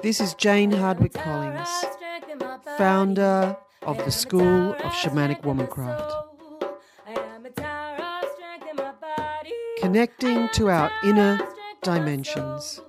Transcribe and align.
This 0.00 0.20
is 0.20 0.34
Jane 0.34 0.70
Hardwicke 0.70 1.14
Collins, 1.14 1.68
founder 2.76 3.56
of 3.82 3.98
the 3.98 4.12
School 4.12 4.72
of 4.72 4.92
Shamanic 4.92 5.42
Womancraft. 5.42 6.24
Connecting 9.80 10.48
to 10.50 10.68
our 10.68 10.90
inner 11.02 11.40
dimensions. 11.82 12.80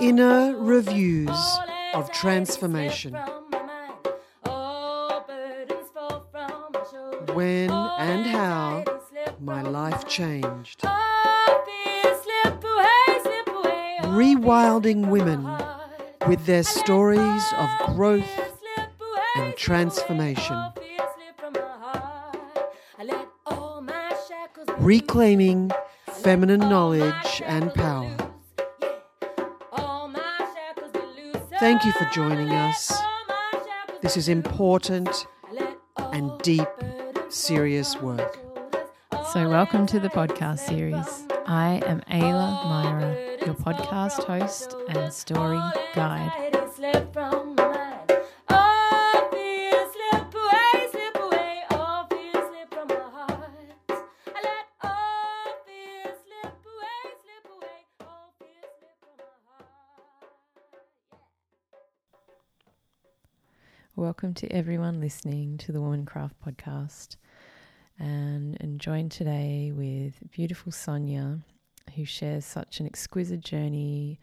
Inner 0.00 0.56
reviews 0.56 1.58
of 1.92 2.10
transformation. 2.12 3.14
When 7.34 7.70
and 7.70 8.26
how 8.26 8.84
my 9.40 9.60
life 9.62 10.08
changed. 10.08 10.84
Rewilding 14.18 15.10
women 15.10 15.46
with 16.26 16.44
their 16.44 16.64
stories 16.64 17.44
of 17.56 17.70
growth 17.94 18.28
and 19.36 19.54
transformation. 19.56 20.56
Reclaiming 24.78 25.70
feminine 26.14 26.58
knowledge 26.58 27.42
and 27.44 27.72
power. 27.74 28.16
Thank 31.60 31.84
you 31.84 31.92
for 31.92 32.06
joining 32.12 32.50
us. 32.50 32.92
This 34.02 34.16
is 34.16 34.28
important 34.28 35.28
and 35.96 36.36
deep, 36.42 36.66
serious 37.28 37.94
work. 38.02 38.36
So, 39.32 39.48
welcome 39.48 39.86
to 39.86 40.00
the 40.00 40.08
podcast 40.08 40.58
series. 40.58 41.28
I 41.46 41.80
am 41.86 42.00
Ayla 42.10 42.64
Myra, 42.68 43.27
your 43.44 43.54
podcast 43.54 44.24
host 44.24 44.74
and 44.88 45.12
story 45.12 45.60
guide. 45.94 46.54
Welcome 63.96 64.34
to 64.34 64.52
everyone 64.52 65.00
listening 65.00 65.58
to 65.58 65.72
the 65.72 65.80
Womancraft 65.80 66.34
podcast. 66.46 67.16
And, 67.98 68.56
and 68.60 68.80
joined 68.80 69.10
today 69.10 69.72
with 69.74 70.30
beautiful 70.30 70.70
Sonia, 70.70 71.40
who 71.98 72.04
shares 72.04 72.44
such 72.44 72.78
an 72.78 72.86
exquisite 72.86 73.40
journey 73.40 74.20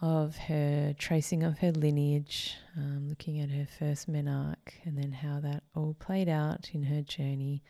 of 0.00 0.34
her 0.36 0.94
tracing 0.98 1.42
of 1.42 1.58
her 1.58 1.70
lineage, 1.72 2.56
um, 2.74 3.06
looking 3.06 3.38
at 3.38 3.50
her 3.50 3.66
first 3.78 4.10
menarche, 4.10 4.82
and 4.84 4.96
then 4.96 5.12
how 5.12 5.38
that 5.40 5.62
all 5.76 5.94
played 5.98 6.28
out 6.28 6.70
in 6.72 6.84
her 6.84 7.02
journey, 7.02 7.62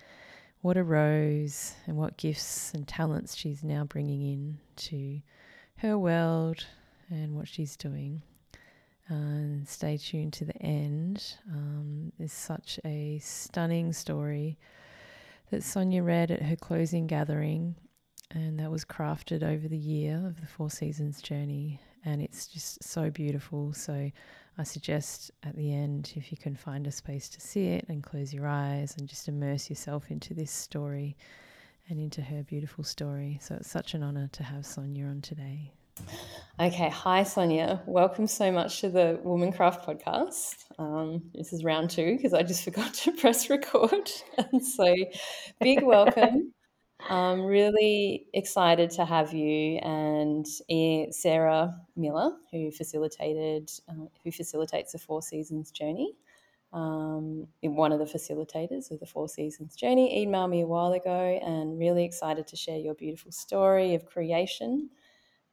what 0.60 0.76
arose, 0.76 1.74
and 1.88 1.96
what 1.96 2.16
gifts 2.16 2.72
and 2.72 2.86
talents 2.86 3.34
she's 3.34 3.64
now 3.64 3.82
bringing 3.82 4.22
in 4.22 4.58
to 4.76 5.20
her 5.78 5.98
world 5.98 6.64
and 7.10 7.34
what 7.34 7.48
she's 7.48 7.76
doing. 7.76 8.22
And 9.08 9.68
stay 9.68 9.96
tuned 9.96 10.34
to 10.34 10.44
the 10.44 10.62
end. 10.62 11.34
Um, 11.50 12.12
such 12.28 12.78
a 12.84 13.18
stunning 13.18 13.92
story 13.92 14.56
that 15.50 15.64
Sonia 15.64 16.04
read 16.04 16.30
at 16.30 16.42
her 16.42 16.54
closing 16.54 17.08
gathering, 17.08 17.74
and 18.32 18.58
that 18.58 18.70
was 18.70 18.84
crafted 18.84 19.42
over 19.42 19.66
the 19.66 19.76
year 19.76 20.22
of 20.26 20.40
the 20.40 20.46
Four 20.46 20.70
Seasons 20.70 21.20
journey. 21.20 21.80
And 22.04 22.22
it's 22.22 22.46
just 22.46 22.82
so 22.82 23.10
beautiful. 23.10 23.72
So 23.72 24.10
I 24.56 24.62
suggest 24.62 25.30
at 25.42 25.56
the 25.56 25.74
end, 25.74 26.12
if 26.16 26.30
you 26.30 26.38
can 26.38 26.54
find 26.54 26.86
a 26.86 26.92
space 26.92 27.28
to 27.30 27.40
see 27.40 27.68
it 27.68 27.86
and 27.88 28.02
close 28.02 28.32
your 28.32 28.46
eyes 28.46 28.96
and 28.98 29.08
just 29.08 29.28
immerse 29.28 29.68
yourself 29.68 30.10
into 30.10 30.32
this 30.32 30.50
story 30.50 31.16
and 31.88 31.98
into 31.98 32.22
her 32.22 32.42
beautiful 32.44 32.84
story. 32.84 33.38
So 33.42 33.56
it's 33.56 33.70
such 33.70 33.94
an 33.94 34.02
honor 34.02 34.28
to 34.32 34.42
have 34.42 34.64
Sonia 34.64 35.06
on 35.06 35.20
today. 35.20 35.72
Okay, 36.58 36.88
hi 36.88 37.24
Sonia. 37.24 37.82
Welcome 37.84 38.26
so 38.26 38.52
much 38.52 38.80
to 38.80 38.88
the 38.88 39.20
Womancraft 39.24 39.84
podcast. 39.84 40.54
Um, 40.78 41.22
this 41.34 41.52
is 41.52 41.64
round 41.64 41.90
two 41.90 42.16
because 42.16 42.32
I 42.32 42.42
just 42.42 42.64
forgot 42.64 42.94
to 42.94 43.12
press 43.12 43.50
record. 43.50 44.10
and 44.38 44.64
so, 44.64 44.94
big 45.60 45.82
welcome. 45.82 46.52
I'm 47.08 47.42
really 47.42 48.26
excited 48.34 48.90
to 48.92 49.04
have 49.04 49.32
you 49.32 49.78
and 49.78 50.46
Sarah 51.14 51.74
Miller, 51.96 52.32
who 52.52 52.70
facilitated, 52.70 53.70
uh, 53.88 54.06
who 54.22 54.30
facilitates 54.30 54.92
the 54.92 54.98
Four 54.98 55.22
Seasons 55.22 55.70
journey. 55.70 56.14
Um, 56.72 57.48
one 57.62 57.90
of 57.90 57.98
the 57.98 58.04
facilitators 58.04 58.90
of 58.90 59.00
the 59.00 59.06
Four 59.06 59.28
Seasons 59.28 59.74
journey 59.74 60.24
emailed 60.24 60.50
me 60.50 60.60
a 60.60 60.66
while 60.66 60.92
ago, 60.92 61.40
and 61.42 61.78
really 61.78 62.04
excited 62.04 62.46
to 62.48 62.56
share 62.56 62.78
your 62.78 62.94
beautiful 62.94 63.32
story 63.32 63.94
of 63.94 64.06
creation 64.06 64.90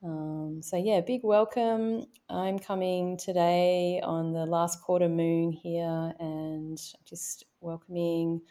um, 0.04 0.62
so, 0.62 0.78
yeah, 0.78 1.02
big 1.02 1.22
welcome. 1.24 2.06
I'm 2.30 2.60
coming 2.60 3.18
today 3.18 4.00
on 4.04 4.32
the 4.32 4.46
last 4.46 4.82
quarter 4.82 5.10
moon 5.10 5.52
here 5.52 6.14
and 6.20 6.78
just 7.04 7.46
welcoming 7.62 8.42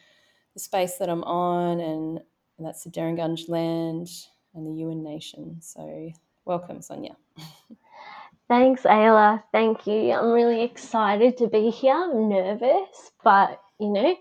the 0.55 0.61
space 0.61 0.97
that 0.99 1.09
I'm 1.09 1.23
on, 1.23 1.81
and, 1.81 2.21
and 2.59 2.67
that's 2.67 2.85
the 2.85 2.91
Djiringanj 2.91 3.49
land 3.49 4.09
and 4.55 4.67
the 4.67 4.83
Yuin 4.83 5.03
Nation. 5.03 5.57
So, 5.61 6.11
welcome, 6.45 6.83
Sonia. 6.83 7.17
Thanks, 8.49 8.83
Ayla. 8.83 9.43
Thank 9.53 9.87
you. 9.87 10.13
I'm 10.13 10.31
really 10.31 10.63
excited 10.63 11.37
to 11.39 11.49
be 11.49 11.71
here. 11.71 11.95
I'm 11.95 12.29
nervous, 12.29 13.11
but 13.25 13.61
you 13.81 13.91
know, 13.91 14.17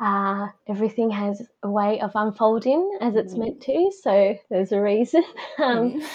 uh, 0.00 0.48
everything 0.68 1.10
has 1.10 1.42
a 1.62 1.70
way 1.70 2.00
of 2.00 2.12
unfolding 2.14 2.98
as 3.00 3.16
it's 3.16 3.34
meant 3.34 3.60
to. 3.62 3.90
So 4.02 4.38
there's 4.50 4.72
a 4.72 4.80
reason. 4.80 5.24
Um, 5.58 5.92
mm-hmm. 5.92 6.06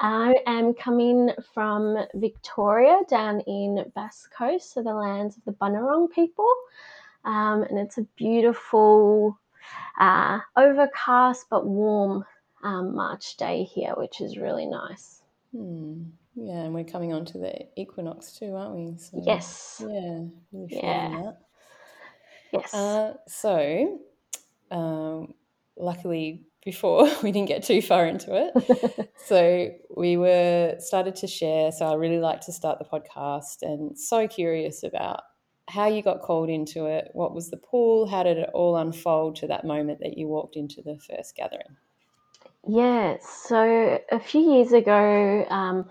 I 0.00 0.34
am 0.46 0.74
coming 0.74 1.30
from 1.52 1.96
Victoria 2.14 2.98
down 3.08 3.40
in 3.40 3.90
Bass 3.94 4.28
Coast, 4.36 4.74
so 4.74 4.82
the 4.82 4.92
lands 4.92 5.36
of 5.36 5.44
the 5.44 5.52
Bunurong 5.52 6.10
people. 6.12 6.48
Um, 7.24 7.62
and 7.62 7.78
it's 7.78 7.98
a 7.98 8.06
beautiful, 8.16 9.38
uh, 9.98 10.38
overcast 10.56 11.46
but 11.50 11.66
warm 11.66 12.24
um, 12.62 12.94
March 12.94 13.36
day 13.36 13.64
here, 13.64 13.94
which 13.96 14.20
is 14.20 14.36
really 14.36 14.66
nice. 14.66 15.22
Hmm. 15.54 16.02
Yeah, 16.34 16.62
and 16.62 16.74
we're 16.74 16.84
coming 16.84 17.12
on 17.12 17.24
to 17.26 17.38
the 17.38 17.66
equinox 17.76 18.32
too, 18.32 18.56
aren't 18.56 18.74
we? 18.74 18.96
So, 18.98 19.22
yes. 19.24 19.80
Yeah, 19.80 20.24
really 20.52 20.68
yeah. 20.70 21.08
that. 21.10 21.38
Yes. 22.52 22.74
Uh, 22.74 23.14
so, 23.28 24.00
um, 24.70 25.34
luckily, 25.76 26.44
before 26.64 27.08
we 27.22 27.30
didn't 27.30 27.48
get 27.48 27.62
too 27.62 27.80
far 27.80 28.06
into 28.06 28.30
it, 28.34 29.10
so 29.26 29.70
we 29.96 30.16
were 30.16 30.74
started 30.80 31.14
to 31.16 31.26
share. 31.28 31.70
So 31.70 31.86
I 31.86 31.94
really 31.94 32.18
like 32.18 32.40
to 32.42 32.52
start 32.52 32.78
the 32.80 32.84
podcast, 32.84 33.62
and 33.62 33.96
so 33.96 34.26
curious 34.26 34.82
about 34.82 35.20
how 35.74 35.86
you 35.88 36.02
got 36.02 36.22
called 36.22 36.48
into 36.48 36.86
it. 36.86 37.10
What 37.12 37.34
was 37.34 37.50
the 37.50 37.56
pull? 37.56 38.06
How 38.06 38.22
did 38.22 38.38
it 38.38 38.50
all 38.54 38.76
unfold 38.76 39.36
to 39.36 39.48
that 39.48 39.64
moment 39.64 39.98
that 40.00 40.16
you 40.16 40.28
walked 40.28 40.56
into 40.56 40.82
the 40.82 40.98
first 40.98 41.34
gathering? 41.34 41.76
Yeah, 42.66 43.16
so 43.20 44.00
a 44.10 44.20
few 44.20 44.52
years 44.54 44.72
ago, 44.72 45.44
um, 45.50 45.90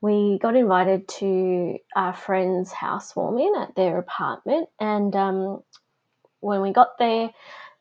we 0.00 0.38
got 0.40 0.56
invited 0.56 1.06
to 1.08 1.78
our 1.94 2.14
friend's 2.14 2.72
housewarming 2.72 3.54
at 3.60 3.76
their 3.76 3.98
apartment, 3.98 4.68
and 4.80 5.14
um, 5.14 5.62
when 6.40 6.62
we 6.62 6.72
got 6.72 6.98
there, 6.98 7.30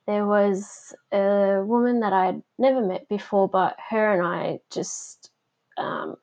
there 0.05 0.25
was 0.25 0.93
a 1.11 1.61
woman 1.65 2.01
that 2.01 2.13
I'd 2.13 2.41
never 2.57 2.81
met 2.85 3.07
before, 3.09 3.47
but 3.49 3.75
her 3.89 4.13
and 4.13 4.27
I 4.27 4.59
just 4.69 5.31
um, 5.77 6.15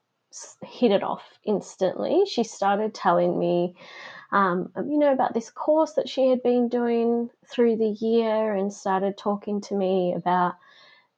hit 0.63 0.93
it 0.93 1.03
off 1.03 1.23
instantly. 1.45 2.25
She 2.27 2.45
started 2.45 2.95
telling 2.95 3.39
me, 3.39 3.75
um, 4.33 4.71
you 4.77 4.99
know, 4.99 5.13
about 5.13 5.35
this 5.35 5.51
course 5.51 5.93
that 5.93 6.09
she 6.09 6.29
had 6.29 6.43
been 6.43 6.69
doing 6.69 7.31
through 7.47 7.77
the 7.77 7.89
year 7.89 8.55
and 8.55 8.73
started 8.73 9.17
talking 9.17 9.61
to 9.63 9.75
me 9.75 10.15
about 10.15 10.55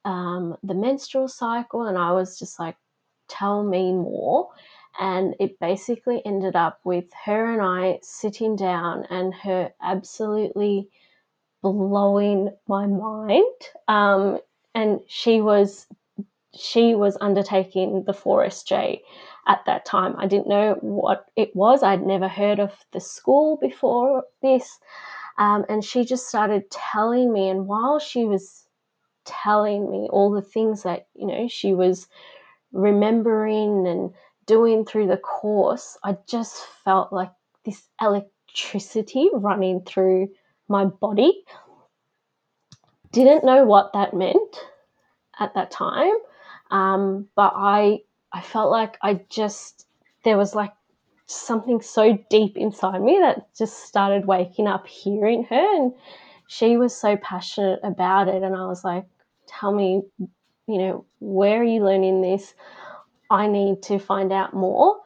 um, 0.05 0.56
the 0.62 0.75
menstrual 0.75 1.29
cycle. 1.29 1.87
And 1.87 1.99
I 1.99 2.12
was 2.12 2.38
just 2.38 2.58
like, 2.58 2.76
tell 3.29 3.62
me 3.62 3.93
more. 3.93 4.50
And 4.99 5.35
it 5.41 5.58
basically 5.61 6.23
ended 6.25 6.56
up 6.56 6.81
with 6.85 7.06
her 7.25 7.53
and 7.53 7.62
I 7.62 7.99
sitting 8.03 8.56
down 8.56 9.05
and 9.11 9.35
her 9.35 9.73
absolutely 9.82 10.88
blowing 11.62 12.50
my 12.67 12.87
mind. 12.87 13.44
Um, 13.88 14.38
and 14.75 15.00
she 15.06 15.41
was 15.41 15.87
she 16.58 16.94
was 16.94 17.17
undertaking 17.20 18.05
the 18.05 18.12
4SJ 18.12 19.00
at 19.47 19.64
that 19.67 19.85
time. 19.85 20.14
I 20.19 20.26
didn't 20.26 20.49
know 20.49 20.76
what 20.81 21.26
it 21.37 21.55
was. 21.55 21.82
I'd 21.82 22.06
never 22.06 22.29
heard 22.29 22.58
of 22.58 22.73
the 22.93 23.00
school 23.00 23.56
before 23.56 24.25
this. 24.43 24.79
Um, 25.38 25.64
and 25.69 25.85
she 25.85 26.05
just 26.05 26.29
started 26.29 26.70
telling 26.70 27.32
me, 27.32 27.49
and 27.49 27.67
while 27.67 27.99
she 27.99 28.25
was 28.25 28.67
telling 29.25 29.91
me 29.91 30.08
all 30.11 30.31
the 30.31 30.43
things 30.43 30.82
that, 30.85 31.08
you 31.14 31.26
know, 31.26 31.49
she 31.49 31.75
was 31.75 32.08
remembering 32.73 33.87
and 33.87 34.12
doing 34.47 34.85
through 34.85 35.08
the 35.08 35.17
course, 35.17 35.99
I 36.05 36.17
just 36.26 36.64
felt 36.85 37.12
like 37.12 37.31
this 37.64 37.88
electricity 38.00 39.29
running 39.32 39.82
through 39.82 40.29
my 40.69 40.87
body. 40.87 41.44
Didn't 43.12 43.44
know 43.44 43.64
what 43.64 43.93
that 43.93 44.14
meant 44.14 44.56
at 45.38 45.55
that 45.55 45.70
time, 45.70 46.14
um, 46.71 47.29
but 47.35 47.53
I 47.57 48.01
I 48.33 48.41
felt 48.41 48.71
like 48.71 48.99
I 49.03 49.21
just 49.29 49.87
there 50.25 50.37
was 50.37 50.55
like 50.55 50.73
something 51.27 51.81
so 51.81 52.19
deep 52.31 52.57
inside 52.57 53.03
me 53.03 53.19
that 53.21 53.49
just 53.57 53.85
started 53.85 54.27
waking 54.27 54.67
up 54.67 54.87
hearing 54.87 55.45
her 55.45 55.77
and 55.77 55.93
she 56.49 56.77
was 56.77 56.95
so 56.95 57.17
passionate 57.17 57.81
about 57.83 58.29
it. 58.29 58.43
And 58.43 58.55
I 58.55 58.67
was 58.67 58.85
like 58.85 59.05
tell 59.47 59.73
me 59.73 60.03
you 60.67 60.79
know 60.79 61.05
where 61.21 61.61
are 61.61 61.65
you 61.65 61.85
learning 61.85 62.23
this? 62.23 62.55
I 63.31 63.47
need 63.49 63.83
to 63.85 63.99
find 63.99 64.33
out 64.33 64.55
more. 64.55 65.01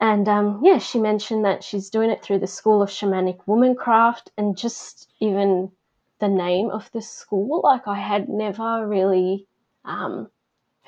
And 0.00 0.28
um, 0.28 0.60
yeah 0.62 0.78
she 0.78 1.00
mentioned 1.00 1.44
that 1.44 1.64
she's 1.64 1.90
doing 1.90 2.10
it 2.10 2.22
through 2.22 2.38
the 2.38 2.46
school 2.46 2.82
of 2.82 2.88
shamanic 2.88 3.38
womancraft 3.46 4.28
and 4.36 4.56
just 4.56 5.10
even 5.20 5.72
the 6.20 6.28
name 6.28 6.70
of 6.70 6.90
the 6.92 7.02
school. 7.02 7.60
Like 7.62 7.86
I 7.86 7.98
had 7.98 8.28
never 8.28 8.86
really 8.86 9.46
um, 9.84 10.28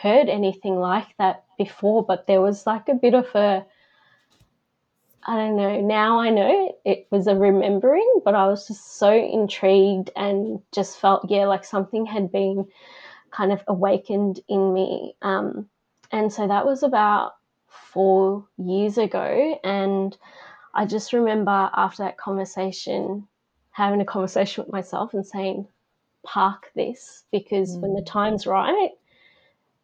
heard 0.00 0.28
anything 0.28 0.76
like 0.76 1.08
that 1.18 1.44
before 1.58 2.04
but 2.04 2.26
there 2.26 2.40
was 2.40 2.66
like 2.66 2.88
a 2.88 2.94
bit 2.94 3.14
of 3.14 3.26
a 3.34 3.64
I 5.22 5.36
don't 5.36 5.56
know. 5.56 5.80
Now 5.80 6.20
I 6.20 6.30
know 6.30 6.76
it 6.84 7.06
was 7.10 7.26
a 7.26 7.36
remembering, 7.36 8.10
but 8.24 8.34
I 8.34 8.46
was 8.46 8.66
just 8.66 8.96
so 8.98 9.12
intrigued 9.12 10.10
and 10.16 10.60
just 10.72 10.98
felt, 10.98 11.30
yeah, 11.30 11.44
like 11.44 11.64
something 11.64 12.06
had 12.06 12.32
been 12.32 12.66
kind 13.30 13.52
of 13.52 13.62
awakened 13.68 14.40
in 14.48 14.72
me. 14.72 15.14
Um, 15.20 15.68
and 16.10 16.32
so 16.32 16.48
that 16.48 16.64
was 16.64 16.82
about 16.82 17.34
four 17.68 18.46
years 18.56 18.96
ago. 18.96 19.60
And 19.62 20.16
I 20.74 20.86
just 20.86 21.12
remember 21.12 21.70
after 21.74 22.02
that 22.04 22.16
conversation, 22.16 23.28
having 23.72 24.00
a 24.00 24.06
conversation 24.06 24.64
with 24.64 24.72
myself 24.72 25.12
and 25.12 25.26
saying, 25.26 25.68
park 26.22 26.70
this 26.74 27.24
because 27.30 27.76
mm. 27.76 27.80
when 27.80 27.94
the 27.94 28.02
mm. 28.02 28.06
time's 28.06 28.46
right, 28.46 28.90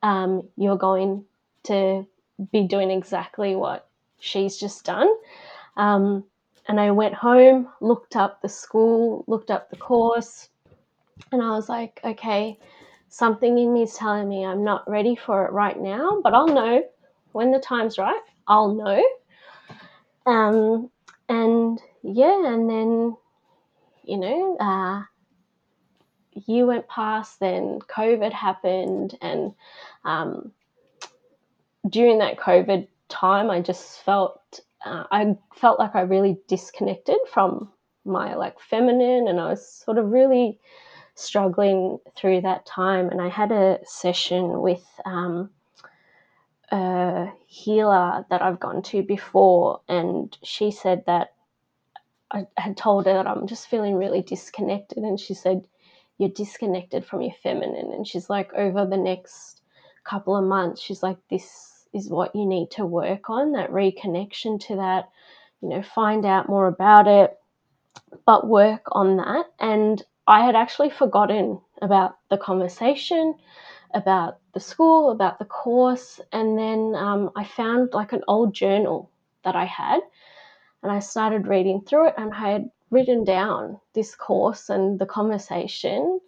um, 0.06 0.46
you're 0.56 0.76
going 0.76 1.24
to 1.64 2.06
be 2.52 2.62
doing 2.62 2.92
exactly 2.92 3.56
what 3.56 3.88
she's 4.20 4.56
just 4.56 4.84
done. 4.84 5.08
Um, 5.76 6.22
and 6.68 6.78
I 6.78 6.92
went 6.92 7.14
home, 7.14 7.68
looked 7.80 8.14
up 8.14 8.40
the 8.40 8.48
school, 8.48 9.24
looked 9.26 9.50
up 9.50 9.68
the 9.68 9.76
course, 9.76 10.48
and 11.32 11.42
I 11.42 11.50
was 11.50 11.68
like, 11.68 12.00
okay, 12.04 12.56
something 13.08 13.58
in 13.58 13.72
me 13.72 13.82
is 13.82 13.94
telling 13.94 14.28
me 14.28 14.44
I'm 14.44 14.62
not 14.62 14.88
ready 14.88 15.16
for 15.16 15.44
it 15.44 15.52
right 15.52 15.78
now, 15.78 16.20
but 16.22 16.34
I'll 16.34 16.46
know 16.46 16.84
when 17.32 17.50
the 17.50 17.58
time's 17.58 17.98
right. 17.98 18.22
I'll 18.46 18.74
know. 18.74 19.04
Um, 20.24 20.88
and 21.28 21.80
yeah, 22.04 22.46
and 22.46 22.70
then, 22.70 23.16
you 24.04 24.18
know, 24.18 24.56
uh, 24.60 25.02
year 26.46 26.66
went 26.66 26.88
past, 26.88 27.40
then 27.40 27.80
COVID 27.80 28.32
happened, 28.32 29.16
and 29.20 29.54
um, 30.04 30.52
during 31.88 32.18
that 32.18 32.38
COVID 32.38 32.88
time, 33.08 33.50
I 33.50 33.60
just 33.60 34.02
felt 34.02 34.60
uh, 34.84 35.04
I 35.10 35.36
felt 35.54 35.78
like 35.78 35.94
I 35.94 36.02
really 36.02 36.38
disconnected 36.48 37.18
from 37.32 37.70
my 38.04 38.34
like 38.34 38.60
feminine, 38.60 39.28
and 39.28 39.40
I 39.40 39.48
was 39.50 39.66
sort 39.66 39.98
of 39.98 40.10
really 40.10 40.58
struggling 41.14 41.98
through 42.14 42.42
that 42.42 42.66
time. 42.66 43.08
And 43.08 43.20
I 43.20 43.28
had 43.28 43.50
a 43.50 43.78
session 43.84 44.60
with 44.60 44.84
um, 45.04 45.50
a 46.70 47.28
healer 47.46 48.26
that 48.30 48.42
I've 48.42 48.60
gone 48.60 48.82
to 48.82 49.02
before, 49.02 49.80
and 49.88 50.36
she 50.42 50.70
said 50.70 51.04
that 51.06 51.34
I 52.30 52.46
had 52.56 52.76
told 52.76 53.06
her 53.06 53.14
that 53.14 53.26
I'm 53.26 53.46
just 53.46 53.68
feeling 53.68 53.94
really 53.96 54.22
disconnected, 54.22 54.98
and 54.98 55.18
she 55.18 55.34
said, 55.34 55.64
You're 56.18 56.30
disconnected 56.30 57.04
from 57.04 57.22
your 57.22 57.34
feminine. 57.42 57.92
And 57.92 58.06
she's 58.06 58.30
like, 58.30 58.52
Over 58.54 58.86
the 58.86 58.96
next 58.96 59.62
couple 60.04 60.36
of 60.36 60.44
months, 60.44 60.80
she's 60.80 61.02
like, 61.02 61.18
This 61.30 61.88
is 61.92 62.10
what 62.10 62.34
you 62.34 62.46
need 62.46 62.70
to 62.72 62.84
work 62.84 63.30
on 63.30 63.52
that 63.52 63.70
reconnection 63.70 64.60
to 64.60 64.76
that 64.76 65.08
you 65.62 65.68
know 65.68 65.82
find 65.82 66.24
out 66.24 66.48
more 66.48 66.66
about 66.66 67.06
it 67.08 67.38
but 68.24 68.46
work 68.46 68.82
on 68.92 69.16
that 69.16 69.46
and 69.58 70.02
i 70.26 70.44
had 70.44 70.54
actually 70.54 70.90
forgotten 70.90 71.60
about 71.82 72.16
the 72.30 72.36
conversation 72.36 73.34
about 73.94 74.38
the 74.52 74.60
school 74.60 75.10
about 75.10 75.38
the 75.38 75.44
course 75.44 76.20
and 76.32 76.58
then 76.58 76.94
um, 76.94 77.30
i 77.34 77.44
found 77.44 77.92
like 77.92 78.12
an 78.12 78.22
old 78.28 78.54
journal 78.54 79.10
that 79.44 79.56
i 79.56 79.64
had 79.64 80.00
and 80.82 80.92
i 80.92 80.98
started 80.98 81.46
reading 81.46 81.80
through 81.80 82.08
it 82.08 82.14
and 82.18 82.32
i 82.34 82.52
had 82.52 82.70
written 82.90 83.24
down 83.24 83.78
this 83.94 84.14
course 84.14 84.68
and 84.68 84.98
the 84.98 85.06
conversation 85.06 86.20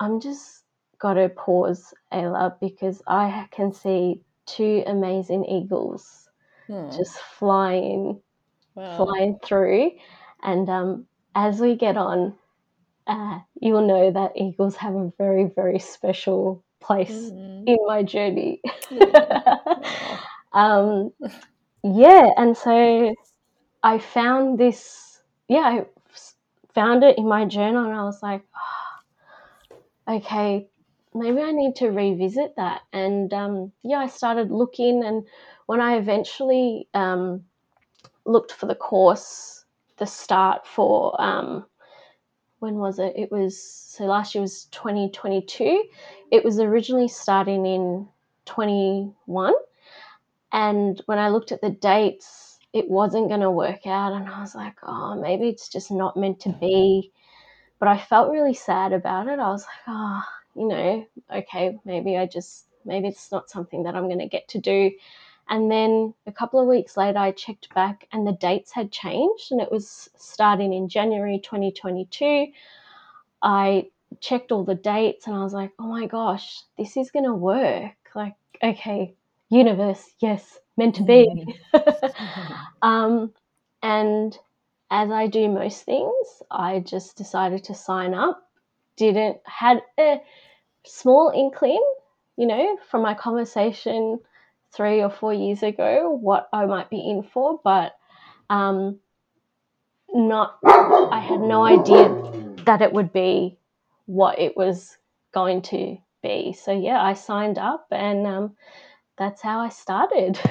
i'm 0.00 0.20
just 0.20 0.62
got 0.98 1.14
to 1.14 1.28
pause 1.30 1.92
ayla 2.12 2.54
because 2.60 3.02
i 3.06 3.46
can 3.50 3.72
see 3.72 4.20
two 4.46 4.82
amazing 4.86 5.44
eagles 5.44 6.26
hmm. 6.66 6.90
just 6.90 7.18
flying, 7.18 8.20
wow. 8.74 8.96
flying 8.96 9.38
through. 9.42 9.92
And 10.42 10.68
um, 10.68 11.06
as 11.34 11.60
we 11.60 11.76
get 11.76 11.96
on, 11.96 12.34
uh, 13.06 13.40
you 13.60 13.72
will 13.72 13.86
know 13.86 14.10
that 14.10 14.32
eagles 14.36 14.76
have 14.76 14.94
a 14.94 15.12
very, 15.18 15.50
very 15.54 15.78
special 15.78 16.64
place 16.80 17.10
mm-hmm. 17.10 17.68
in 17.68 17.78
my 17.86 18.02
journey. 18.02 18.60
Yeah. 18.90 19.56
um, 20.52 21.12
yeah, 21.82 22.30
and 22.36 22.56
so 22.56 23.14
I 23.82 23.98
found 23.98 24.58
this, 24.58 25.15
yeah, 25.48 25.60
I 25.60 25.86
found 26.74 27.04
it 27.04 27.18
in 27.18 27.28
my 27.28 27.44
journal 27.44 27.84
and 27.84 27.94
I 27.94 28.04
was 28.04 28.22
like, 28.22 28.42
oh, 28.54 30.16
okay, 30.16 30.68
maybe 31.14 31.40
I 31.40 31.52
need 31.52 31.76
to 31.76 31.88
revisit 31.88 32.56
that. 32.56 32.82
And 32.92 33.32
um, 33.32 33.72
yeah, 33.82 33.98
I 33.98 34.06
started 34.06 34.50
looking, 34.50 35.04
and 35.04 35.26
when 35.66 35.80
I 35.80 35.96
eventually 35.96 36.88
um, 36.94 37.44
looked 38.24 38.52
for 38.52 38.66
the 38.66 38.74
course, 38.74 39.64
the 39.96 40.06
start 40.06 40.66
for 40.66 41.20
um, 41.20 41.64
when 42.58 42.76
was 42.76 42.98
it? 42.98 43.14
It 43.16 43.32
was 43.32 43.62
so 43.62 44.04
last 44.04 44.34
year 44.34 44.42
was 44.42 44.66
2022. 44.66 45.84
It 46.30 46.44
was 46.44 46.58
originally 46.60 47.08
starting 47.08 47.66
in 47.66 48.08
21, 48.46 49.54
and 50.52 51.02
when 51.06 51.18
I 51.18 51.28
looked 51.30 51.52
at 51.52 51.60
the 51.60 51.70
dates, 51.70 52.45
it 52.76 52.90
wasn't 52.90 53.28
going 53.28 53.40
to 53.40 53.50
work 53.50 53.86
out, 53.86 54.12
and 54.12 54.28
I 54.28 54.40
was 54.42 54.54
like, 54.54 54.76
oh, 54.82 55.18
maybe 55.18 55.48
it's 55.48 55.68
just 55.68 55.90
not 55.90 56.14
meant 56.14 56.40
to 56.40 56.50
be. 56.50 57.10
Mm-hmm. 57.10 57.18
But 57.78 57.88
I 57.88 57.98
felt 57.98 58.30
really 58.30 58.52
sad 58.52 58.92
about 58.92 59.28
it. 59.28 59.38
I 59.38 59.48
was 59.48 59.62
like, 59.62 59.88
oh, 59.88 60.22
you 60.54 60.68
know, 60.68 61.06
okay, 61.34 61.78
maybe 61.86 62.18
I 62.18 62.26
just, 62.26 62.66
maybe 62.84 63.08
it's 63.08 63.32
not 63.32 63.48
something 63.48 63.82
that 63.84 63.94
I'm 63.94 64.08
going 64.08 64.18
to 64.18 64.28
get 64.28 64.46
to 64.48 64.58
do. 64.58 64.90
And 65.48 65.70
then 65.70 66.12
a 66.26 66.32
couple 66.32 66.60
of 66.60 66.66
weeks 66.66 66.96
later, 66.98 67.18
I 67.18 67.32
checked 67.32 67.72
back 67.74 68.08
and 68.12 68.26
the 68.26 68.32
dates 68.32 68.72
had 68.72 68.92
changed 68.92 69.52
and 69.52 69.60
it 69.60 69.72
was 69.72 70.10
starting 70.16 70.72
in 70.74 70.88
January 70.88 71.38
2022. 71.38 72.48
I 73.42 73.86
checked 74.20 74.52
all 74.52 74.64
the 74.64 74.74
dates 74.74 75.26
and 75.26 75.36
I 75.36 75.42
was 75.44 75.52
like, 75.52 75.72
oh 75.78 75.86
my 75.86 76.06
gosh, 76.06 76.62
this 76.76 76.96
is 76.96 77.10
going 77.10 77.26
to 77.26 77.34
work. 77.34 77.94
Like, 78.14 78.34
okay, 78.62 79.14
universe, 79.50 80.02
yes, 80.20 80.58
meant 80.76 80.96
to 80.96 81.02
be. 81.02 81.26
um, 82.82 83.32
and 83.82 84.36
as 84.90 85.10
I 85.10 85.26
do 85.26 85.48
most 85.48 85.84
things, 85.84 86.42
I 86.50 86.80
just 86.80 87.16
decided 87.16 87.64
to 87.64 87.74
sign 87.74 88.14
up. 88.14 88.42
Didn't 88.96 89.38
had 89.44 89.82
a 89.98 90.20
small 90.84 91.32
inkling, 91.34 91.84
you 92.36 92.46
know, 92.46 92.78
from 92.90 93.02
my 93.02 93.14
conversation 93.14 94.20
three 94.72 95.02
or 95.02 95.10
four 95.10 95.32
years 95.32 95.62
ago, 95.62 96.10
what 96.10 96.48
I 96.52 96.66
might 96.66 96.90
be 96.90 96.98
in 96.98 97.22
for, 97.22 97.60
but 97.62 97.96
um, 98.50 98.98
not, 100.12 100.58
I 100.64 101.20
had 101.20 101.40
no 101.40 101.64
idea 101.64 102.08
that 102.64 102.82
it 102.82 102.92
would 102.92 103.12
be 103.12 103.58
what 104.06 104.38
it 104.38 104.56
was 104.56 104.96
going 105.32 105.62
to 105.62 105.96
be. 106.22 106.52
So, 106.52 106.72
yeah, 106.72 107.02
I 107.02 107.14
signed 107.14 107.58
up 107.58 107.86
and 107.90 108.26
um, 108.26 108.56
that's 109.16 109.42
how 109.42 109.60
I 109.60 109.68
started. 109.68 110.38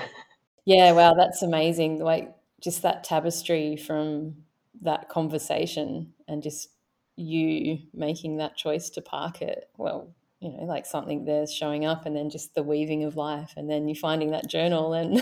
Yeah, 0.66 0.94
wow, 0.94 1.14
that's 1.14 1.44
amazing. 1.44 2.00
Like, 2.00 2.36
just 2.60 2.82
that 2.82 3.04
tapestry 3.04 3.78
from 3.78 4.36
that 4.82 5.10
conversation 5.10 6.14
and 6.28 6.42
just 6.42 6.70
you 7.16 7.80
making 7.94 8.38
that 8.38 8.58
choice 8.58 8.90
to 8.92 9.02
park 9.02 9.42
it. 9.42 9.70
Well, 9.78 10.14
you 10.40 10.50
know, 10.50 10.64
like 10.64 10.86
something 10.86 11.26
there's 11.26 11.54
showing 11.54 11.86
up 11.86 12.06
and 12.06 12.16
then 12.16 12.30
just 12.30 12.56
the 12.56 12.64
weaving 12.64 13.04
of 13.04 13.16
life 13.16 13.54
and 13.56 13.70
then 13.70 13.88
you 13.88 13.96
finding 13.96 14.32
that 14.32 14.50
journal 14.50 14.94
and 14.94 15.22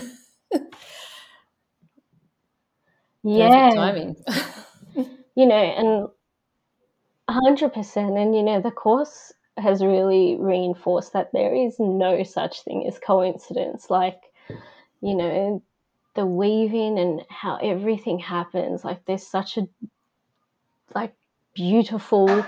yeah 3.22 3.70
timing. 3.74 4.16
you 5.36 5.46
know, 5.46 5.54
and 5.54 6.08
hundred 7.28 7.72
percent 7.72 8.16
and 8.16 8.34
you 8.34 8.42
know, 8.42 8.60
the 8.60 8.70
course 8.70 9.32
has 9.56 9.84
really 9.84 10.36
reinforced 10.38 11.12
that 11.12 11.32
there 11.32 11.54
is 11.54 11.76
no 11.78 12.22
such 12.22 12.62
thing 12.62 12.86
as 12.86 12.98
coincidence. 12.98 13.88
Like, 13.90 14.20
you 15.00 15.14
know, 15.14 15.62
the 16.14 16.26
weaving 16.26 16.98
and 16.98 17.22
how 17.28 17.56
everything 17.56 18.18
happens. 18.18 18.84
Like, 18.84 19.04
there's 19.04 19.26
such 19.26 19.58
a 19.58 19.68
like 20.94 21.14
beautiful, 21.54 22.44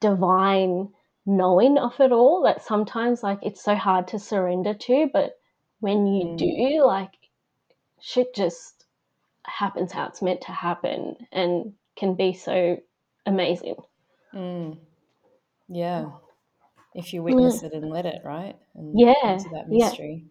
divine 0.00 0.88
knowing 1.26 1.78
of 1.78 1.98
it 2.00 2.12
all 2.12 2.42
that 2.42 2.62
sometimes 2.62 3.22
like 3.22 3.38
it's 3.42 3.62
so 3.62 3.74
hard 3.74 4.08
to 4.08 4.18
surrender 4.18 4.74
to. 4.74 5.08
But 5.12 5.38
when 5.80 6.06
you 6.06 6.26
Mm. 6.26 6.38
do, 6.38 6.84
like, 6.84 7.12
shit 8.00 8.34
just 8.34 8.86
happens 9.44 9.92
how 9.92 10.06
it's 10.06 10.22
meant 10.22 10.42
to 10.42 10.52
happen 10.52 11.16
and 11.32 11.74
can 11.96 12.14
be 12.14 12.32
so 12.32 12.78
amazing. 13.26 13.76
Mm. 14.34 14.78
Yeah. 15.68 16.10
If 16.94 17.12
you 17.12 17.22
witness 17.22 17.62
it 17.62 17.72
and 17.72 17.90
let 17.90 18.06
it, 18.06 18.22
right? 18.24 18.56
And 18.74 18.98
Yeah, 18.98 19.14
into 19.24 19.48
that 19.50 19.68
yeah. 19.70 19.94
mystery. 19.94 20.26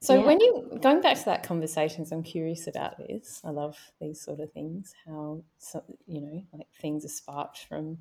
So 0.00 0.20
Yeah. 0.20 0.26
when 0.26 0.40
you 0.40 0.78
going 0.82 1.00
back 1.00 1.18
to 1.18 1.24
that 1.26 1.42
conversation, 1.44 2.04
'cause 2.04 2.12
I'm 2.12 2.22
curious 2.24 2.66
about 2.66 2.98
this. 2.98 3.40
I 3.44 3.50
love 3.50 3.78
these 4.00 4.20
sort 4.20 4.40
of 4.40 4.52
things. 4.52 4.94
How 5.06 5.44
so, 5.58 5.84
you 6.06 6.20
know, 6.20 6.42
like 6.52 6.68
things 6.80 7.04
are 7.04 7.08
sparked 7.08 7.58
from 7.66 7.98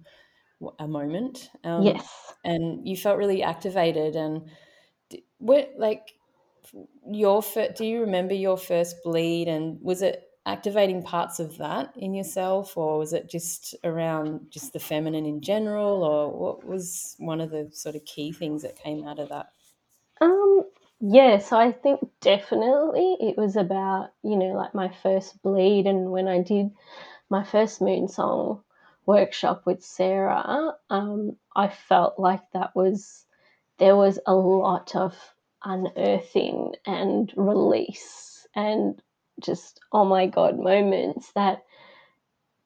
a 0.80 0.88
moment. 0.88 1.52
Um, 1.64 1.84
yes. 1.84 2.34
and 2.46 2.88
you 2.88 2.98
felt 2.98 3.18
really 3.18 3.44
activated. 3.44 4.16
And 4.16 4.50
what 5.40 5.74
like 5.78 6.14
your 7.12 7.42
first? 7.44 7.76
Do 7.76 7.86
you 7.86 8.02
remember 8.02 8.34
your 8.36 8.58
first 8.58 8.98
bleed? 9.04 9.48
And 9.48 9.82
was 9.82 10.02
it 10.02 10.31
activating 10.46 11.04
parts 11.04 11.40
of 11.40 11.58
that 11.58 11.94
in 11.96 12.14
yourself, 12.14 12.76
or 12.76 12.98
was 12.98 13.14
it 13.14 13.30
just 13.30 13.76
around 13.84 14.48
just 14.50 14.74
the 14.74 14.80
feminine 14.80 15.26
in 15.26 15.42
general, 15.42 16.04
or 16.04 16.32
what 16.32 16.66
was 16.66 17.16
one 17.20 17.42
of 17.42 17.52
the 17.52 17.70
sort 17.72 17.96
of 17.96 18.06
key 18.06 18.32
things 18.32 18.64
that 18.64 18.82
came 18.82 19.08
out 19.08 19.20
of 19.20 19.30
that? 19.30 19.52
Um, 20.20 20.64
yeah, 21.00 21.40
so 21.40 21.58
I 21.58 21.72
think 21.72 22.00
definitely 22.22 23.18
it 23.20 23.38
was 23.38 23.56
about, 23.56 24.12
you 24.24 24.36
know, 24.36 24.54
like 24.54 24.76
my 24.76 24.92
first 25.02 25.42
bleed 25.42 25.88
and 25.88 26.12
when 26.12 26.28
I 26.28 26.42
did 26.42 26.72
my 27.30 27.44
first 27.44 27.82
moon 27.82 28.08
song 28.08 28.64
workshop 29.06 29.64
with 29.66 29.84
Sarah, 29.84 30.76
um, 30.90 31.38
I 31.56 31.70
felt 31.70 32.20
like 32.20 32.42
that 32.54 32.76
was 32.76 33.26
there 33.78 33.96
was 33.96 34.20
a 34.28 34.36
lot 34.36 34.96
of 34.96 35.16
unearthing 35.64 36.74
and 36.86 37.34
release 37.36 38.48
and 38.56 39.02
just 39.42 39.80
oh 39.92 40.06
my 40.06 40.28
god 40.28 40.58
moments 40.60 41.32
that 41.34 41.64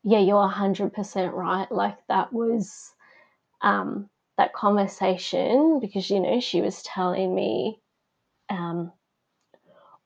yeah 0.04 0.20
you're 0.20 0.48
100% 0.48 1.34
right. 1.34 1.72
Like 1.72 1.98
that 2.08 2.32
was 2.32 2.94
um, 3.62 4.10
that 4.38 4.54
conversation 4.54 5.80
because 5.82 6.10
you 6.10 6.20
know 6.20 6.40
she 6.40 6.62
was 6.62 6.84
telling 6.84 7.34
me 7.34 7.82
um, 8.50 8.92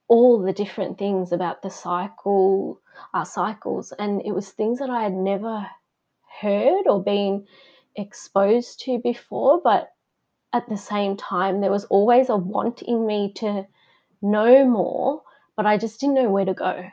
all 0.08 0.42
the 0.42 0.54
different 0.54 0.98
things 0.98 1.32
about 1.32 1.62
the 1.62 1.70
cycle 1.70 2.82
our 3.14 3.26
cycles. 3.26 3.94
And 3.98 4.22
it 4.26 4.34
was 4.34 4.50
things 4.50 4.80
that 4.80 4.90
i 4.90 5.04
had 5.04 5.14
never 5.14 5.66
heard 6.42 6.88
or 6.88 7.04
been 7.04 7.46
exposed 7.96 8.82
to 8.82 9.00
before 9.00 9.60
but 9.62 9.92
at 10.54 10.68
the 10.70 10.78
same 10.78 11.18
time 11.18 11.60
there 11.60 11.72
was 11.72 11.86
always 11.86 12.30
a 12.30 12.38
want 12.38 12.82
in 12.82 13.06
me 13.06 13.34
to 13.34 13.66
know 14.22 14.66
more 14.66 15.22
but 15.60 15.68
i 15.68 15.78
just 15.78 16.00
didn't 16.00 16.16
know 16.16 16.30
where 16.30 16.46
to 16.46 16.54
go 16.54 16.86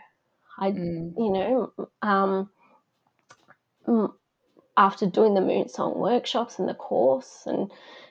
i 0.59 0.71
Mm. 0.73 1.15
you 1.17 1.31
know 1.33 1.73
um, 2.03 2.51
after 4.77 5.07
doing 5.07 5.35
the 5.35 5.41
moon 5.41 5.69
song 5.69 5.99
workshops 5.99 6.59
and 6.59 6.69
the 6.69 6.75
course 6.75 7.45
and 7.47 7.71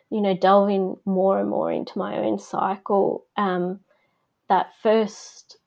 you 0.09 0.21
know 0.21 0.35
delving 0.35 0.95
more 1.05 1.39
and 1.39 1.49
more 1.49 1.71
into 1.71 1.99
my 1.99 2.17
own 2.19 2.39
cycle 2.39 3.25
um, 3.37 3.81
that 4.49 4.71
first 4.81 5.57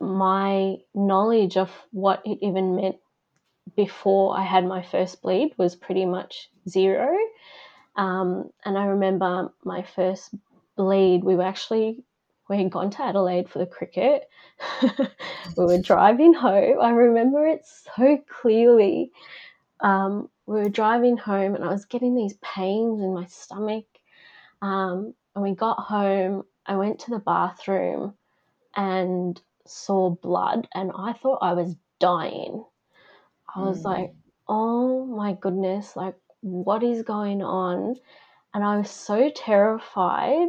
my 0.00 0.76
knowledge 0.94 1.56
of 1.56 1.70
what 1.92 2.22
it 2.24 2.38
even 2.42 2.76
meant 2.76 2.96
before 3.76 4.36
i 4.36 4.42
had 4.42 4.64
my 4.66 4.82
first 4.82 5.22
bleed 5.22 5.52
was 5.56 5.76
pretty 5.76 6.06
much 6.06 6.50
zero 6.68 7.16
um, 7.96 8.50
and 8.64 8.76
i 8.76 8.86
remember 8.86 9.52
my 9.64 9.82
first 9.82 10.34
bleed 10.76 11.22
we 11.22 11.36
were 11.36 11.44
actually 11.44 12.02
we 12.50 12.58
had 12.58 12.70
gone 12.70 12.90
to 12.90 13.02
adelaide 13.02 13.48
for 13.48 13.60
the 13.60 13.66
cricket 13.66 14.28
we 15.56 15.66
were 15.66 15.78
driving 15.78 16.34
home 16.34 16.78
i 16.82 16.90
remember 16.90 17.46
it 17.46 17.66
so 17.66 18.18
clearly 18.28 19.12
um, 19.80 20.28
we 20.46 20.56
were 20.56 20.68
driving 20.68 21.16
home 21.16 21.54
and 21.54 21.64
I 21.64 21.68
was 21.68 21.84
getting 21.84 22.14
these 22.14 22.36
pains 22.42 23.00
in 23.00 23.14
my 23.14 23.26
stomach. 23.26 23.86
Um, 24.62 25.14
and 25.34 25.44
we 25.44 25.54
got 25.54 25.80
home, 25.80 26.44
I 26.66 26.76
went 26.76 27.00
to 27.00 27.10
the 27.10 27.18
bathroom 27.20 28.14
and 28.76 29.40
saw 29.66 30.10
blood, 30.10 30.68
and 30.74 30.92
I 30.96 31.14
thought 31.14 31.40
I 31.42 31.54
was 31.54 31.76
dying. 32.00 32.64
I 33.54 33.60
was 33.68 33.84
Mm. 33.84 33.84
like, 33.84 34.14
oh 34.48 35.06
my 35.06 35.34
goodness, 35.34 35.96
like, 35.96 36.16
what 36.40 36.82
is 36.82 37.02
going 37.02 37.42
on? 37.42 37.96
And 38.54 38.64
I 38.64 38.78
was 38.78 38.90
so 38.90 39.30
terrified. 39.30 40.48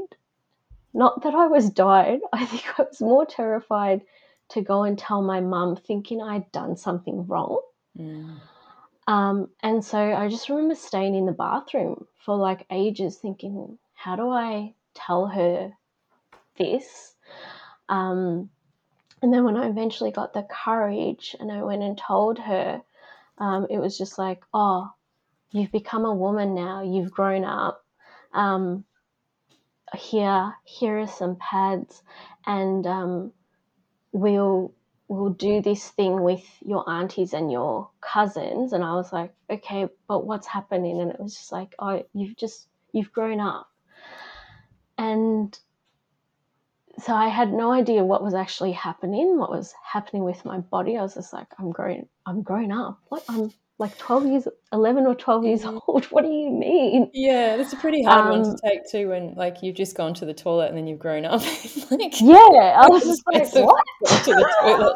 Not 0.94 1.24
that 1.24 1.34
I 1.34 1.48
was 1.48 1.70
dying, 1.70 2.22
I 2.34 2.46
think 2.46 2.64
I 2.80 2.84
was 2.84 3.02
more 3.02 3.26
terrified 3.26 4.02
to 4.50 4.62
go 4.62 4.84
and 4.84 4.98
tell 4.98 5.22
my 5.22 5.40
mum, 5.40 5.76
thinking 5.76 6.22
I'd 6.22 6.52
done 6.52 6.76
something 6.76 7.26
wrong. 7.28 7.62
Mm. 7.98 8.38
Um, 9.08 9.50
and 9.62 9.84
so 9.84 9.98
I 9.98 10.28
just 10.28 10.50
remember 10.50 10.76
staying 10.76 11.16
in 11.16 11.26
the 11.26 11.32
bathroom 11.32 12.06
for 12.18 12.36
like 12.36 12.66
ages 12.70 13.18
thinking, 13.18 13.78
how 13.94 14.16
do 14.16 14.30
I 14.30 14.74
tell 14.94 15.28
her 15.28 15.72
this? 16.58 17.16
Um, 17.90 18.50
and 19.22 19.34
then 19.34 19.44
when 19.44 19.58
I 19.58 19.68
eventually 19.68 20.12
got 20.12 20.34
the 20.34 20.44
courage 20.44 21.36
and 21.40 21.52
I 21.52 21.64
went 21.64 21.84
and 21.84 21.98
told 21.98 22.40
her, 22.40 22.82
um, 23.38 23.68
it 23.70 23.80
was 23.80 23.98
just 23.98 24.18
like, 24.18 24.44
oh, 24.54 24.90
you've 25.52 25.72
become 25.72 26.06
a 26.06 26.14
woman 26.14 26.56
now, 26.56 26.82
you've 26.82 27.12
grown 27.12 27.44
up. 27.44 27.84
Um, 28.34 28.86
here, 29.96 30.54
here 30.64 31.00
are 31.00 31.08
some 31.08 31.36
pads, 31.36 32.02
and 32.46 32.86
um, 32.88 33.32
we'll 34.12 34.74
we'll 35.08 35.30
do 35.30 35.62
this 35.62 35.90
thing 35.90 36.24
with 36.24 36.46
your 36.66 36.90
aunties 36.90 37.34
and 37.34 37.52
your 37.52 37.90
cousins. 38.00 38.72
And 38.72 38.82
i 38.82 38.94
was 38.94 39.12
like 39.12 39.34
okay 39.50 39.90
but 40.08 40.26
what's 40.26 40.48
happening? 40.48 41.02
And 41.02 41.12
it 41.12 41.20
was 41.20 41.36
just 41.36 41.52
like 41.52 41.76
oh 41.80 42.04
you've 42.14 42.38
just 42.38 42.68
you've 42.94 43.12
grown 43.12 43.40
up. 43.42 43.70
And 44.98 45.58
so 47.00 47.14
i 47.14 47.28
had 47.28 47.52
no 47.52 47.72
idea 47.72 48.04
what 48.04 48.24
was 48.24 48.34
actually 48.34 48.74
happening 48.74 49.38
what 49.38 49.50
was 49.50 49.74
happening 49.84 50.24
with 50.24 50.46
my 50.46 50.60
body. 50.60 50.98
I 50.98 51.02
was 51.02 51.16
just 51.16 51.34
like 51.34 51.48
i'm 51.60 51.72
grown 51.72 52.08
i'm 52.26 52.42
grown 52.42 52.72
up. 52.72 53.00
What 53.10 53.24
i'm 53.28 53.52
like 53.82 53.98
12 53.98 54.26
years 54.28 54.48
11 54.72 55.06
or 55.08 55.16
12 55.16 55.44
years 55.46 55.62
Mm. 55.64 55.82
old 55.88 56.06
what 56.12 56.24
do 56.24 56.30
you 56.32 56.50
mean 56.52 57.10
Yeah, 57.14 57.58
that's 57.58 57.74
a 57.74 57.76
pretty 57.78 58.04
hard 58.04 58.30
one 58.30 58.44
to 58.44 58.50
Um, 58.52 58.56
take 58.64 58.90
too 58.90 59.10
when 59.10 59.34
like 59.36 59.62
you've 59.64 59.76
just 59.76 59.98
gone 59.98 60.14
to 60.16 60.26
the 60.26 60.34
toilet 60.34 60.68
and 60.70 60.78
then 60.78 60.88
you've 60.88 61.00
grown 61.00 61.26
up. 61.26 61.42
like 61.92 62.22
yeah 62.22 62.78
i 62.82 62.88
was 62.90 63.04
just 63.12 63.24
like 63.34 63.52
what 63.56 63.84
to 64.24 64.34
the 64.34 64.48
toilet. 64.62 64.96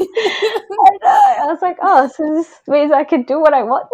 I, 0.00 0.98
know. 1.02 1.44
I 1.44 1.46
was 1.46 1.62
like 1.62 1.78
oh 1.82 2.08
so 2.14 2.34
this 2.34 2.48
means 2.68 2.92
i 2.92 3.04
can 3.04 3.22
do 3.22 3.40
what 3.40 3.54
i 3.54 3.62
want 3.62 3.88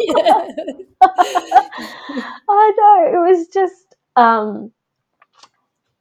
yeah. 0.00 0.46
I 2.48 2.72
know 2.78 2.96
it 3.12 3.28
was 3.28 3.48
just 3.48 3.96
um 4.16 4.70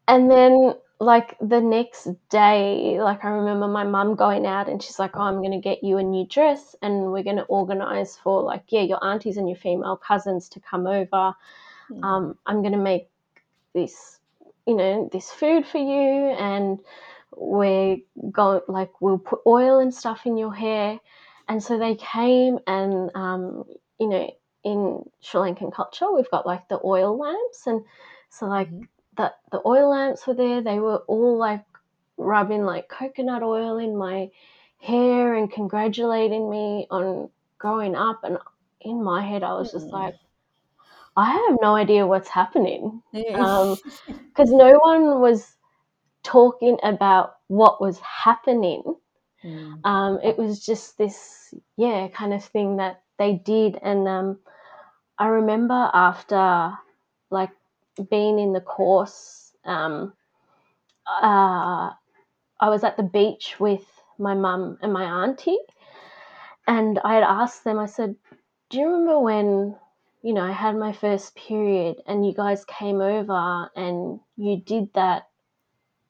and 0.08 0.30
then 0.30 0.74
like 1.00 1.38
the 1.42 1.60
next 1.60 2.08
day 2.30 3.00
like 3.02 3.26
I 3.26 3.30
remember 3.30 3.68
my 3.68 3.84
mum 3.84 4.16
going 4.16 4.46
out 4.46 4.70
and 4.70 4.82
she's 4.82 5.00
like 5.00 5.12
oh 5.16 5.22
I'm 5.22 5.38
going 5.40 5.52
to 5.52 5.60
get 5.60 5.84
you 5.84 5.98
a 5.98 6.04
new 6.04 6.26
dress 6.26 6.76
and 6.82 7.12
we're 7.12 7.24
going 7.24 7.36
to 7.38 7.44
organize 7.44 8.16
for 8.18 8.42
like 8.42 8.64
yeah 8.70 8.82
your 8.82 9.04
aunties 9.04 9.38
and 9.38 9.50
your 9.50 9.58
female 9.58 9.98
cousins 9.98 10.50
to 10.50 10.60
come 10.60 10.88
over 10.88 11.34
Mm. 11.92 12.04
um 12.04 12.38
I'm 12.46 12.62
going 12.62 12.74
to 12.74 12.80
make 12.80 13.10
this 13.74 14.20
you 14.68 14.76
know 14.76 15.10
this 15.12 15.32
food 15.32 15.66
for 15.68 15.78
you 15.78 16.32
and 16.38 16.80
we're 17.36 17.98
going 18.32 18.62
like 18.68 19.02
we'll 19.02 19.18
put 19.20 19.42
oil 19.46 19.80
and 19.80 19.94
stuff 19.94 20.26
in 20.26 20.38
your 20.38 20.54
hair 20.54 21.00
and 21.48 21.62
so 21.62 21.78
they 21.78 21.96
came 21.96 22.60
and 22.68 23.12
um 23.16 23.64
you 24.00 24.08
know 24.10 24.32
in 24.64 25.04
Sri 25.22 25.42
Lankan 25.42 25.74
culture 25.74 26.12
we've 26.14 26.32
got 26.32 26.46
like 26.48 26.68
the 26.70 26.80
oil 26.84 27.18
lamps 27.18 27.68
and 27.68 27.84
so 28.30 28.48
like 28.48 28.70
Mhm. 28.72 28.88
That 29.18 29.40
the 29.52 29.62
oil 29.66 29.90
lamps 29.90 30.26
were 30.28 30.34
there 30.34 30.62
they 30.62 30.80
were 30.80 30.98
all 31.08 31.38
like 31.38 31.66
rubbing 32.18 32.64
like 32.66 32.88
coconut 32.90 33.44
oil 33.44 33.78
in 33.78 33.96
my 33.98 34.30
hair 34.80 35.36
and 35.36 35.52
congratulating 35.52 36.50
me 36.50 36.88
on 36.92 37.30
growing 37.58 37.96
up 37.96 38.24
and 38.24 38.38
in 38.82 39.04
my 39.04 39.22
head 39.22 39.44
I 39.44 39.54
was 39.54 39.72
just 39.72 39.92
Mm. 39.92 39.94
like 39.94 40.16
I 41.18 41.32
have 41.32 41.58
no 41.62 41.76
idea 41.76 42.08
what's 42.08 42.30
happening 42.30 43.02
Mm. 43.14 43.36
um 43.40 43.78
because 44.36 44.52
no 44.52 44.72
one 44.84 45.22
was 45.22 45.58
talking 46.24 46.78
about 46.84 47.38
what 47.48 47.82
was 47.82 48.00
happening 48.00 48.84
Mm. 49.44 49.86
um, 49.86 50.20
it 50.24 50.38
was 50.38 50.66
just 50.66 50.98
this 50.98 51.54
yeah 51.78 52.08
kind 52.10 52.34
of 52.34 52.44
thing 52.44 52.78
that 52.78 53.04
they 53.18 53.34
did 53.36 53.78
and 53.82 54.08
um, 54.08 54.40
I 55.20 55.28
remember 55.28 55.90
after 55.94 56.74
like 57.32 57.52
being 58.04 58.40
in 58.40 58.54
the 58.54 58.62
course, 58.62 59.54
um, 59.66 60.14
uh, 61.08 61.92
I 62.60 62.70
was 62.70 62.84
at 62.84 62.98
the 62.98 63.04
beach 63.04 63.56
with 63.60 63.86
my 64.18 64.34
mum 64.34 64.78
and 64.82 64.94
my 64.94 65.24
auntie, 65.24 65.60
and 66.68 67.00
I 67.04 67.16
had 67.16 67.24
asked 67.24 67.64
them. 67.64 67.80
I 67.80 67.86
said, 67.86 68.16
"Do 68.70 68.80
you 68.80 68.86
remember 68.88 69.20
when?" 69.20 69.76
You 70.22 70.34
know, 70.34 70.42
I 70.42 70.52
had 70.52 70.76
my 70.76 70.92
first 70.92 71.36
period, 71.36 72.02
and 72.08 72.26
you 72.26 72.34
guys 72.34 72.66
came 72.66 73.00
over 73.00 73.70
and 73.76 74.20
you 74.38 74.58
did 74.58 74.92
that. 74.94 75.30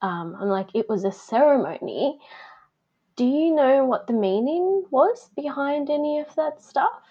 Um, 0.01 0.38
I'm 0.39 0.48
like, 0.48 0.70
it 0.74 0.88
was 0.88 1.04
a 1.04 1.12
ceremony. 1.12 2.20
Do 3.18 3.25
you 3.25 3.54
know 3.54 3.84
what 3.84 4.08
the 4.08 4.13
meaning 4.13 4.86
was 4.89 5.30
behind 5.36 5.89
any 5.89 6.20
of 6.20 6.34
that 6.36 6.62
stuff? 6.62 7.04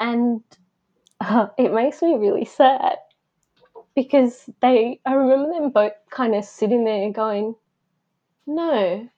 And 0.00 0.42
uh, 1.20 1.48
it 1.58 1.72
makes 1.72 2.00
me 2.00 2.14
really 2.14 2.46
sad 2.46 2.96
because 3.94 4.48
they, 4.60 5.00
I 5.04 5.14
remember 5.14 5.52
them 5.52 5.70
both 5.70 5.92
kind 6.10 6.34
of 6.34 6.44
sitting 6.44 6.84
there 6.84 7.10
going, 7.12 7.54
no, 8.46 9.08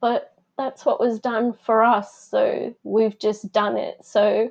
but 0.00 0.34
that's 0.56 0.84
what 0.84 1.00
was 1.00 1.20
done 1.20 1.54
for 1.64 1.82
us. 1.82 2.28
So 2.30 2.74
we've 2.82 3.18
just 3.18 3.52
done 3.52 3.76
it. 3.76 4.04
So 4.04 4.50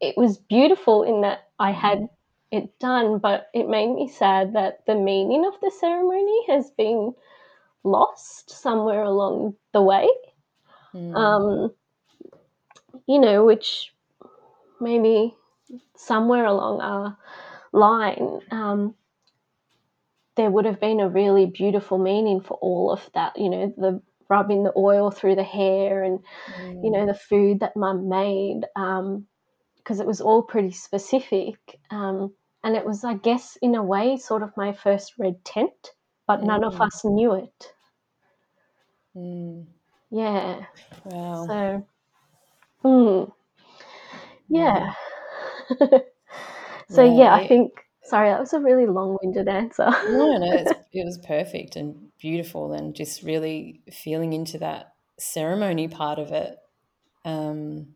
it 0.00 0.16
was 0.16 0.38
beautiful 0.38 1.02
in 1.02 1.20
that 1.22 1.48
I 1.58 1.72
had 1.72 2.08
it 2.50 2.78
done, 2.78 3.18
but 3.18 3.48
it 3.54 3.68
made 3.68 3.94
me 3.94 4.08
sad 4.08 4.54
that 4.54 4.84
the 4.86 4.94
meaning 4.94 5.44
of 5.46 5.54
the 5.60 5.70
ceremony 5.78 6.46
has 6.48 6.70
been 6.70 7.14
lost 7.84 8.50
somewhere 8.50 9.02
along 9.02 9.54
the 9.72 9.82
way. 9.82 10.08
Mm. 10.94 11.14
Um, 11.14 11.72
you 13.06 13.20
know, 13.20 13.44
which 13.44 13.94
maybe 14.80 15.34
somewhere 15.96 16.46
along 16.46 16.80
our 16.80 17.16
line, 17.72 18.40
um, 18.50 18.94
there 20.36 20.50
would 20.50 20.64
have 20.64 20.80
been 20.80 21.00
a 21.00 21.08
really 21.08 21.46
beautiful 21.46 21.98
meaning 21.98 22.40
for 22.40 22.54
all 22.54 22.90
of 22.90 23.08
that. 23.14 23.36
You 23.38 23.50
know, 23.50 23.74
the 23.76 24.02
rubbing 24.28 24.62
the 24.62 24.72
oil 24.76 25.10
through 25.10 25.34
the 25.36 25.42
hair 25.42 26.02
and, 26.02 26.20
Mm. 26.48 26.84
you 26.84 26.90
know, 26.90 27.06
the 27.06 27.14
food 27.14 27.60
that 27.60 27.76
mum 27.76 28.08
made, 28.08 28.62
because 28.74 30.00
it 30.00 30.06
was 30.06 30.20
all 30.20 30.42
pretty 30.42 30.70
specific. 30.70 31.80
Um, 31.90 32.34
and 32.62 32.76
it 32.76 32.86
was, 32.86 33.04
I 33.04 33.14
guess, 33.14 33.56
in 33.60 33.74
a 33.74 33.82
way, 33.82 34.16
sort 34.16 34.42
of 34.42 34.56
my 34.56 34.72
first 34.72 35.14
red 35.18 35.44
tent, 35.44 35.92
but 36.26 36.42
none 36.44 36.64
of 36.64 36.74
Mm. 36.74 36.80
us 36.80 37.04
knew 37.04 37.34
it. 37.34 37.74
Mm. 39.14 39.66
Yeah. 40.10 40.66
Wow. 41.04 41.46
So, 41.46 41.86
hmm. 42.82 43.24
yeah. 44.48 44.94
so, 46.90 47.02
Yeah, 47.02 47.16
yeah, 47.16 47.32
I 47.34 47.46
think, 47.46 47.72
sorry, 48.04 48.30
that 48.30 48.40
was 48.40 48.52
a 48.52 48.60
really 48.60 48.86
long 48.86 49.18
winded 49.22 49.48
answer. 49.48 49.90
no, 50.02 50.36
no, 50.38 50.56
it's, 50.58 50.72
it 50.92 51.04
was 51.04 51.18
perfect 51.26 51.76
and 51.76 52.10
beautiful, 52.18 52.72
and 52.72 52.94
just 52.94 53.22
really 53.22 53.82
feeling 53.92 54.32
into 54.32 54.58
that 54.58 54.94
ceremony 55.18 55.88
part 55.88 56.18
of 56.18 56.32
it. 56.32 56.56
Um, 57.24 57.94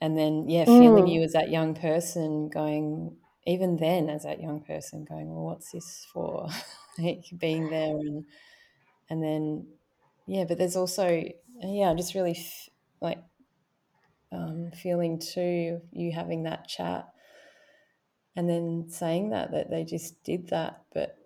and 0.00 0.18
then, 0.18 0.48
yeah, 0.48 0.66
feeling 0.66 1.06
Mm. 1.06 1.08
you 1.08 1.22
as 1.22 1.32
that 1.32 1.50
young 1.50 1.74
person 1.74 2.48
going, 2.50 3.16
even 3.46 3.76
then, 3.78 4.10
as 4.10 4.24
that 4.24 4.40
young 4.42 4.62
person 4.62 5.04
going, 5.04 5.28
well, 5.34 5.44
what's 5.44 5.72
this 5.72 6.06
for? 6.12 6.48
like 6.98 7.24
being 7.38 7.70
there, 7.70 7.90
and 7.96 8.26
and 9.10 9.22
then, 9.22 9.68
yeah, 10.26 10.44
but 10.44 10.58
there's 10.58 10.76
also, 10.76 11.24
yeah, 11.62 11.94
just 11.94 12.14
really 12.14 12.32
f- 12.38 12.70
like 13.00 13.18
um, 14.32 14.70
feeling 14.72 15.18
too, 15.18 15.80
you 15.92 16.12
having 16.12 16.42
that 16.44 16.68
chat 16.68 17.06
and 18.36 18.48
then 18.48 18.86
saying 18.88 19.30
that 19.30 19.50
that 19.52 19.70
they 19.70 19.84
just 19.84 20.22
did 20.22 20.48
that 20.50 20.82
but 20.92 21.16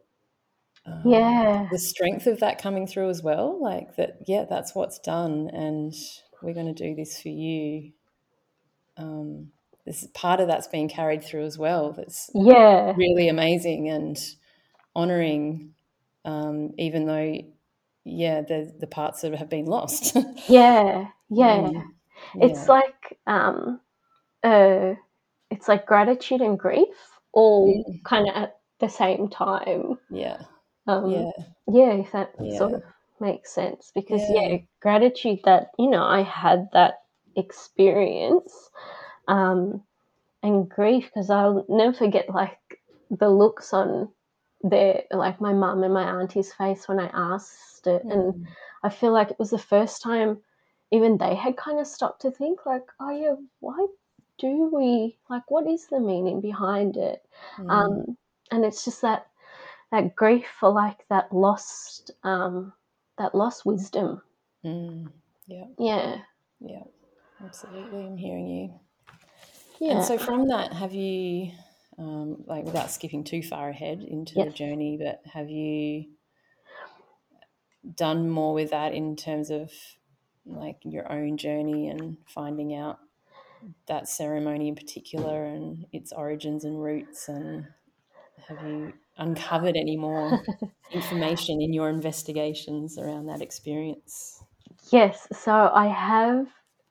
um, 0.86 1.02
yeah. 1.04 1.68
the 1.70 1.78
strength 1.78 2.26
of 2.26 2.40
that 2.40 2.60
coming 2.62 2.86
through 2.86 3.10
as 3.10 3.22
well 3.22 3.60
like 3.62 3.96
that 3.96 4.18
yeah 4.26 4.44
that's 4.48 4.74
what's 4.74 4.98
done 4.98 5.50
and 5.52 5.94
we're 6.42 6.54
going 6.54 6.72
to 6.74 6.88
do 6.88 6.94
this 6.94 7.20
for 7.20 7.28
you 7.28 7.92
um, 8.96 9.50
this 9.86 10.06
part 10.14 10.40
of 10.40 10.48
that's 10.48 10.68
being 10.68 10.88
carried 10.88 11.22
through 11.24 11.44
as 11.44 11.58
well 11.58 11.92
that's 11.92 12.30
Yeah. 12.34 12.94
really 12.96 13.28
amazing 13.28 13.88
and 13.88 14.18
honoring 14.94 15.74
um, 16.24 16.72
even 16.78 17.06
though 17.06 17.38
yeah 18.04 18.40
the 18.42 18.74
the 18.78 18.86
parts 18.86 19.20
that 19.22 19.34
have 19.34 19.48
been 19.50 19.66
lost 19.66 20.16
Yeah. 20.48 21.08
Yeah. 21.28 21.68
Mm, 21.68 21.84
It's 22.42 22.68
like, 22.68 23.18
um, 23.26 23.80
uh, 24.42 24.94
it's 25.50 25.68
like 25.68 25.86
gratitude 25.86 26.40
and 26.40 26.58
grief 26.58 26.88
all 27.32 27.84
Mm. 27.86 28.04
kind 28.04 28.28
of 28.28 28.34
at 28.36 28.56
the 28.80 28.88
same 28.88 29.28
time. 29.28 29.98
yeah 30.10 30.38
Um, 30.86 31.10
yeah 31.10 31.30
yeah, 31.72 31.92
if 31.92 32.12
that 32.12 32.32
sort 32.56 32.74
of 32.74 32.82
makes 33.20 33.52
sense. 33.52 33.92
Because, 33.94 34.22
Yeah. 34.28 34.48
yeah. 34.48 34.58
gratitude 34.80 35.40
that, 35.44 35.70
you 35.78 35.88
know, 35.88 36.02
I 36.02 36.22
had 36.22 36.68
that 36.72 37.02
experience 37.36 38.70
um, 39.28 39.82
and 40.42 40.68
grief 40.68 41.06
because 41.06 41.30
I'll 41.30 41.64
never 41.68 41.92
forget, 41.92 42.28
like, 42.30 42.58
the 43.10 43.28
looks 43.28 43.72
on 43.72 44.08
their, 44.62 45.04
like, 45.12 45.40
my 45.40 45.52
mum 45.52 45.84
and 45.84 45.94
my 45.94 46.02
auntie's 46.20 46.52
face 46.52 46.88
when 46.88 46.98
I 46.98 47.10
asked 47.12 47.86
it. 47.86 48.02
And 48.10 48.34
Mm. 48.34 48.46
I 48.82 48.88
feel 48.88 49.12
like 49.12 49.30
it 49.30 49.38
was 49.38 49.50
the 49.50 49.58
first 49.58 50.02
time 50.02 50.38
even 50.90 51.18
they 51.18 51.36
had 51.36 51.56
kind 51.56 51.78
of 51.78 51.86
stopped 51.86 52.22
to 52.22 52.30
think, 52.32 52.66
like, 52.66 52.86
oh, 52.98 53.10
yeah, 53.10 53.34
why 53.60 53.86
do 54.40 54.70
we, 54.74 55.18
like, 55.28 55.50
what 55.50 55.66
is 55.66 55.86
the 55.86 56.00
meaning 56.00 56.40
behind 56.40 56.96
it? 56.96 57.22
Mm. 57.58 57.70
Um, 57.70 58.16
and 58.50 58.64
it's 58.64 58.84
just 58.84 59.02
that 59.02 59.26
that 59.92 60.14
grief 60.16 60.46
for 60.58 60.70
like 60.70 61.06
that 61.08 61.32
lost 61.32 62.10
um, 62.22 62.72
that 63.18 63.34
lost 63.34 63.66
wisdom. 63.66 64.22
Mm. 64.64 65.10
yeah 65.46 65.64
Yeah, 65.78 66.22
Yeah, 66.60 66.82
absolutely. 67.44 68.06
I'm 68.06 68.16
hearing 68.16 68.46
you. 68.46 68.80
yeah, 69.78 69.94
And 69.94 70.04
so, 70.04 70.18
from 70.18 70.48
that, 70.48 70.72
have 70.72 70.92
you, 70.92 71.52
um, 71.98 72.44
like, 72.46 72.64
without 72.64 72.90
skipping 72.90 73.24
too 73.24 73.42
far 73.42 73.70
ahead 73.70 74.02
into 74.02 74.34
the 74.34 74.50
journey, 74.50 74.98
but 75.00 75.22
have 75.32 75.50
you 75.50 76.06
done 77.94 78.28
more 78.28 78.52
with 78.54 78.70
that 78.70 78.92
in 78.92 79.16
terms 79.16 79.50
of 79.50 79.72
like 80.44 80.76
your 80.84 81.10
own 81.10 81.36
journey 81.36 81.88
and 81.88 82.16
finding 82.26 82.74
out 82.74 82.98
that 83.86 84.08
ceremony 84.08 84.68
in 84.68 84.74
particular 84.74 85.44
and 85.44 85.86
its 85.92 86.12
origins 86.12 86.64
and 86.64 86.82
roots? 86.82 87.28
And 87.28 87.66
have 88.48 88.62
you 88.62 88.94
uncovered 89.18 89.76
any 89.76 89.96
more 89.96 90.46
information 90.92 91.60
in 91.62 91.72
your 91.72 91.88
investigations 91.90 92.98
around 92.98 93.26
that 93.26 93.42
experience? 93.42 94.42
yes. 94.92 95.26
So 95.32 95.52
I 95.52 95.86
have 95.86 96.46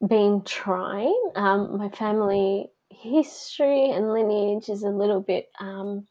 been 0.08 0.44
trying. 0.44 1.32
Um, 1.36 1.78
my 1.78 1.90
family 1.90 2.72
history 2.90 3.90
and 3.92 4.12
lineage 4.12 4.70
is 4.70 4.84
a 4.84 4.90
little 4.90 5.22
bit 5.22 5.50
um, 5.60 6.08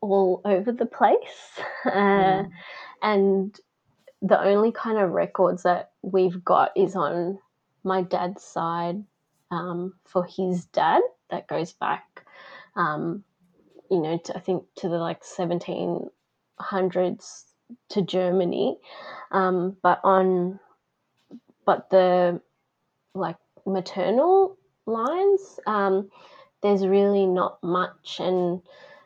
all 0.00 0.40
over 0.44 0.72
the 0.72 0.86
place, 0.86 1.60
uh, 1.86 2.44
Mm. 2.44 2.50
and 3.02 3.58
the 4.22 4.40
only 4.40 4.72
kind 4.72 4.98
of 4.98 5.10
records 5.12 5.64
that 5.64 5.92
we've 6.02 6.44
got 6.44 6.72
is 6.76 6.96
on 6.96 7.38
my 7.84 8.02
dad's 8.02 8.42
side 8.42 9.04
um, 9.50 9.94
for 10.04 10.24
his 10.24 10.66
dad 10.66 11.02
that 11.30 11.48
goes 11.48 11.72
back 11.72 12.24
um, 12.76 13.24
you 13.90 14.00
know 14.00 14.18
to, 14.18 14.36
i 14.36 14.40
think 14.40 14.64
to 14.76 14.88
the 14.88 14.98
like 14.98 15.22
1700s 15.22 17.44
to 17.88 18.02
germany. 18.02 18.78
Um, 19.30 19.76
but 19.82 20.00
on 20.04 20.58
but 21.64 21.90
the 21.90 22.40
like 23.14 23.36
maternal 23.64 24.56
lines 24.86 25.58
um, 25.66 26.10
there's 26.62 26.86
really 26.86 27.26
not 27.26 27.62
much. 27.62 28.20
And 28.20 28.62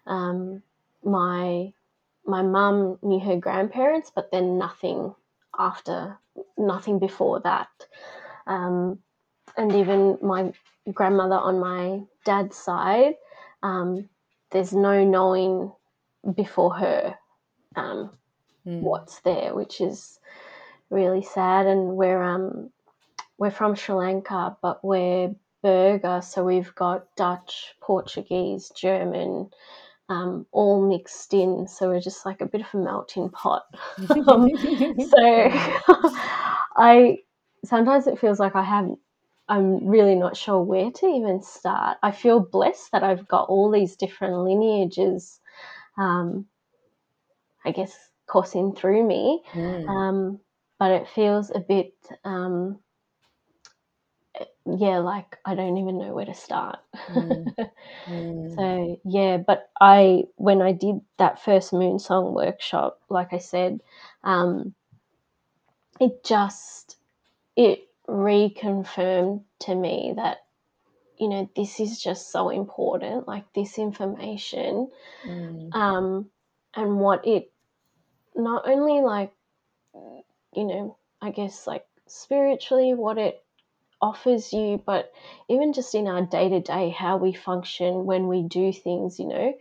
um, 0.07 0.63
my 1.03 1.73
my 2.27 2.43
mum 2.43 2.99
knew 3.03 3.21
her 3.21 3.37
grandparents 3.37 4.13
but 4.15 4.31
then 4.31 4.59
nothing 4.59 5.15
after 5.59 6.19
nothing 6.57 6.99
before 6.99 7.41
that. 7.41 7.69
Um, 8.47 8.99
and 9.57 9.75
even 9.75 10.19
my 10.23 10.53
grandmother 10.93 11.37
on 11.37 11.59
my 11.61 12.01
dad's 12.25 12.57
side 12.57 13.15
um, 13.63 14.09
there's 14.51 14.73
no 14.73 15.05
knowing 15.05 15.73
before 16.35 16.75
her 16.75 17.15
um, 17.77 18.11
Mm. 18.67 18.83
what's 18.83 19.21
there 19.21 19.55
which 19.55 19.81
is 19.81 20.21
really 20.91 21.23
sad. 21.23 21.67
And 21.67 21.97
we're 21.97 22.23
um 22.23 22.71
we're 23.39 23.51
from 23.51 23.75
Sri 23.75 23.95
Lanka 23.95 24.57
but 24.61 24.85
we're 24.85 25.35
Burgher 25.63 26.21
so 26.23 26.45
we've 26.45 26.75
got 26.75 27.07
Dutch 27.17 27.75
Portuguese 27.81 28.71
German 28.77 29.51
um, 30.09 30.45
all 30.53 30.87
mixed 30.87 31.33
in. 31.33 31.69
So 31.69 31.89
we're 31.89 32.01
just 32.01 32.27
like 32.27 32.41
a 32.41 32.47
bit 32.47 32.61
of 32.63 32.67
a 32.75 32.77
melting 32.77 33.31
pot. 33.31 33.63
Um, 34.29 34.49
so 35.01 35.17
I 36.77 37.19
sometimes 37.65 38.07
it 38.07 38.19
feels 38.19 38.41
like 38.41 38.57
I 38.57 38.63
have 38.63 38.91
I'm 39.51 39.87
really 39.87 40.15
not 40.15 40.37
sure 40.37 40.63
where 40.63 40.91
to 40.93 41.07
even 41.07 41.43
start. 41.43 41.99
I 42.03 42.13
feel 42.13 42.41
blessed 42.41 42.93
that 42.93 43.03
I've 43.03 43.29
got 43.29 43.49
all 43.49 43.71
these 43.71 43.97
different 43.97 44.37
lineages, 44.39 45.41
um, 45.99 46.47
I 47.65 47.73
guess, 47.73 47.97
coursing 48.27 48.75
through 48.75 49.05
me. 49.07 49.43
Mm. 49.55 49.89
Um, 49.89 50.41
but 50.79 50.93
it 50.93 51.09
feels 51.09 51.51
a 51.51 51.61
bit, 51.61 51.95
um, 52.25 52.79
yeah, 54.67 54.99
like 54.99 55.37
I 55.45 55.57
don't 55.57 55.79
even 55.79 55.99
know 55.99 56.15
where 56.15 56.27
to 56.27 56.35
start. 56.35 56.79
Mm. 57.11 57.55
Mm. 58.09 58.57
So 58.57 59.01
yeah, 59.05 59.37
but 59.37 59.71
I 59.81 60.25
when 60.37 60.63
I 60.63 60.73
did 60.73 61.01
that 61.19 61.43
first 61.43 61.73
moon 61.73 61.99
song 61.99 62.35
workshop, 62.35 63.01
like 63.09 63.33
I 63.33 63.39
said, 63.39 63.81
um, 64.25 64.75
it 66.01 66.25
just 66.25 66.97
it 67.57 67.90
reconfirmed 68.11 69.45
to 69.61 69.77
me 69.77 70.15
that 70.17 70.39
you 71.19 71.29
know 71.29 71.49
this 71.57 71.81
is 71.81 72.03
just 72.03 72.33
so 72.33 72.51
important, 72.51 73.29
like 73.29 73.53
this 73.55 73.79
information, 73.79 74.91
Mm. 75.27 75.71
um, 75.73 76.31
and 76.75 77.01
what 77.01 77.27
it 77.27 77.53
not 78.35 78.69
only 78.69 79.03
like 79.03 79.33
you 80.55 80.65
know 80.65 80.99
I 81.23 81.31
guess 81.31 81.67
like 81.67 81.87
spiritually 82.07 82.95
what 82.95 83.19
it 83.19 83.43
offers 84.03 84.53
you, 84.53 84.83
but 84.87 85.13
even 85.49 85.73
just 85.73 85.95
in 85.95 86.09
our 86.09 86.23
day 86.27 86.49
to 86.49 86.61
day, 86.61 86.91
how 86.91 87.17
we 87.19 87.33
function 87.33 88.07
when 88.07 88.29
we 88.29 88.43
do 88.43 88.73
things, 88.73 89.19
you 89.19 89.27
know, 89.29 89.55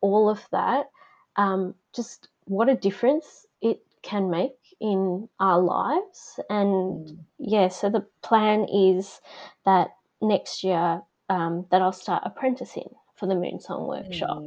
all 0.00 0.28
of 0.30 0.46
that, 0.52 0.90
um, 1.36 1.74
just 1.94 2.28
what 2.46 2.68
a 2.68 2.74
difference 2.76 3.46
it 3.62 3.80
can 4.02 4.30
make 4.30 4.56
in 4.80 5.28
our 5.40 5.60
lives. 5.60 6.40
And 6.50 7.00
Mm. 7.00 7.26
yeah, 7.38 7.68
so 7.68 7.90
the 7.90 8.06
plan 8.22 8.66
is 8.68 9.20
that 9.64 9.96
next 10.22 10.64
year 10.64 11.02
um, 11.28 11.66
that 11.70 11.82
I'll 11.82 11.92
start 11.92 12.22
apprenticing 12.26 12.90
for 13.16 13.26
the 13.26 13.34
Moon 13.34 13.60
Song 13.60 13.86
Workshop 13.86 14.44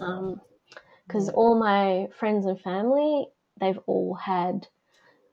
Mm. 0.00 0.40
Because 1.06 1.28
Yeah. 1.28 1.30
all 1.30 1.58
my 1.58 2.08
friends 2.18 2.46
and 2.46 2.60
family 2.60 3.28
they've 3.60 3.78
all 3.86 4.14
had 4.14 4.68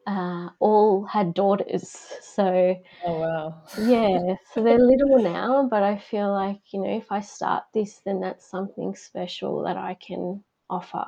uh, 0.08 0.50
all 0.60 1.06
had 1.06 1.34
daughters 1.34 1.90
so 2.22 2.76
Oh 3.02 3.20
wow. 3.20 3.64
yeah 3.76 4.36
so 4.54 4.64
they're 4.64 4.78
little 4.80 5.20
now 5.20 5.68
but 5.68 5.84
i 5.84 5.98
feel 5.98 6.32
like 6.32 6.62
you 6.74 6.80
know 6.82 6.96
if 6.98 7.12
i 7.12 7.20
start 7.20 7.64
this 7.74 8.00
then 8.06 8.20
that's 8.20 8.46
something 8.46 8.96
special 8.96 9.64
that 9.64 9.78
i 9.78 9.94
can 9.96 10.44
offer 10.70 11.06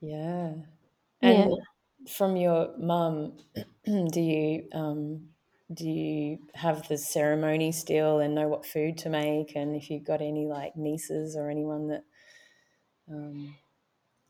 Yeah. 0.00 0.54
yeah 1.20 1.46
And 1.46 1.52
from 2.08 2.36
your 2.36 2.76
mum, 2.78 3.38
do 3.84 4.20
you 4.20 4.68
um, 4.72 5.30
do 5.72 5.88
you 5.88 6.38
have 6.54 6.86
the 6.88 6.98
ceremony 6.98 7.72
still 7.72 8.18
and 8.20 8.34
know 8.34 8.48
what 8.48 8.66
food 8.66 8.98
to 8.98 9.08
make? 9.10 9.56
And 9.56 9.74
if 9.76 9.90
you've 9.90 10.04
got 10.04 10.20
any 10.22 10.46
like 10.46 10.76
nieces 10.76 11.36
or 11.36 11.50
anyone 11.50 11.88
that 11.88 12.04
um, 13.08 13.56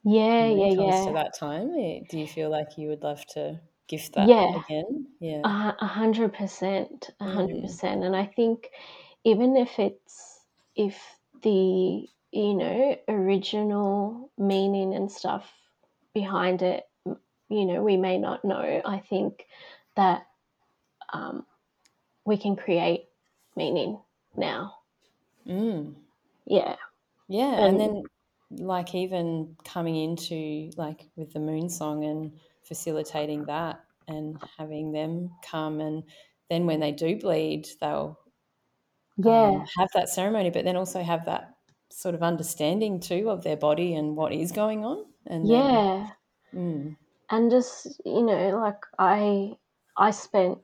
yeah 0.04 0.48
know, 0.48 0.62
yeah 0.74 1.04
to 1.04 1.12
that 1.12 1.32
time, 1.38 1.74
eh, 1.78 2.00
do 2.08 2.18
you 2.18 2.26
feel 2.26 2.50
like 2.50 2.76
you 2.78 2.88
would 2.88 3.02
love 3.02 3.24
to 3.26 3.60
gift 3.88 4.14
that 4.14 4.36
yeah 4.36 4.54
again? 4.54 5.14
Yeah. 5.20 5.44
a 5.44 5.86
hundred 5.86 6.34
percent 6.34 7.10
a 7.20 7.28
hundred 7.28 7.60
Mm. 7.60 7.60
percent 7.60 8.04
and 8.04 8.16
i 8.16 8.26
think 8.26 8.70
even 9.24 9.56
if 9.56 9.78
it's 9.78 10.46
if 10.76 10.98
the 11.42 12.06
you 12.32 12.54
know 12.54 12.96
original 13.08 14.32
meaning 14.38 14.94
and 14.94 15.10
stuff 15.12 15.52
behind 16.14 16.62
it 16.62 16.84
you 17.48 17.66
know 17.66 17.82
we 17.82 17.96
may 17.96 18.18
not 18.18 18.44
know. 18.44 18.82
I 18.84 18.98
think 18.98 19.46
that 19.96 20.26
um, 21.12 21.46
we 22.24 22.36
can 22.36 22.56
create 22.56 23.04
meaning 23.56 23.98
now. 24.36 24.74
Mm. 25.46 25.94
yeah. 26.46 26.76
Yeah, 27.28 27.54
and 27.54 27.80
and 27.80 27.80
then 27.80 28.02
like 28.50 28.94
even 28.94 29.56
coming 29.64 29.96
into 29.96 30.70
like 30.76 31.08
with 31.16 31.32
the 31.32 31.40
moon 31.40 31.68
song 31.68 32.04
and 32.04 32.32
facilitating 32.62 33.44
that 33.46 33.80
and 34.06 34.40
having 34.56 34.92
them 34.92 35.30
come 35.42 35.80
and 35.80 36.04
then 36.48 36.66
when 36.66 36.80
they 36.80 36.92
do 36.92 37.16
bleed, 37.16 37.66
they'll 37.80 38.18
yeah. 39.16 39.48
um, 39.48 39.66
have 39.76 39.88
that 39.94 40.08
ceremony, 40.08 40.50
but 40.50 40.64
then 40.64 40.76
also 40.76 41.02
have 41.02 41.24
that 41.26 41.54
sort 41.90 42.14
of 42.14 42.22
understanding 42.22 43.00
too 43.00 43.30
of 43.30 43.42
their 43.42 43.56
body 43.56 43.94
and 43.94 44.16
what 44.16 44.32
is 44.32 44.52
going 44.52 44.84
on, 44.84 45.04
and 45.26 45.44
then 45.44 45.50
yeah. 45.50 46.08
Mm, 46.54 46.96
and 47.30 47.50
just 47.50 48.00
you 48.04 48.22
know 48.22 48.58
like 48.58 48.82
i 48.98 49.50
i 49.96 50.10
spent 50.10 50.58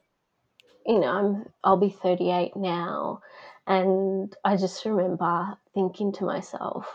you 0.86 0.98
know 0.98 1.06
i'm 1.06 1.46
i'll 1.64 1.76
be 1.76 1.90
38 1.90 2.56
now 2.56 3.20
and 3.66 4.34
i 4.44 4.56
just 4.56 4.84
remember 4.84 5.56
thinking 5.74 6.12
to 6.12 6.24
myself 6.24 6.86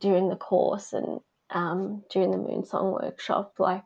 during 0.00 0.28
the 0.28 0.36
course 0.36 0.92
and 0.92 1.20
um, 1.50 2.02
during 2.10 2.30
the 2.30 2.38
moon 2.38 2.64
song 2.64 2.92
workshop 2.92 3.54
like 3.58 3.84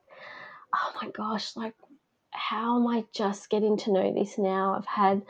oh 0.75 0.93
my 1.03 1.11
gosh 1.11 1.57
like 1.57 1.75
how 2.31 2.77
am 2.79 2.87
i 2.87 3.05
just 3.13 3.51
getting 3.51 3.77
to 3.77 3.93
know 3.93 4.15
this 4.15 4.39
now? 4.39 4.77
I've 4.77 4.87
had 4.87 5.23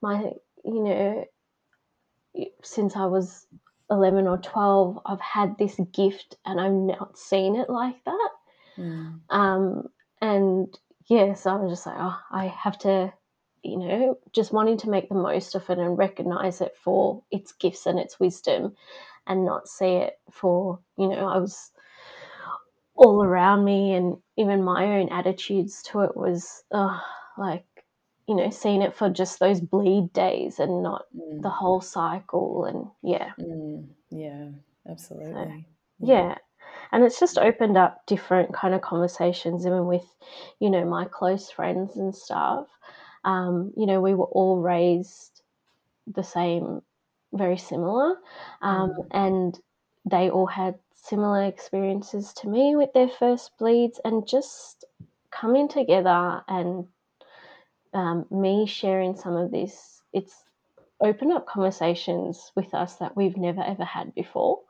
my 0.00 0.32
you 0.64 0.84
know 0.84 1.24
since 2.62 2.96
i 2.96 3.06
was 3.06 3.46
11 3.90 4.26
or 4.26 4.38
12 4.38 5.00
i've 5.04 5.20
had 5.20 5.58
this 5.58 5.80
gift 5.92 6.36
and 6.44 6.60
i've 6.60 6.72
not 6.72 7.18
seen 7.18 7.56
it 7.56 7.68
like 7.68 8.02
that 8.04 8.30
mm, 8.80 9.20
um, 9.30 9.88
and 10.20 10.78
yeah, 11.08 11.34
so 11.34 11.50
I 11.50 11.56
was 11.56 11.72
just 11.72 11.86
like, 11.86 11.96
oh, 11.98 12.18
I 12.30 12.46
have 12.46 12.78
to, 12.80 13.12
you 13.62 13.78
know, 13.78 14.18
just 14.32 14.52
wanting 14.52 14.78
to 14.78 14.90
make 14.90 15.08
the 15.08 15.14
most 15.14 15.54
of 15.54 15.68
it 15.70 15.78
and 15.78 15.98
recognize 15.98 16.60
it 16.60 16.76
for 16.82 17.22
its 17.30 17.52
gifts 17.52 17.86
and 17.86 17.98
its 17.98 18.20
wisdom 18.20 18.74
and 19.26 19.44
not 19.44 19.68
see 19.68 19.96
it 19.96 20.14
for, 20.30 20.80
you 20.96 21.08
know, 21.08 21.28
I 21.28 21.38
was 21.38 21.70
all 22.94 23.24
around 23.24 23.64
me 23.64 23.94
and 23.94 24.18
even 24.36 24.62
my 24.62 24.98
own 25.00 25.08
attitudes 25.08 25.82
to 25.84 26.00
it 26.02 26.16
was 26.16 26.62
uh, 26.70 26.98
like, 27.38 27.64
you 28.28 28.34
know, 28.36 28.50
seeing 28.50 28.82
it 28.82 28.94
for 28.94 29.08
just 29.10 29.40
those 29.40 29.60
bleed 29.60 30.12
days 30.12 30.58
and 30.58 30.82
not 30.82 31.06
mm, 31.16 31.42
the 31.42 31.50
whole 31.50 31.80
cycle. 31.80 32.66
And 32.66 32.86
yeah, 33.02 33.32
mm, 33.40 33.88
yeah, 34.10 34.48
absolutely. 34.88 35.66
yeah 35.98 36.34
and 36.92 37.04
it's 37.04 37.20
just 37.20 37.38
opened 37.38 37.76
up 37.76 38.04
different 38.06 38.52
kind 38.52 38.74
of 38.74 38.80
conversations 38.80 39.66
even 39.66 39.86
with 39.86 40.04
you 40.60 40.70
know 40.70 40.84
my 40.84 41.04
close 41.04 41.50
friends 41.50 41.96
and 41.96 42.14
stuff. 42.14 42.66
Um, 43.24 43.72
you 43.76 43.86
know 43.86 44.00
we 44.00 44.14
were 44.14 44.26
all 44.26 44.58
raised 44.60 45.42
the 46.06 46.22
same 46.22 46.82
very 47.32 47.58
similar 47.58 48.16
um, 48.62 48.90
Mm, 48.90 49.06
and 49.10 49.60
they 50.04 50.30
all 50.30 50.46
had 50.46 50.74
similar 50.94 51.44
experiences 51.44 52.32
to 52.34 52.48
me 52.48 52.74
with 52.76 52.92
their 52.92 53.08
first 53.08 53.56
bleeds 53.58 54.00
and 54.04 54.26
just 54.26 54.84
coming 55.30 55.68
together 55.68 56.42
and 56.48 56.86
um, 57.94 58.26
me 58.30 58.66
sharing 58.66 59.14
some 59.16 59.36
of 59.36 59.50
this 59.50 60.02
it's 60.12 60.44
opened 61.00 61.32
up 61.32 61.46
conversations 61.46 62.52
with 62.54 62.74
us 62.74 62.96
that 62.96 63.16
we've 63.16 63.36
never 63.36 63.62
ever 63.62 63.84
had 63.84 64.14
before. 64.14 64.60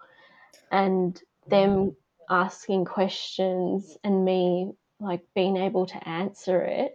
And 0.71 1.21
them 1.51 1.97
asking 2.29 2.85
questions 2.85 3.97
and 4.05 4.25
me 4.25 4.73
like 5.01 5.23
being 5.35 5.57
able 5.57 5.87
to 5.87 6.09
answer 6.09 6.63
it 6.63 6.95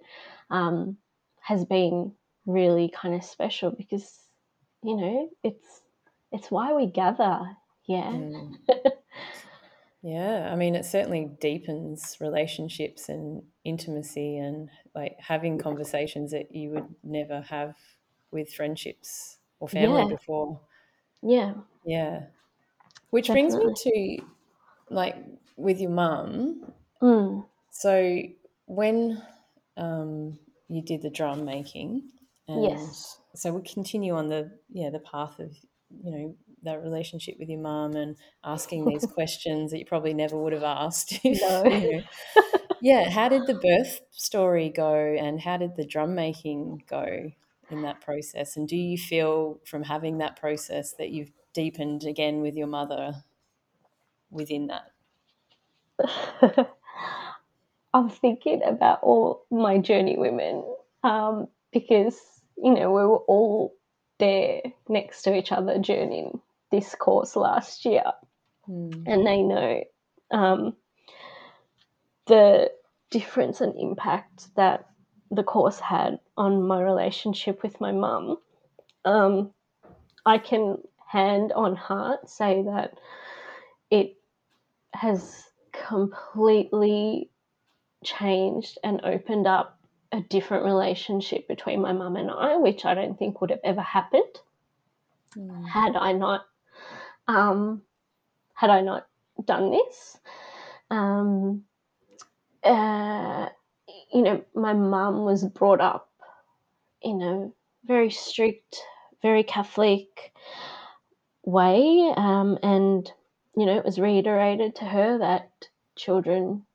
um, 0.50 0.98
has 1.42 1.66
been 1.66 2.14
really 2.46 2.90
kind 2.90 3.16
of 3.16 3.24
special 3.24 3.72
because 3.72 4.20
you 4.84 4.96
know 4.96 5.30
it's 5.44 5.82
it's 6.32 6.52
why 6.52 6.74
we 6.74 6.86
gather 6.86 7.42
yeah 7.88 8.12
mm. 8.12 8.56
Yeah, 10.06 10.50
I 10.52 10.56
mean, 10.56 10.76
it 10.76 10.86
certainly 10.86 11.32
deepens 11.42 12.18
relationships 12.22 13.10
and 13.10 13.42
intimacy 13.64 14.38
and 14.38 14.70
like 14.94 15.16
having 15.18 15.58
conversations 15.58 16.30
that 16.30 16.54
you 16.54 16.70
would 16.70 16.94
never 17.04 17.42
have 17.42 17.76
with 18.30 18.54
friendships 18.54 19.40
or 19.60 19.68
family 19.68 20.04
yeah 20.04 20.08
before. 20.08 20.62
yeah 21.24 21.54
Yeah. 21.88 22.26
Which 23.10 23.30
brings 23.30 23.56
me 23.56 23.74
to 23.76 24.26
like 24.90 25.16
with 25.58 25.80
your 25.80 25.92
mum. 25.92 26.72
mm, 27.02 27.46
So 27.72 28.22
when 28.68 29.22
um, 29.78 30.40
you 30.68 30.82
did 30.82 31.02
the 31.02 31.10
drum 31.10 31.46
making, 31.46 32.10
and 32.48 32.64
yes. 32.64 33.20
so 33.36 33.54
we 33.54 33.62
continue 33.62 34.16
on 34.16 34.30
the 34.30 34.52
yeah 34.70 34.90
the 34.90 35.00
path 35.00 35.40
of 35.40 35.52
you 36.04 36.12
know 36.12 36.36
that 36.64 36.82
relationship 36.82 37.36
with 37.40 37.50
your 37.50 37.60
mum 37.60 37.96
and 37.96 38.16
asking 38.44 38.86
these 38.90 39.06
questions 39.06 39.72
that 39.72 39.80
you 39.80 39.86
probably 39.86 40.14
never 40.14 40.38
would 40.38 40.54
have 40.54 40.64
asked 40.64 41.20
if 41.24 41.42
no. 41.42 41.64
you 41.72 41.92
know. 41.98 42.04
Yeah 42.82 43.10
how 43.10 43.30
did 43.30 43.48
the 43.48 43.56
birth 43.56 44.02
story 44.12 44.70
go 44.70 44.94
and 44.94 45.40
how 45.40 45.58
did 45.58 45.76
the 45.76 45.86
drum 45.86 46.16
making 46.16 46.84
go 46.90 47.32
in 47.70 47.82
that 47.84 48.02
process? 48.02 48.58
And 48.58 48.68
do 48.68 48.76
you 48.76 48.98
feel 48.98 49.60
from 49.66 49.84
having 49.84 50.20
that 50.20 50.36
process 50.36 50.94
that 50.94 51.10
you've 51.10 51.32
deepened 51.54 52.04
again 52.04 52.42
with 52.42 52.56
your 52.56 52.68
mother 52.68 53.24
within 54.30 54.68
that 54.68 54.92
I'm 57.94 58.10
thinking 58.10 58.62
about 58.64 59.02
all 59.04 59.46
my 59.50 59.78
journey 59.78 60.18
women 60.18 60.64
um, 61.04 61.48
because 61.72 62.20
you 62.58 62.74
know, 62.74 62.90
we 62.92 63.02
were 63.04 63.18
all 63.18 63.74
there 64.18 64.62
next 64.88 65.24
to 65.24 65.36
each 65.36 65.52
other 65.52 65.78
during 65.80 66.40
this 66.72 66.96
course 66.96 67.36
last 67.36 67.86
year, 67.86 68.04
Mm. 68.68 69.04
and 69.06 69.28
they 69.28 69.44
know 69.44 69.84
um, 70.32 70.76
the 72.26 72.72
difference 73.12 73.62
and 73.62 73.80
impact 73.80 74.48
that 74.56 74.88
the 75.30 75.44
course 75.44 75.80
had 75.80 76.20
on 76.36 76.64
my 76.64 76.82
relationship 76.82 77.62
with 77.62 77.80
my 77.80 77.92
mum. 77.92 78.38
Um, 79.06 79.52
I 80.26 80.40
can 80.40 80.80
hand 81.08 81.54
on 81.54 81.76
heart 81.76 82.28
say 82.28 82.64
that 82.64 82.98
it 83.92 84.18
has 84.94 85.44
completely 85.74 87.30
changed 88.04 88.78
and 88.84 89.02
opened 89.04 89.48
up 89.48 89.80
a 90.12 90.22
different 90.22 90.66
relationship 90.66 91.48
between 91.48 91.82
my 91.82 91.94
mum 91.94 92.16
and 92.16 92.32
I, 92.32 92.58
which 92.58 92.86
I 92.86 92.94
don't 92.94 93.18
think 93.18 93.42
would 93.42 93.50
have 93.52 93.60
ever 93.64 93.82
happened 93.82 94.24
Mm. 95.38 95.66
had 95.66 95.96
I 95.96 96.14
not 96.14 96.46
um, 97.28 97.82
had 98.54 98.70
I 98.70 98.82
not 98.82 99.08
done 99.44 99.72
this. 99.72 100.18
Um, 100.90 101.64
uh, 102.64 103.50
you 104.14 104.22
know, 104.22 104.44
my 104.54 104.74
mum 104.74 105.26
was 105.26 105.44
brought 105.44 105.82
up 105.82 106.10
in 107.02 107.22
a 107.22 107.50
very 107.86 108.10
strict, 108.10 108.82
very 109.22 109.44
Catholic 109.44 110.34
way, 111.44 112.14
um, 112.16 112.58
and 112.64 113.12
you 113.56 113.66
know, 113.66 113.78
it 113.78 113.86
was 113.86 114.00
reiterated 114.00 114.76
to 114.76 114.86
her 114.86 115.18
that 115.20 115.50
children 115.96 116.66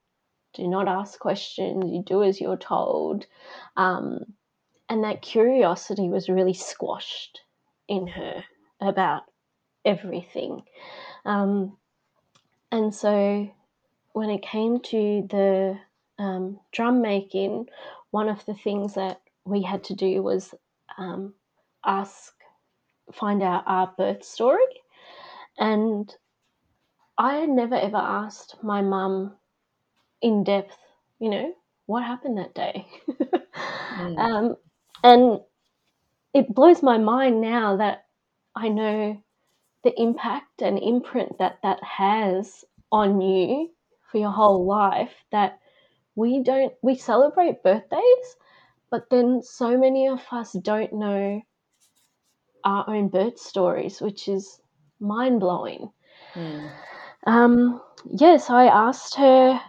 do 0.55 0.67
not 0.67 0.89
ask 0.89 1.19
questions, 1.19 1.85
you 1.93 2.03
do 2.03 2.23
as 2.23 2.41
you're 2.41 2.57
told. 2.57 3.27
Um, 3.77 4.25
and 4.89 5.05
that 5.05 5.23
curiosity 5.23 6.09
was 6.09 6.29
really 6.29 6.55
squashed 6.55 7.41
in 7.87 8.07
her 8.09 8.43
about 8.81 9.23
everything. 9.85 10.63
Um, 11.25 11.77
and 12.73 12.95
so 12.95 13.49
when 14.13 14.31
it 14.31 14.43
came 14.43 14.81
to 14.81 15.27
the 15.31 15.79
um, 16.19 16.59
drum 16.73 17.01
making, 17.01 17.69
one 18.11 18.29
of 18.29 18.45
the 18.47 18.55
things 18.55 18.95
that 18.95 19.21
we 19.45 19.63
had 19.63 19.85
to 19.85 19.95
do 19.95 20.23
was 20.23 20.55
um, 20.99 21.35
ask, 21.85 22.33
find 23.13 23.43
out 23.43 23.65
our 23.67 23.93
birth 23.97 24.25
story. 24.25 24.65
And 25.59 26.13
I 27.21 27.35
had 27.35 27.51
never 27.51 27.75
ever 27.75 27.99
asked 27.99 28.57
my 28.63 28.81
mum 28.81 29.37
in 30.23 30.43
depth, 30.43 30.79
you 31.19 31.29
know, 31.29 31.53
what 31.85 32.03
happened 32.03 32.39
that 32.39 32.55
day. 32.55 32.87
Mm. 33.99 34.19
um, 34.19 34.57
and 35.05 35.41
it 36.33 36.55
blows 36.55 36.83
my 36.83 36.97
mind 36.97 37.43
now 37.43 37.77
that 37.77 38.07
I 38.57 38.71
know 38.71 39.23
the 39.85 40.01
impact 40.01 40.63
and 40.63 40.79
imprint 40.79 41.37
that 41.39 41.59
that 41.63 41.85
has 41.85 42.65
on 42.91 43.21
you 43.21 43.71
for 44.11 44.17
your 44.17 44.31
whole 44.31 44.65
life 44.65 45.15
that 45.31 45.59
we 46.15 46.43
don't 46.43 46.73
we 46.83 46.97
celebrate 46.97 47.63
birthdays 47.63 48.37
but 48.91 49.09
then 49.11 49.43
so 49.43 49.79
many 49.79 50.09
of 50.09 50.21
us 50.33 50.53
don't 50.53 50.93
know 50.93 51.41
our 52.65 52.89
own 52.89 53.09
birth 53.09 53.39
stories 53.39 54.01
which 54.01 54.27
is 54.27 54.61
mind-blowing 54.99 55.91
Mm. 56.37 56.71
Um 57.27 57.81
yeah 58.19 58.37
so 58.37 58.55
i 58.55 58.67
asked 58.67 59.17
her 59.17 59.61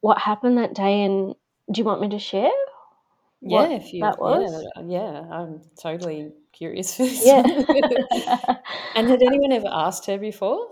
what 0.00 0.18
happened 0.18 0.58
that 0.58 0.74
day 0.74 1.02
and 1.04 1.34
do 1.70 1.80
you 1.80 1.84
want 1.84 2.00
me 2.00 2.08
to 2.08 2.18
share 2.18 2.50
Yeah, 3.40 3.58
what 3.58 3.72
if 3.72 3.92
you, 3.92 4.00
that 4.02 4.18
was 4.18 4.64
yeah, 4.86 5.02
yeah, 5.02 5.20
I'm 5.30 5.60
totally 5.80 6.32
curious 6.52 6.96
for 6.96 7.04
this. 7.04 7.24
yeah 7.24 7.42
and 8.96 9.08
had 9.08 9.22
anyone 9.22 9.52
ever 9.52 9.68
asked 9.70 10.06
her 10.06 10.18
before? 10.18 10.66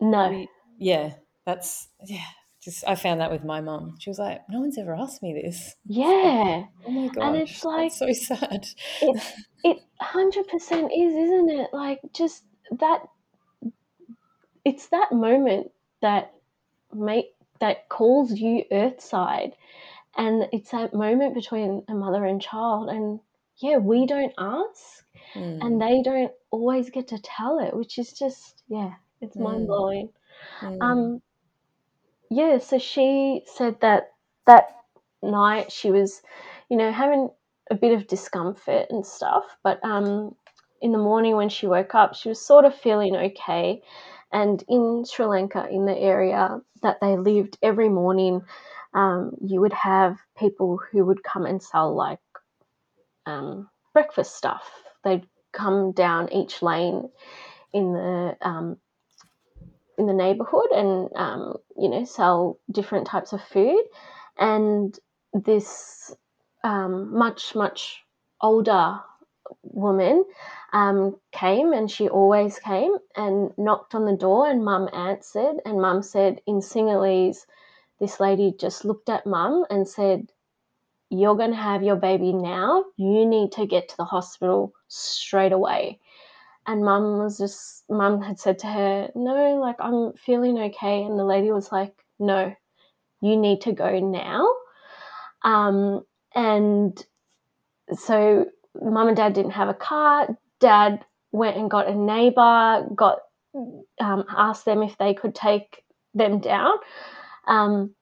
no 0.00 0.28
We, 0.30 0.48
yeah, 0.78 1.14
that's 1.46 1.88
yeah. 2.04 2.24
Just 2.62 2.84
I 2.86 2.94
found 2.94 3.20
that 3.20 3.32
with 3.32 3.42
my 3.44 3.60
mum. 3.60 3.96
She 3.98 4.08
was 4.08 4.20
like, 4.20 4.40
"No 4.48 4.60
one's 4.60 4.78
ever 4.78 4.94
asked 4.94 5.20
me 5.22 5.32
this." 5.34 5.74
yeah 5.86 6.64
Oh 6.86 6.90
my 6.90 7.08
gosh, 7.08 7.24
and 7.24 7.36
it's 7.36 7.64
like 7.64 7.92
that's 7.92 7.98
so 7.98 8.12
sad. 8.36 8.66
it 9.00 9.22
it 9.64 9.78
100% 10.00 10.90
is 10.96 11.14
isn't 11.14 11.50
it 11.50 11.70
like 11.72 12.00
just 12.14 12.44
that 12.78 13.02
it's 14.64 14.88
that 14.88 15.12
moment 15.12 15.70
that 16.00 16.32
make 16.92 17.34
that 17.60 17.88
calls 17.88 18.32
you 18.32 18.64
earthside. 18.72 19.52
And 20.16 20.48
it's 20.52 20.70
that 20.72 20.94
moment 20.94 21.34
between 21.34 21.84
a 21.88 21.94
mother 21.94 22.24
and 22.24 22.40
child. 22.42 22.88
And 22.90 23.20
yeah 23.58 23.78
we 23.78 24.06
don't 24.06 24.32
ask. 24.38 25.04
Mm, 25.34 25.60
and 25.62 25.80
they 25.80 26.02
don't 26.02 26.32
always 26.50 26.90
get 26.90 27.08
to 27.08 27.18
tell 27.18 27.58
it 27.58 27.74
which 27.74 27.98
is 27.98 28.12
just 28.12 28.62
yeah 28.68 28.92
it's 29.20 29.36
Mm. 29.36 29.44
mind 29.44 29.66
blowing 29.66 30.10
mm, 30.62 30.80
um 30.82 31.22
yeah 32.30 32.58
so 32.58 32.78
she 32.78 33.42
said 33.46 33.80
that 33.80 34.12
that 34.46 34.76
night 35.22 35.70
she 35.72 35.90
was 35.90 36.22
you 36.68 36.76
know 36.76 36.90
having 36.92 37.30
a 37.70 37.74
bit 37.74 37.92
of 37.92 38.06
discomfort 38.06 38.86
and 38.90 39.06
stuff. 39.06 39.44
But 39.62 39.82
um 39.84 40.34
in 40.80 40.92
the 40.92 40.98
morning 40.98 41.36
when 41.36 41.48
she 41.48 41.66
woke 41.66 41.94
up 41.94 42.14
she 42.14 42.28
was 42.28 42.44
sort 42.44 42.64
of 42.64 42.74
feeling 42.74 43.16
okay 43.16 43.82
and 44.32 44.64
in 44.68 45.04
sri 45.04 45.26
lanka 45.26 45.68
in 45.70 45.86
the 45.86 45.96
area 45.96 46.60
that 46.82 47.00
they 47.00 47.16
lived 47.16 47.58
every 47.62 47.88
morning 47.88 48.42
um, 48.94 49.32
you 49.40 49.60
would 49.60 49.72
have 49.72 50.18
people 50.38 50.78
who 50.90 51.04
would 51.06 51.22
come 51.22 51.46
and 51.46 51.62
sell 51.62 51.94
like 51.94 52.18
um, 53.26 53.68
breakfast 53.92 54.36
stuff. 54.36 54.70
They'd 55.04 55.26
come 55.52 55.92
down 55.92 56.32
each 56.32 56.62
lane 56.62 57.08
in 57.72 57.92
the 57.92 58.36
um, 58.40 58.76
in 59.98 60.06
the 60.06 60.12
neighborhood 60.12 60.70
and 60.74 61.08
um, 61.16 61.56
you 61.76 61.88
know 61.88 62.04
sell 62.04 62.58
different 62.70 63.06
types 63.06 63.32
of 63.32 63.42
food. 63.42 63.82
And 64.38 64.98
this 65.32 66.14
um, 66.64 67.16
much 67.16 67.54
much 67.54 68.02
older 68.40 69.00
woman 69.62 70.24
um, 70.72 71.16
came 71.32 71.72
and 71.72 71.90
she 71.90 72.08
always 72.08 72.58
came 72.58 72.92
and 73.16 73.52
knocked 73.56 73.94
on 73.94 74.04
the 74.04 74.16
door 74.16 74.48
and 74.48 74.64
mum 74.64 74.88
answered 74.92 75.56
and 75.64 75.80
mum 75.80 76.02
said 76.02 76.40
in 76.46 76.60
Sinhalese 76.60 77.46
this 78.00 78.18
lady 78.18 78.54
just 78.58 78.84
looked 78.84 79.08
at 79.08 79.26
mum 79.26 79.64
and 79.70 79.86
said 79.86 80.28
you're 81.08 81.36
going 81.36 81.50
to 81.50 81.56
have 81.56 81.82
your 81.82 81.96
baby 81.96 82.32
now. 82.32 82.84
You 82.96 83.26
need 83.26 83.52
to 83.52 83.66
get 83.66 83.90
to 83.90 83.96
the 83.98 84.04
hospital 84.04 84.72
straight 84.88 85.52
away. 85.52 86.00
And 86.66 86.84
mum 86.84 87.18
was 87.18 87.38
just 87.38 87.84
mum 87.90 88.22
had 88.22 88.38
said 88.38 88.60
to 88.60 88.66
her 88.68 89.10
no 89.14 89.56
like 89.60 89.76
i'm 89.80 90.12
feeling 90.14 90.58
okay. 90.58 91.02
And 91.02 91.18
the 91.18 91.24
lady 91.24 91.50
was 91.50 91.70
like 91.70 91.94
no 92.18 92.54
you 93.20 93.36
need 93.36 93.62
to 93.62 93.72
go 93.72 93.98
now. 94.00 94.48
Um, 95.44 96.04
and 96.34 97.04
so 97.94 98.46
mum 98.80 99.08
and 99.08 99.16
dad 99.16 99.32
didn't 99.32 99.52
have 99.52 99.68
a 99.68 99.74
car. 99.74 100.28
Dad 100.60 101.04
went 101.32 101.56
and 101.56 101.70
got 101.70 101.88
a 101.88 101.94
neighbor 101.94 102.86
got 102.94 103.18
um, 104.00 104.24
asked 104.28 104.64
them 104.64 104.82
if 104.82 104.96
they 104.98 105.14
could 105.14 105.34
take 105.34 105.82
them 106.14 106.40
down. 106.40 106.72
Um, 107.46 107.94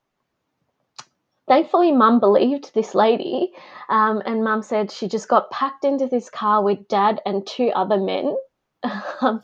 thankfully 1.49 1.93
mum 1.93 2.21
believed 2.21 2.73
this 2.75 2.95
lady 2.95 3.53
um, 3.89 4.23
and 4.25 4.45
mum 4.45 4.63
said 4.63 4.91
she 4.91 5.09
just 5.09 5.29
got 5.29 5.51
packed 5.51 5.85
into 5.85 6.07
this 6.07 6.31
car 6.31 6.63
with 6.63 6.87
dad 6.89 7.21
and 7.25 7.47
two 7.47 7.71
other 7.75 7.99
men. 7.99 8.37
Um, 9.21 9.43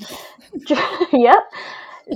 yep 1.12 1.45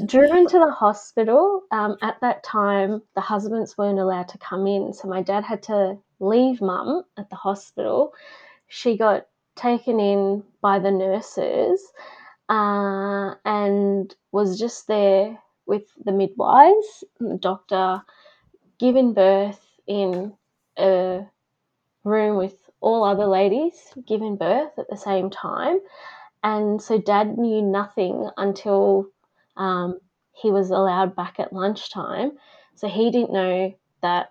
driven 0.06 0.46
to 0.46 0.58
the 0.58 0.70
hospital. 0.70 1.62
Um, 1.70 1.96
at 2.00 2.20
that 2.20 2.42
time 2.42 3.02
the 3.14 3.20
husbands 3.20 3.76
weren't 3.76 3.98
allowed 3.98 4.28
to 4.28 4.38
come 4.38 4.66
in 4.66 4.92
so 4.92 5.08
my 5.08 5.22
dad 5.22 5.44
had 5.44 5.62
to 5.64 5.98
leave 6.20 6.60
mum 6.60 7.02
at 7.18 7.28
the 7.28 7.36
hospital 7.36 8.14
she 8.70 8.96
got 8.96 9.26
taken 9.56 10.00
in 10.00 10.44
by 10.62 10.78
the 10.78 10.92
nurses 10.92 11.82
uh, 12.48 13.34
and 13.44 14.14
was 14.32 14.58
just 14.58 14.86
there 14.88 15.38
with 15.66 15.84
the 16.04 16.12
midwives 16.12 17.04
the 17.20 17.38
doctor 17.38 18.02
giving 18.78 19.14
birth 19.14 19.60
in 19.86 20.32
a 20.78 21.22
room 22.04 22.36
with 22.36 22.54
all 22.80 23.04
other 23.04 23.26
ladies 23.26 23.74
giving 24.06 24.36
birth 24.36 24.72
at 24.78 24.88
the 24.88 24.96
same 24.96 25.30
time. 25.30 25.78
And 26.42 26.80
so 26.80 26.98
dad 26.98 27.38
knew 27.38 27.62
nothing 27.62 28.30
until 28.36 29.06
um, 29.56 30.00
he 30.32 30.50
was 30.50 30.70
allowed 30.70 31.16
back 31.16 31.38
at 31.38 31.52
lunchtime. 31.52 32.32
So 32.76 32.88
he 32.88 33.10
didn't 33.10 33.32
know 33.32 33.74
that 34.02 34.28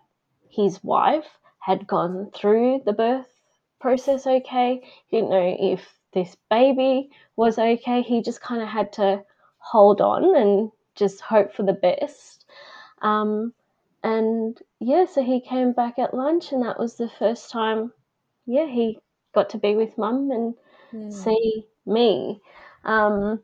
his 0.49 0.83
wife 0.83 1.27
had 1.59 1.87
gone 1.87 2.31
through 2.33 2.81
the 2.85 2.93
birth 2.93 3.38
process 3.79 4.25
okay 4.27 4.81
he 5.07 5.17
didn't 5.17 5.31
know 5.31 5.55
if 5.59 5.81
this 6.13 6.35
baby 6.49 7.09
was 7.35 7.57
okay 7.57 8.01
he 8.01 8.21
just 8.21 8.41
kind 8.41 8.61
of 8.61 8.67
had 8.67 8.91
to 8.93 9.23
hold 9.59 10.01
on 10.01 10.35
and 10.35 10.71
just 10.95 11.21
hope 11.21 11.53
for 11.53 11.63
the 11.63 11.73
best 11.73 12.45
um, 13.01 13.53
and 14.03 14.59
yeah 14.79 15.05
so 15.05 15.23
he 15.23 15.39
came 15.41 15.71
back 15.73 15.97
at 15.99 16.13
lunch 16.13 16.51
and 16.51 16.63
that 16.63 16.79
was 16.79 16.95
the 16.95 17.09
first 17.19 17.51
time 17.51 17.91
yeah 18.45 18.65
he 18.65 18.99
got 19.33 19.49
to 19.49 19.57
be 19.57 19.75
with 19.75 19.97
mum 19.97 20.29
and 20.31 20.53
Mm. 20.93 21.11
see 21.11 21.65
me. 21.85 22.41
Um, 22.83 23.41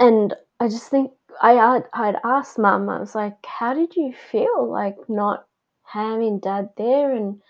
and 0.00 0.34
I 0.60 0.68
just 0.68 0.90
think 0.90 1.12
I 1.42 1.52
had, 1.52 1.88
I'd 1.92 2.16
asked 2.24 2.58
mum, 2.58 2.88
I 2.88 2.98
was 3.00 3.14
like, 3.14 3.44
how 3.44 3.74
did 3.74 3.96
you 3.96 4.12
feel 4.30 4.68
like 4.70 4.96
not 5.08 5.46
having 5.84 6.38
dad 6.40 6.70
there 6.76 7.12
and 7.14 7.40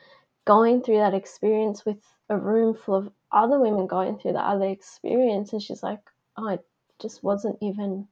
going 0.48 0.82
through 0.82 0.96
that 0.96 1.12
experience 1.12 1.84
with 1.84 1.98
a 2.30 2.36
room 2.36 2.74
full 2.74 2.94
of 2.94 3.12
other 3.30 3.60
women 3.60 3.86
going 3.86 4.18
through 4.18 4.32
the 4.32 4.40
other 4.40 4.64
experience? 4.64 5.52
And 5.52 5.62
she's 5.62 5.82
like, 5.82 6.00
oh, 6.38 6.48
it 6.48 6.64
just 6.98 7.22
wasn't 7.22 7.58
even 7.60 8.08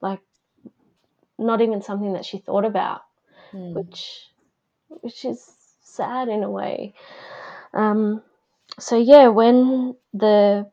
like, 0.00 0.20
not 1.36 1.60
even 1.60 1.82
something 1.82 2.12
that 2.12 2.24
she 2.24 2.38
thought 2.38 2.64
about, 2.64 3.02
Mm. 3.52 3.74
which, 3.74 4.30
which 4.88 5.24
is 5.24 5.40
sad 5.82 6.28
in 6.28 6.44
a 6.44 6.50
way. 6.50 6.94
Um, 7.72 8.22
so 8.78 8.96
yeah, 8.96 9.28
when 9.28 9.96
the 10.12 10.70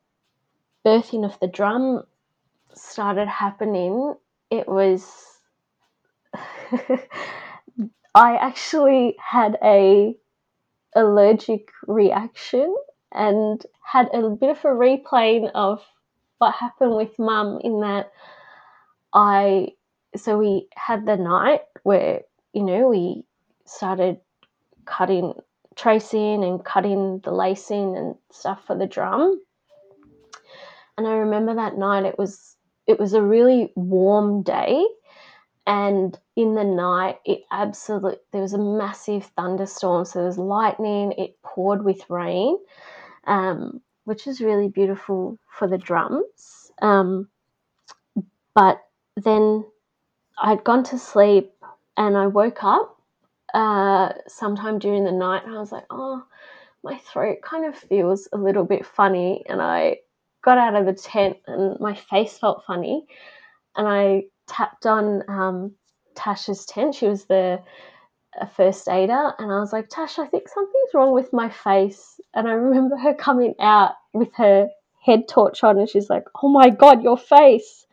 birthing 0.85 1.25
of 1.25 1.39
the 1.39 1.47
drum 1.47 2.03
started 2.73 3.27
happening, 3.27 4.15
it 4.49 4.67
was. 4.67 5.03
I 8.13 8.35
actually 8.35 9.15
had 9.19 9.57
a 9.63 10.15
allergic 10.95 11.69
reaction 11.87 12.75
and 13.11 13.65
had 13.83 14.09
a 14.13 14.29
bit 14.29 14.49
of 14.49 14.57
a 14.63 14.67
replaying 14.67 15.51
of 15.53 15.81
what 16.37 16.55
happened 16.55 16.95
with 16.95 17.17
mum 17.19 17.59
in 17.63 17.81
that 17.81 18.11
I 19.13 19.69
so 20.15 20.37
we 20.37 20.67
had 20.75 21.05
the 21.05 21.17
night 21.17 21.61
where 21.83 22.21
you 22.53 22.63
know 22.63 22.89
we 22.89 23.23
started 23.65 24.19
cutting 24.85 25.33
tracing 25.75 26.43
and 26.43 26.63
cutting 26.63 27.19
the 27.23 27.31
lacing 27.31 27.95
and 27.95 28.15
stuff 28.31 28.65
for 28.65 28.77
the 28.77 28.87
drum. 28.87 29.39
And 30.97 31.07
I 31.07 31.13
remember 31.13 31.55
that 31.55 31.77
night 31.77 32.05
it 32.05 32.17
was 32.17 32.55
it 32.87 32.99
was 32.99 33.13
a 33.13 33.21
really 33.21 33.71
warm 33.75 34.43
day 34.43 34.85
and 35.67 36.19
in 36.35 36.55
the 36.55 36.63
night 36.63 37.19
it 37.25 37.41
absolutely 37.51 38.17
there 38.31 38.41
was 38.41 38.53
a 38.53 38.57
massive 38.57 39.25
thunderstorm. 39.37 40.05
So 40.05 40.19
there 40.19 40.27
was 40.27 40.37
lightning 40.37 41.13
it 41.13 41.41
poured 41.43 41.83
with 41.83 42.09
rain 42.09 42.57
um, 43.25 43.81
which 44.05 44.27
is 44.27 44.41
really 44.41 44.67
beautiful 44.69 45.37
for 45.47 45.67
the 45.67 45.77
drums. 45.77 46.71
Um, 46.81 47.29
but 48.55 48.81
then 49.17 49.65
I'd 50.41 50.63
gone 50.63 50.83
to 50.85 50.97
sleep 50.99 51.53
and 51.97 52.17
I 52.17 52.27
woke 52.27 52.63
up 52.63 52.97
uh, 53.53 54.13
sometime 54.27 54.79
during 54.79 55.03
the 55.05 55.11
night 55.11 55.45
and 55.45 55.55
I 55.55 55.59
was 55.59 55.71
like 55.71 55.85
oh 55.89 56.23
my 56.83 56.97
throat 56.97 57.39
kind 57.43 57.65
of 57.65 57.75
feels 57.77 58.27
a 58.33 58.37
little 58.37 58.63
bit 58.65 58.85
funny. 58.85 59.43
And 59.47 59.61
I 59.61 59.97
got 60.43 60.57
out 60.57 60.75
of 60.75 60.85
the 60.85 60.93
tent 60.93 61.37
and 61.47 61.79
my 61.79 61.95
face 61.95 62.37
felt 62.37 62.63
funny. 62.65 63.05
And 63.75 63.87
I 63.87 64.23
tapped 64.51 64.85
on 64.85 65.23
um, 65.27 65.71
Tasha's 66.15 66.65
tent. 66.65 66.95
She 66.95 67.07
was 67.07 67.25
the 67.25 67.61
a 68.39 68.47
first 68.47 68.87
aider, 68.87 69.33
and 69.39 69.51
I 69.51 69.59
was 69.59 69.73
like, 69.73 69.89
Tash, 69.89 70.17
I 70.17 70.25
think 70.25 70.47
something's 70.47 70.93
wrong 70.93 71.13
with 71.13 71.33
my 71.33 71.49
face. 71.49 72.19
And 72.33 72.47
I 72.47 72.53
remember 72.53 72.95
her 72.95 73.13
coming 73.13 73.55
out 73.59 73.93
with 74.13 74.33
her 74.35 74.69
head 75.03 75.27
torch 75.27 75.63
on, 75.63 75.77
and 75.77 75.89
she's 75.89 76.09
like, 76.09 76.23
Oh 76.41 76.47
my 76.47 76.69
god, 76.69 77.03
your 77.03 77.17
face! 77.17 77.85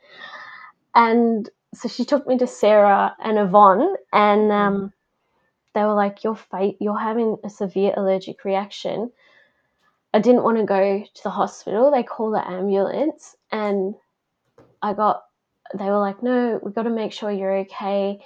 And 0.94 1.48
so 1.74 1.88
she 1.88 2.04
took 2.04 2.26
me 2.26 2.38
to 2.38 2.46
Sarah 2.46 3.16
and 3.22 3.38
Yvonne, 3.38 3.94
and 4.12 4.52
um, 4.52 4.92
they 5.74 5.82
were 5.82 5.94
like, 5.94 6.24
"Your 6.24 6.34
face, 6.34 6.76
you're 6.80 6.98
having 6.98 7.36
a 7.44 7.50
severe 7.50 7.92
allergic 7.96 8.44
reaction." 8.44 9.12
I 10.14 10.20
didn't 10.20 10.42
want 10.42 10.56
to 10.56 10.64
go 10.64 11.02
to 11.02 11.22
the 11.22 11.30
hospital. 11.30 11.90
They 11.90 12.02
called 12.02 12.34
the 12.34 12.48
ambulance, 12.48 13.36
and 13.52 13.94
I 14.82 14.94
got. 14.94 15.22
They 15.74 15.86
were 15.86 15.98
like, 15.98 16.22
"No, 16.22 16.60
we 16.62 16.72
got 16.72 16.84
to 16.84 16.90
make 16.90 17.12
sure 17.12 17.30
you're 17.30 17.58
okay." 17.60 18.20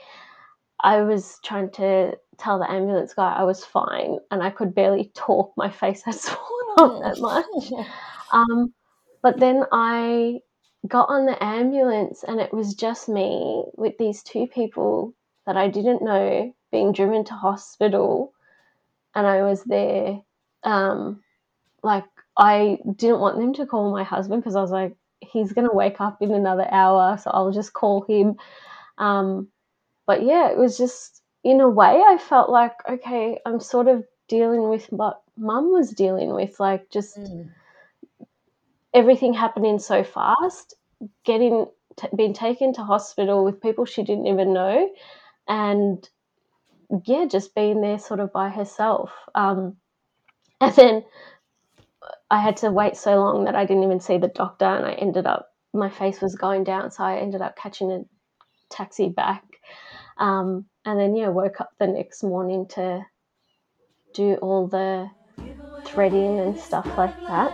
I 0.81 1.03
was 1.03 1.39
trying 1.45 1.71
to 1.73 2.19
tell 2.39 2.59
the 2.59 2.71
ambulance 2.71 3.15
guy 3.15 3.33
I 3.33 3.45
was 3.45 3.65
fine, 3.65 4.19
and 4.31 4.43
I 4.43 4.51
could 4.51 4.75
barely 4.75 5.13
talk. 5.15 5.53
My 5.57 5.71
face 5.71 6.03
had 6.03 6.15
swollen 6.27 6.69
up 6.79 7.03
that 7.03 7.21
much. 7.21 7.73
Um, 8.33 8.75
but 9.23 9.39
then 9.39 9.65
I 9.73 10.41
got 10.89 11.09
on 11.09 11.27
the 11.27 11.43
ambulance, 11.43 12.25
and 12.25 12.41
it 12.41 12.53
was 12.53 12.75
just 12.75 13.09
me 13.09 13.65
with 13.77 13.97
these 13.99 14.23
two 14.23 14.47
people 14.49 15.15
that 15.47 15.57
I 15.57 15.69
didn't 15.69 16.03
know 16.03 16.55
being 16.73 16.93
driven 16.93 17.25
to 17.25 17.35
hospital, 17.35 18.33
and 19.15 19.27
I 19.27 19.43
was 19.43 19.63
there. 19.65 20.21
Um, 20.65 21.23
like 21.83 22.05
I 22.37 22.79
didn't 22.97 23.21
want 23.21 23.39
them 23.39 23.55
to 23.55 23.67
call 23.67 23.93
my 23.93 24.05
husband 24.05 24.43
because 24.43 24.57
I 24.57 24.63
was 24.63 24.71
like, 24.71 24.97
he's 25.33 25.53
gonna 25.53 25.73
wake 25.73 26.01
up 26.01 26.21
in 26.21 26.33
another 26.33 26.67
hour, 26.71 27.17
so 27.19 27.31
I'll 27.33 27.53
just 27.53 27.73
call 27.73 28.03
him. 28.03 28.37
Um, 28.99 29.49
but 30.07 30.23
yeah, 30.23 30.51
it 30.51 30.59
was 30.59 30.77
just 30.79 31.23
in 31.45 31.61
a 31.61 31.69
way 31.69 32.03
I 32.07 32.19
felt 32.19 32.51
like 32.51 32.75
okay, 32.89 33.39
I'm 33.47 33.61
sort 33.61 33.89
of 33.89 34.05
dealing 34.29 34.69
with 34.69 34.87
what 34.87 35.23
mum 35.37 35.73
was 35.73 35.91
dealing 35.91 36.33
with, 36.35 36.59
like 36.61 36.91
just 36.91 37.19
Mm. 37.19 37.51
everything 38.95 39.35
happening 39.35 39.79
so 39.79 40.05
fast, 40.05 40.75
getting 41.25 41.67
t- 41.97 42.09
being 42.17 42.33
taken 42.33 42.73
to 42.75 42.83
hospital 42.83 43.45
with 43.45 43.61
people 43.61 43.85
she 43.85 44.03
didn't 44.03 44.27
even 44.27 44.53
know, 44.53 44.91
and 45.49 46.09
yeah, 47.07 47.25
just 47.27 47.55
being 47.55 47.81
there 47.81 47.99
sort 47.99 48.21
of 48.21 48.33
by 48.33 48.49
herself. 48.49 49.13
Um, 49.35 49.77
and 50.61 50.75
then 50.77 51.05
I 52.33 52.41
had 52.41 52.57
to 52.59 52.71
wait 52.71 52.97
so 52.97 53.17
long 53.17 53.45
that 53.45 53.55
I 53.55 53.67
didn't 53.67 53.83
even 53.83 54.01
see 54.01 54.17
the 54.17 54.29
doctor, 54.29 54.65
and 54.65 54.87
I 54.87 54.93
ended 54.93 55.27
up 55.27 55.51
my 55.75 55.91
face 55.91 56.23
was 56.23 56.35
going 56.35 56.65
down, 56.65 56.91
so 56.91 57.05
I 57.05 57.19
ended 57.19 57.43
up 57.43 57.57
catching 57.57 57.93
a 57.93 58.01
taxi 58.71 59.11
back, 59.11 59.45
um, 60.17 60.65
and 60.87 60.99
then 60.99 61.15
yeah, 61.15 61.29
woke 61.29 61.61
up 61.61 61.73
the 61.79 61.87
next 61.87 62.23
morning 62.23 62.67
to 62.69 63.05
do 64.15 64.37
all 64.37 64.67
the 64.67 65.11
threading 65.85 66.41
and 66.41 66.59
stuff 66.59 66.87
like 66.97 67.19
that. 67.27 67.53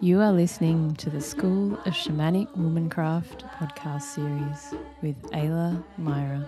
You 0.00 0.20
are 0.20 0.32
listening 0.32 0.94
to 0.96 1.10
the 1.10 1.20
School 1.20 1.74
of 1.74 1.94
Shamanic 1.94 2.46
Womancraft 2.56 3.42
podcast 3.56 4.02
series 4.02 4.74
with 5.02 5.20
Ayla 5.32 5.82
Myra. 5.98 6.46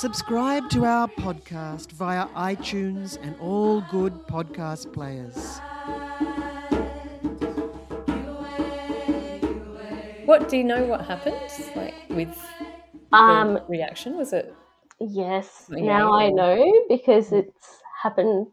Subscribe 0.00 0.70
to 0.70 0.84
our 0.84 1.08
podcast 1.08 1.90
via 1.90 2.26
iTunes 2.28 3.18
and 3.20 3.34
all 3.40 3.80
good 3.90 4.12
podcast 4.28 4.92
players. 4.92 5.58
What 10.24 10.48
do 10.48 10.56
you 10.56 10.62
know? 10.62 10.84
What 10.84 11.04
happened? 11.04 11.36
Like 11.74 11.94
with 12.10 12.28
the 13.10 13.16
Um, 13.16 13.58
reaction? 13.68 14.16
Was 14.16 14.32
it? 14.32 14.54
yes, 15.00 15.68
Yeah. 15.68 15.82
now 15.98 16.12
I 16.12 16.28
know 16.30 16.84
because 16.88 17.32
it's 17.32 17.82
happened 18.00 18.46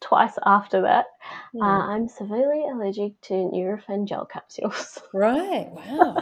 twice 0.00 0.38
after 0.46 0.82
that. 0.82 1.06
Hmm. 1.52 1.62
Uh, 1.62 1.86
I'm 1.94 2.08
severely 2.08 2.62
allergic 2.68 3.20
to 3.22 3.34
Nurofen 3.34 4.06
gel 4.06 4.24
capsules, 4.26 5.00
right. 5.12 5.68
Wow. 5.72 6.16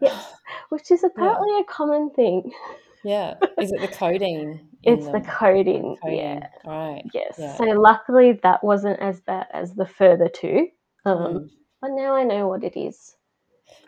yes, 0.00 0.32
which 0.70 0.90
is 0.90 1.04
apparently 1.04 1.60
a 1.60 1.64
common 1.64 2.10
thing. 2.10 2.52
Yeah. 3.04 3.34
Is 3.60 3.72
it 3.72 3.80
the 3.80 3.88
codeine? 3.88 4.64
It's 4.84 5.06
the 5.06 5.12
them? 5.12 5.24
codeine, 5.24 5.96
codeine. 6.00 6.18
yeah. 6.18 6.48
Right. 6.64 7.02
Yes. 7.12 7.34
Yeah. 7.36 7.56
So 7.56 7.64
luckily 7.64 8.38
that 8.44 8.62
wasn't 8.62 9.00
as 9.00 9.20
bad 9.20 9.48
as 9.52 9.74
the 9.74 9.86
further 9.86 10.28
two. 10.28 10.68
Um, 11.04 11.16
Mm. 11.16 11.48
But 11.80 11.90
now 11.92 12.14
I 12.14 12.24
know 12.24 12.48
what 12.48 12.64
it 12.64 12.76
is. 12.78 13.14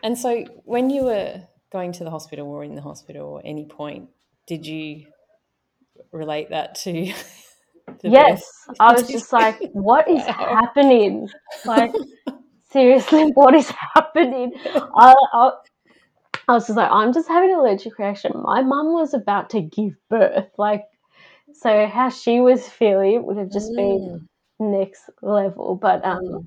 And 0.03 0.17
so, 0.17 0.45
when 0.65 0.89
you 0.89 1.03
were 1.05 1.41
going 1.71 1.91
to 1.93 2.03
the 2.03 2.09
hospital 2.09 2.47
or 2.47 2.63
in 2.63 2.75
the 2.75 2.81
hospital 2.81 3.39
at 3.39 3.45
any 3.45 3.65
point, 3.65 4.09
did 4.47 4.65
you 4.65 5.05
relate 6.11 6.49
that 6.49 6.75
to? 6.75 6.91
the 8.01 8.09
yes. 8.09 8.41
birth? 8.67 8.77
I 8.79 8.93
was 8.99 9.07
just 9.07 9.33
like, 9.33 9.59
what 9.73 10.09
is 10.09 10.23
happening? 10.23 11.29
Like, 11.65 11.93
seriously, 12.71 13.31
what 13.33 13.53
is 13.55 13.69
happening? 13.93 14.53
I, 14.65 15.13
I, 15.33 15.51
I 16.51 16.55
was 16.55 16.67
just 16.67 16.75
like, 16.75 16.91
I'm 16.91 17.13
just 17.13 17.29
having 17.29 17.51
an 17.53 17.59
allergic 17.59 17.97
reaction. 17.97 18.33
My 18.43 18.61
mum 18.61 18.91
was 18.91 19.13
about 19.13 19.49
to 19.51 19.61
give 19.61 19.93
birth. 20.09 20.49
Like, 20.57 20.83
so 21.53 21.87
how 21.87 22.09
she 22.09 22.41
was 22.41 22.67
feeling 22.67 23.25
would 23.25 23.37
have 23.37 23.53
just 23.53 23.73
been 23.77 24.19
Mm, 24.19 24.27
next 24.59 25.09
level. 25.21 25.75
But 25.75 26.03
um, 26.03 26.19
mm, 26.19 26.45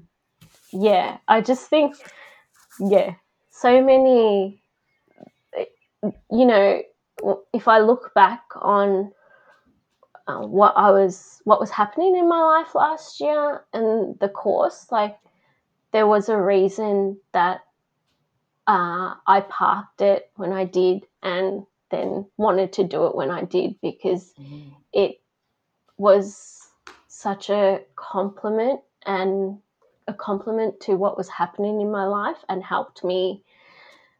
yeah, 0.72 1.16
I 1.26 1.40
just 1.40 1.70
think, 1.70 1.96
yeah, 2.78 3.14
so 3.50 3.82
many, 3.82 4.61
you 6.30 6.44
know, 6.44 6.82
if 7.55 7.66
I 7.66 7.78
look 7.78 8.12
back 8.14 8.42
on 8.61 9.11
uh, 10.26 10.40
what 10.40 10.74
I 10.76 10.90
was, 10.90 11.40
what 11.44 11.61
was 11.61 11.70
happening 11.70 12.14
in 12.14 12.28
my 12.28 12.42
life 12.42 12.74
last 12.74 13.20
year 13.20 13.64
and 13.72 14.18
the 14.20 14.28
course, 14.28 14.86
like 14.90 15.16
there 15.92 16.07
was 16.07 16.28
a 16.28 16.36
reason 16.38 17.18
that 17.32 17.62
uh, 18.66 19.14
I 19.26 19.40
parked 19.48 20.00
it 20.00 20.30
when 20.36 20.52
I 20.52 20.64
did, 20.64 21.06
and 21.22 21.66
then 21.90 22.26
wanted 22.36 22.72
to 22.74 22.84
do 22.84 23.06
it 23.06 23.14
when 23.14 23.30
I 23.30 23.44
did 23.44 23.80
because 23.80 24.32
Mhm. 24.34 24.72
it 24.92 25.20
was 25.98 26.70
such 27.08 27.50
a 27.50 27.84
compliment 27.96 28.80
and 29.06 29.60
a 30.08 30.14
compliment 30.14 30.80
to 30.80 30.96
what 30.96 31.16
was 31.16 31.28
happening 31.28 31.80
in 31.80 31.90
my 31.90 32.04
life 32.04 32.44
and 32.48 32.62
helped 32.62 33.04
me 33.04 33.44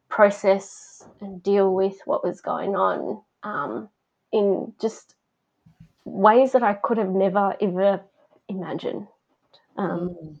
process 0.09 1.07
and 1.21 1.41
deal 1.43 1.73
with 1.73 1.99
what 2.05 2.23
was 2.23 2.41
going 2.41 2.75
on 2.75 3.21
um, 3.43 3.89
in 4.31 4.73
just 4.79 5.15
ways 6.05 6.53
that 6.53 6.63
I 6.63 6.73
could 6.73 6.97
have 6.97 7.09
never 7.09 7.55
ever 7.61 8.01
imagined. 8.47 9.07
Um, 9.77 10.09
Mm. 10.09 10.39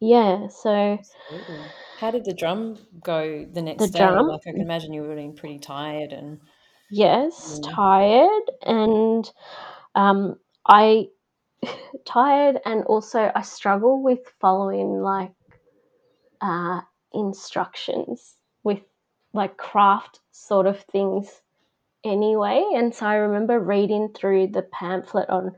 Yeah, 0.00 0.48
so 0.48 0.98
Absolutely. 0.98 1.64
How 2.00 2.10
did 2.10 2.24
the 2.24 2.34
drum 2.34 2.78
go 3.02 3.44
the 3.44 3.62
next 3.62 3.84
the 3.84 3.88
day? 3.88 3.98
drum, 3.98 4.28
Like 4.28 4.40
I 4.46 4.52
can 4.52 4.60
imagine 4.60 4.92
you 4.92 5.02
were 5.02 5.14
been 5.14 5.34
pretty 5.34 5.58
tired 5.58 6.12
and 6.12 6.40
yes, 6.90 7.60
yeah. 7.62 7.74
tired, 7.74 8.50
and 8.62 9.30
um, 9.94 10.38
I 10.66 11.08
tired, 12.04 12.60
and 12.64 12.84
also 12.84 13.30
I 13.34 13.42
struggle 13.42 14.02
with 14.02 14.20
following 14.40 15.00
like 15.02 15.32
uh, 16.40 16.80
instructions 17.12 18.36
with 18.64 18.80
like 19.32 19.56
craft 19.56 20.20
sort 20.32 20.66
of 20.66 20.80
things 20.84 21.42
anyway. 22.04 22.64
And 22.74 22.94
so 22.94 23.06
I 23.06 23.16
remember 23.16 23.60
reading 23.60 24.08
through 24.14 24.48
the 24.48 24.62
pamphlet 24.62 25.28
on, 25.28 25.54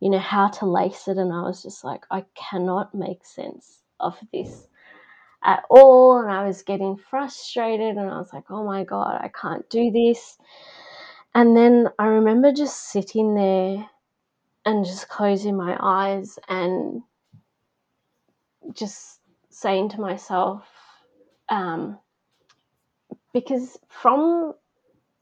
you 0.00 0.10
know, 0.10 0.18
how 0.18 0.48
to 0.48 0.66
lace 0.66 1.06
it, 1.08 1.18
and 1.18 1.32
I 1.32 1.42
was 1.42 1.62
just 1.62 1.84
like, 1.84 2.04
I 2.10 2.24
cannot 2.34 2.94
make 2.94 3.24
sense 3.24 3.81
of 4.02 4.18
this 4.32 4.68
at 5.42 5.64
all. 5.70 6.20
And 6.20 6.30
I 6.30 6.44
was 6.44 6.62
getting 6.62 6.96
frustrated, 6.96 7.96
and 7.96 8.10
I 8.10 8.18
was 8.18 8.32
like, 8.32 8.50
oh 8.50 8.64
my 8.64 8.84
God, 8.84 9.18
I 9.22 9.28
can't 9.28 9.68
do 9.70 9.90
this. 9.90 10.36
And 11.34 11.56
then 11.56 11.88
I 11.98 12.06
remember 12.06 12.52
just 12.52 12.90
sitting 12.90 13.34
there 13.34 13.88
and 14.66 14.84
just 14.84 15.08
closing 15.08 15.56
my 15.56 15.76
eyes 15.80 16.38
and 16.48 17.02
just 18.74 19.20
saying 19.50 19.90
to 19.90 20.00
myself, 20.00 20.64
um, 21.48 21.98
because 23.32 23.78
from 23.88 24.54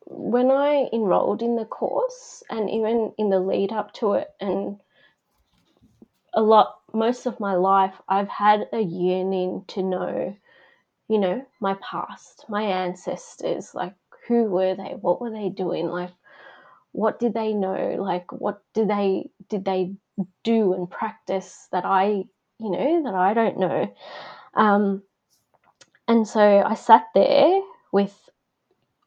when 0.07 0.51
I 0.51 0.89
enrolled 0.93 1.43
in 1.43 1.57
the 1.57 1.64
course 1.64 2.43
and 2.51 2.68
even 2.68 3.12
in 3.16 3.31
the 3.31 3.39
lead 3.39 3.72
up 3.72 3.93
to 3.95 4.14
it, 4.14 4.28
and 4.41 4.81
a 6.35 6.43
lot, 6.43 6.78
most 6.93 7.26
of 7.26 7.41
my 7.41 7.55
life, 7.55 7.95
I've 8.09 8.28
had 8.28 8.68
a 8.72 8.81
yearning 8.81 9.64
to 9.68 9.83
know, 9.83 10.37
you 11.09 11.18
know, 11.18 11.45
my 11.61 11.76
past, 11.83 12.45
my 12.49 12.62
ancestors, 12.62 13.74
like 13.74 13.95
who 14.26 14.45
were 14.45 14.74
they, 14.74 14.95
what 15.01 15.20
were 15.20 15.31
they 15.31 15.49
doing, 15.49 15.87
like 15.87 16.12
what 16.93 17.18
did 17.18 17.35
they 17.35 17.53
know, 17.53 17.97
like 17.99 18.31
what 18.33 18.62
did 18.74 18.89
they 18.89 19.31
did 19.49 19.64
they 19.64 19.93
do 20.45 20.74
and 20.74 20.91
practice 20.91 21.68
that 21.72 21.85
I, 21.85 22.24
you 22.59 22.70
know, 22.70 23.03
that 23.05 23.14
I 23.14 23.35
don't 23.35 23.59
know. 23.59 23.95
Um, 24.55 25.03
and 26.09 26.26
so 26.26 26.41
I 26.41 26.74
sat 26.74 27.07
there 27.14 27.61
with 27.93 28.28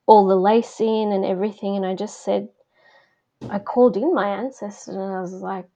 all 0.06 0.28
the 0.28 0.36
lacing 0.36 1.14
and 1.14 1.26
everything, 1.26 1.76
and 1.76 1.86
I 1.86 1.96
just 1.96 2.24
said, 2.24 2.50
I 3.50 3.60
called 3.60 3.98
in 3.98 4.14
my 4.14 4.28
ancestors 4.28 4.96
and 4.96 5.14
I 5.14 5.22
was 5.22 5.34
like, 5.34 5.68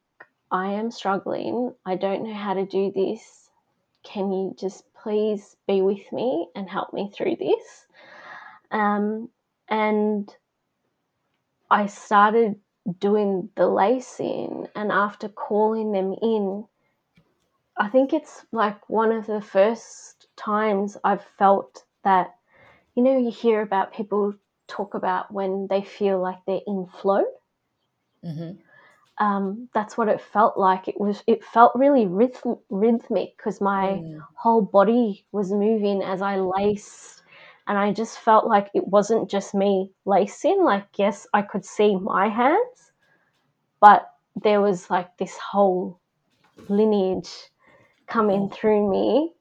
I 0.52 0.74
am 0.74 0.92
struggling. 0.92 1.74
I 1.86 1.96
don't 1.96 2.24
know 2.24 2.34
how 2.34 2.54
to 2.54 2.66
do 2.66 2.92
this. 2.96 3.50
Can 4.04 4.32
you 4.32 4.56
just 4.58 4.84
please 4.94 5.56
be 5.68 5.82
with 5.82 6.12
me 6.12 6.48
and 6.56 6.70
help 6.70 6.94
me 6.94 7.12
through 7.14 7.36
this? 7.38 7.88
Um, 8.72 9.30
and 9.70 10.34
I 11.70 11.88
started 11.88 12.60
doing 13.00 13.50
the 13.56 13.68
lacing, 13.68 14.68
and 14.76 14.92
after 14.92 15.28
calling 15.28 15.92
them 15.92 16.16
in, 16.22 16.66
I 17.78 17.90
think 17.90 18.14
it's 18.14 18.46
like 18.52 18.90
one 18.90 19.12
of 19.12 19.26
the 19.28 19.42
first 19.42 20.28
times 20.38 20.98
I've 21.04 21.26
felt 21.38 21.84
that, 22.04 22.36
you 22.96 23.04
know, 23.04 23.18
you 23.18 23.32
hear 23.32 23.62
about 23.62 23.94
people 23.94 24.34
talk 24.68 24.94
about 24.94 25.32
when 25.32 25.68
they 25.68 25.84
feel 25.84 26.20
like 26.22 26.40
they're 26.46 26.62
in 26.66 26.88
flow. 26.88 27.26
hmm 28.24 28.52
Um, 29.20 29.68
that's 29.74 29.98
what 29.98 30.10
it 30.10 30.22
felt 30.22 30.58
like. 30.58 30.88
It 30.88 31.00
was. 31.00 31.24
It 31.28 31.44
felt 31.44 31.72
really 31.76 32.06
rhythm, 32.06 32.58
rhythmic 32.70 33.36
because 33.38 33.60
my 33.62 34.02
Mm. 34.04 34.24
whole 34.36 34.62
body 34.62 35.26
was 35.32 35.52
moving 35.52 36.04
as 36.04 36.22
I 36.22 36.38
laced, 36.38 37.24
and 37.68 37.78
I 37.78 37.94
just 37.94 38.20
felt 38.20 38.46
like 38.46 38.70
it 38.76 38.88
wasn't 38.88 39.30
just 39.30 39.56
me 39.56 39.92
lacing. 40.06 40.64
Like, 40.64 40.88
yes, 40.98 41.28
I 41.34 41.42
could 41.42 41.66
see 41.66 41.96
my 41.96 42.30
hands, 42.30 42.92
but 43.80 44.14
there 44.36 44.62
was 44.62 44.90
like 44.90 45.18
this 45.18 45.38
whole 45.38 46.00
lineage 46.70 47.32
coming 48.08 48.50
through 48.50 48.90
me, 48.90 49.34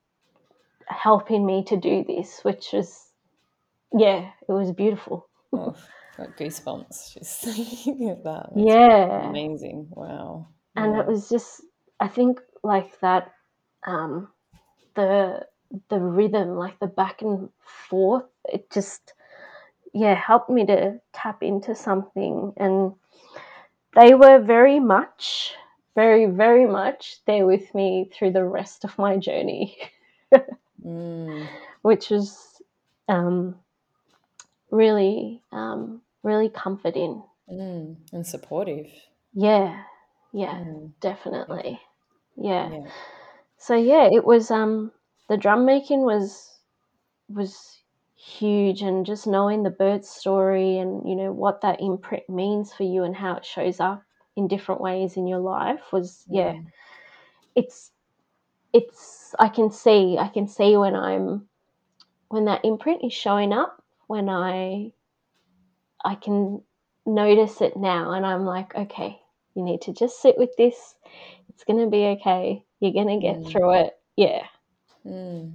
helping 0.89 1.45
me 1.47 1.65
to 1.65 1.77
do 1.77 2.05
this, 2.05 2.41
which 2.45 2.73
was, 2.73 3.13
yeah, 3.93 4.31
it 4.49 4.53
was 4.53 4.73
beautiful. 4.73 5.29
Got 6.17 6.37
goosebumps 6.37 7.15
just 7.15 7.41
thinking 7.43 8.11
of 8.11 8.23
that. 8.25 8.51
That's 8.55 8.67
Yeah. 8.67 9.29
amazing. 9.29 9.89
Wow. 9.91 10.49
and 10.77 10.95
Yeah. 10.95 11.01
it 11.01 11.07
was 11.07 11.29
just 11.29 11.63
i 12.01 12.09
think 12.09 12.41
like 12.63 12.99
that 13.01 13.33
um 13.87 14.29
the 14.95 15.47
the 15.89 15.99
rhythm 15.99 16.57
like 16.57 16.79
the 16.79 16.87
back 16.87 17.23
and 17.23 17.49
forth 17.89 18.25
it 18.45 18.71
just 18.71 19.15
yeah 19.93 20.15
helped 20.15 20.51
me 20.51 20.65
to 20.67 21.01
tap 21.13 21.43
into 21.43 21.75
something 21.75 22.53
and 22.57 22.95
they 23.95 24.15
were 24.15 24.39
very 24.39 24.81
much 24.81 25.55
very 25.95 26.27
very 26.27 26.67
much 26.67 27.17
there 27.27 27.47
with 27.47 27.75
me 27.75 28.11
through 28.13 28.31
the 28.33 28.45
rest 28.45 28.85
of 28.85 28.99
my 28.99 29.17
journey 29.17 29.77
Mm. 30.85 31.47
which 31.83 32.11
was 32.11 32.61
um 33.09 33.57
really 34.71 35.43
um 35.53 36.03
really 36.27 36.51
comforting 36.51 37.23
Mm. 37.49 37.97
And 38.13 38.27
supportive. 38.27 38.89
yeah 39.33 39.83
yeah 40.33 40.55
Mm. 40.59 40.93
definitely 41.01 41.81
yeah 42.37 42.71
Yeah. 42.71 42.91
so 43.57 43.75
yeah 43.77 44.09
it 44.13 44.25
was 44.25 44.51
um 44.51 44.91
the 45.29 45.37
drum 45.37 45.65
making 45.65 46.03
was 46.05 46.53
was 47.29 47.81
huge 48.17 48.83
and 48.83 49.07
just 49.07 49.27
knowing 49.27 49.63
the 49.63 49.71
bird 49.71 50.05
story 50.05 50.79
and 50.79 51.09
you 51.09 51.15
know 51.15 51.33
what 51.33 51.61
that 51.61 51.81
imprint 51.81 52.29
means 52.29 52.73
for 52.75 52.83
you 52.83 53.05
and 53.05 53.15
how 53.15 53.37
it 53.37 53.45
shows 53.45 53.79
up 53.79 54.03
in 54.37 54.49
different 54.49 54.81
ways 54.81 55.17
in 55.17 55.27
your 55.29 55.39
life 55.41 55.93
was 55.93 56.25
yeah 56.29 56.53
Mm. 56.55 56.67
it's 57.55 57.93
it's 58.73 59.35
i 59.39 59.49
can 59.49 59.71
see 59.71 60.19
i 60.19 60.29
can 60.29 60.49
see 60.49 60.77
when 60.77 60.95
i'm 60.97 61.49
when 62.29 62.45
that 62.47 62.65
imprint 62.65 63.05
is 63.05 63.13
showing 63.13 63.53
up 63.53 63.83
when 64.09 64.29
i 64.29 64.91
i 66.07 66.15
can 66.15 66.63
notice 67.05 67.61
it 67.61 67.77
now 67.77 68.13
and 68.13 68.25
i'm 68.25 68.45
like 68.45 68.75
okay 68.75 69.19
you 69.55 69.63
need 69.63 69.81
to 69.83 69.93
just 69.93 70.21
sit 70.23 70.37
with 70.39 70.51
this 70.57 70.95
it's 71.51 71.65
going 71.65 71.79
to 71.85 71.91
be 71.91 72.05
okay 72.17 72.63
you're 72.81 72.93
going 72.93 73.09
to 73.09 73.27
get 73.27 73.37
Mm. 73.39 73.51
through 73.51 73.73
it 73.75 73.99
yeah 74.17 74.43
Mm. 75.07 75.55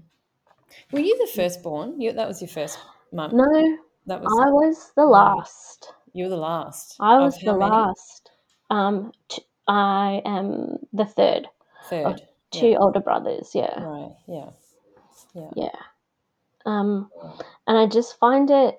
Were 0.93 0.99
you 0.99 1.17
the 1.17 1.27
firstborn? 1.27 1.99
You, 1.99 2.13
that 2.13 2.27
was 2.27 2.41
your 2.41 2.47
first 2.47 2.79
mum. 3.11 3.31
no 3.35 3.77
That 4.07 4.21
was 4.21 4.31
i 4.41 4.49
was 4.49 4.91
the 4.95 5.05
last 5.05 5.93
you 6.13 6.23
were 6.25 6.29
the 6.29 6.37
last. 6.37 6.95
I 6.99 7.19
was 7.19 7.37
the 7.39 7.53
many? 7.57 7.71
last. 7.71 8.31
Um, 8.69 9.11
t- 9.29 9.45
I 9.67 10.21
am 10.25 10.79
the 10.93 11.05
third 11.05 11.47
Third. 11.89 12.21
two 12.51 12.67
Yeah. 12.67 12.77
older 12.79 12.99
brothers. 12.99 13.51
Yeah, 13.55 13.81
Right. 13.83 14.11
Yeah. 14.27 14.49
Yeah. 15.33 15.49
yeah. 15.55 15.79
Um, 16.65 17.09
and 17.67 17.77
I 17.77 17.85
just 17.87 18.19
find 18.19 18.49
it 18.51 18.75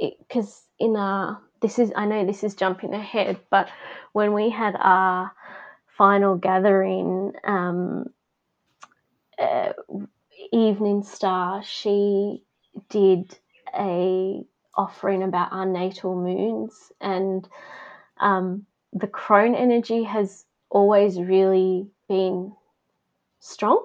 because 0.00 0.62
in 0.78 0.96
our 0.96 1.40
this 1.60 1.78
is 1.78 1.92
I 1.96 2.06
know 2.06 2.24
this 2.24 2.44
is 2.44 2.54
jumping 2.54 2.94
ahead, 2.94 3.40
but 3.50 3.68
when 4.12 4.32
we 4.32 4.50
had 4.50 4.76
our 4.78 5.32
final 5.96 6.36
gathering, 6.36 7.32
um, 7.44 8.06
uh, 9.38 9.72
Evening 10.52 11.02
Star, 11.02 11.62
she 11.64 12.44
did 12.88 13.36
a 13.76 14.44
offering 14.76 15.24
about 15.24 15.52
our 15.52 15.66
natal 15.66 16.14
moons 16.14 16.92
and 17.00 17.48
um, 18.20 18.64
the 18.92 19.08
crone 19.08 19.54
energy 19.56 20.04
has 20.04 20.44
always 20.70 21.18
really 21.18 21.88
been 22.08 22.52
strong 23.40 23.84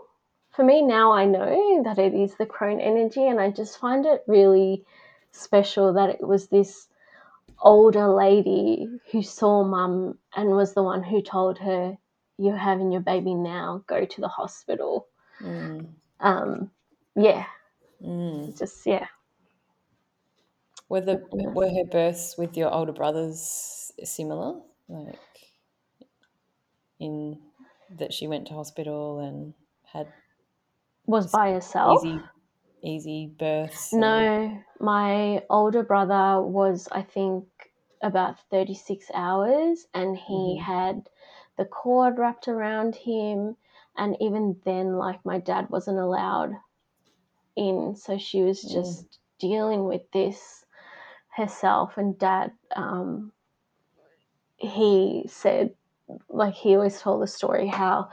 for 0.56 0.64
me. 0.64 0.84
Now 0.84 1.14
i 1.14 1.26
know 1.26 1.82
that 1.84 1.98
it 1.98 2.14
is 2.14 2.36
the 2.36 2.46
crone 2.46 2.80
energy 2.80 3.26
and 3.26 3.40
i 3.40 3.50
just 3.50 3.80
find 3.80 4.06
it 4.06 4.24
really 4.28 4.86
special 5.34 5.94
that 5.94 6.10
it 6.10 6.22
was 6.28 6.48
this 6.48 6.88
older 7.62 8.08
lady 8.10 9.02
who 9.12 9.22
saw 9.24 9.64
mum 9.64 10.20
and 10.36 10.52
was 10.52 10.74
the 10.74 10.84
one 10.84 11.04
who 11.04 11.22
told 11.22 11.58
her 11.60 11.98
you're 12.38 12.58
having 12.58 12.92
your 12.92 13.02
baby 13.02 13.36
now 13.36 13.84
go 13.88 14.06
to 14.06 14.22
the 14.22 14.28
hospital 14.28 15.08
Mm. 15.42 15.94
um, 16.20 16.72
yeah 17.16 17.46
Mm. 18.02 18.54
just 18.58 18.86
yeah 18.86 19.08
Were 20.88 21.02
the 21.02 21.28
were 21.32 21.70
her 21.70 21.84
births 21.84 22.38
with 22.38 22.56
your 22.56 22.74
older 22.74 22.94
brothers 22.94 23.92
similar? 24.06 24.62
Like 24.88 25.20
in 27.00 27.42
that 27.98 28.14
she 28.14 28.28
went 28.28 28.48
to 28.48 28.54
hospital 28.54 29.20
and 29.20 29.54
had 29.86 30.12
Was 31.06 31.32
by 31.32 31.52
herself. 31.54 32.04
easy 32.04 32.20
easy 32.84 33.28
births. 33.28 33.94
No, 33.94 34.64
my 34.80 35.46
older 35.50 35.84
brother 35.84 36.42
was, 36.42 36.88
I 36.92 37.02
think, 37.02 37.48
about 38.02 38.40
36 38.50 39.10
hours, 39.14 39.88
and 39.94 40.18
he 40.18 40.58
Mhm. 40.58 40.58
had 40.58 41.10
the 41.58 41.66
cord 41.66 42.18
wrapped 42.18 42.48
around 42.48 42.96
him. 42.96 43.56
And 43.96 44.18
even 44.20 44.60
then, 44.66 44.98
like, 44.98 45.24
my 45.24 45.40
dad 45.40 45.70
wasn't 45.70 46.00
allowed 46.00 46.56
in, 47.56 47.96
so 47.96 48.18
she 48.18 48.42
was 48.44 48.64
Mm. 48.64 48.74
just 48.74 49.20
dealing 49.40 49.86
with 49.86 50.10
this 50.12 50.66
herself. 51.36 51.98
And 51.98 52.18
dad, 52.18 52.54
um, 52.76 53.34
he 54.58 55.26
said, 55.28 55.76
like, 56.30 56.54
he 56.54 56.76
always 56.76 57.00
told 57.02 57.22
the 57.22 57.28
story 57.28 57.68
how, 57.68 58.10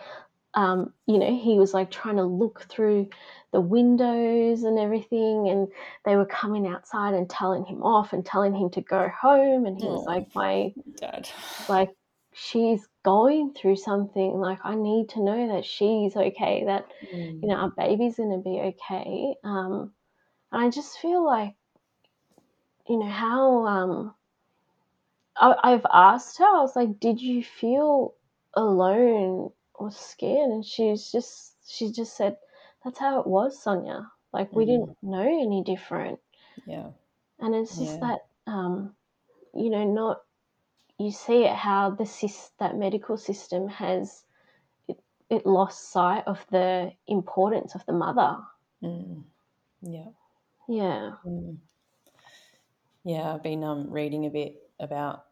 um, 0.55 0.93
you 1.07 1.19
know, 1.19 1.39
he 1.39 1.59
was 1.59 1.73
like 1.75 1.91
trying 1.91 2.17
to 2.17 2.25
look 2.25 2.67
through 2.69 3.09
the 3.53 3.61
windows 3.61 4.63
and 4.65 4.79
everything, 4.79 5.49
and 5.49 5.69
they 6.05 6.17
were 6.17 6.27
coming 6.27 6.67
outside 6.67 7.15
and 7.15 7.29
telling 7.29 7.65
him 7.65 7.83
off 7.83 8.13
and 8.13 8.25
telling 8.25 8.55
him 8.55 8.71
to 8.71 8.81
go 8.81 9.09
home. 9.09 9.67
And 9.67 9.79
he 9.81 9.87
was 9.89 10.07
like, 10.07 10.27
my, 10.35 10.75
Dad. 10.97 11.29
like, 11.69 11.91
she's 12.33 12.87
going 13.05 13.55
through 13.55 13.77
something. 13.77 14.33
Like, 14.33 14.59
I 14.65 14.75
need 14.75 15.09
to 15.11 15.23
know 15.23 15.55
that 15.55 15.65
she's 15.65 16.17
okay, 16.17 16.65
that, 16.67 16.87
Mm. 17.15 17.43
you 17.43 17.49
know, 17.49 17.55
our 17.55 17.71
baby's 17.71 18.17
going 18.17 18.31
to 18.31 18.39
be 18.39 18.61
okay. 18.61 19.35
Um, 19.45 19.93
and 20.53 20.63
I 20.65 20.71
just 20.71 20.99
feel 20.99 21.25
like, 21.25 21.55
you 22.89 22.99
know, 22.99 23.09
how, 23.09 23.67
um, 23.67 24.15
I, 25.37 25.55
I've 25.63 25.87
asked 25.93 26.39
her, 26.39 26.45
I 26.45 26.61
was 26.61 26.75
like, 26.77 26.99
did 27.01 27.21
you 27.21 27.43
feel 27.43 28.15
alone 28.55 29.53
or 29.81 29.91
scared? 29.91 30.51
And 30.51 30.65
she's 30.65 31.11
just, 31.11 31.55
she 31.67 31.91
just 31.91 32.17
said, 32.17 32.37
that's 32.85 32.99
how 32.99 33.21
it 33.21 33.27
was, 33.27 33.61
Sonia. 33.63 34.11
Like, 34.33 34.55
we 34.55 34.65
Mhm. 34.65 34.69
didn't 34.69 35.03
know 35.03 35.23
any 35.23 35.63
different. 35.65 36.21
Yeah. 36.67 36.91
And 37.41 37.55
it's 37.55 37.79
just 37.79 37.99
Yeah. 38.01 38.01
that, 38.01 38.21
um, 38.47 38.95
you 39.55 39.71
know, 39.71 39.85
not, 39.85 40.23
you 40.99 41.11
see 41.11 41.45
it 41.45 41.55
how 41.57 41.91
the 41.91 42.05
sys- 42.05 42.51
that 42.59 42.77
medical 42.77 43.17
system 43.17 43.69
has, 43.69 44.25
it, 44.87 45.03
it 45.31 45.47
lost 45.47 45.91
sight 45.91 46.25
of 46.27 46.45
the 46.51 46.93
importance 47.07 47.75
of 47.75 47.85
the 47.87 47.93
mother. 47.93 48.39
Mm. 48.83 49.25
Yeah. 49.83 50.11
Yeah. 50.69 51.17
Mm. 51.27 51.59
Yeah, 53.05 53.35
I've 53.35 53.43
been 53.43 53.65
um, 53.65 53.91
reading 53.91 54.27
a 54.27 54.31
bit 54.31 54.71
about 54.79 55.25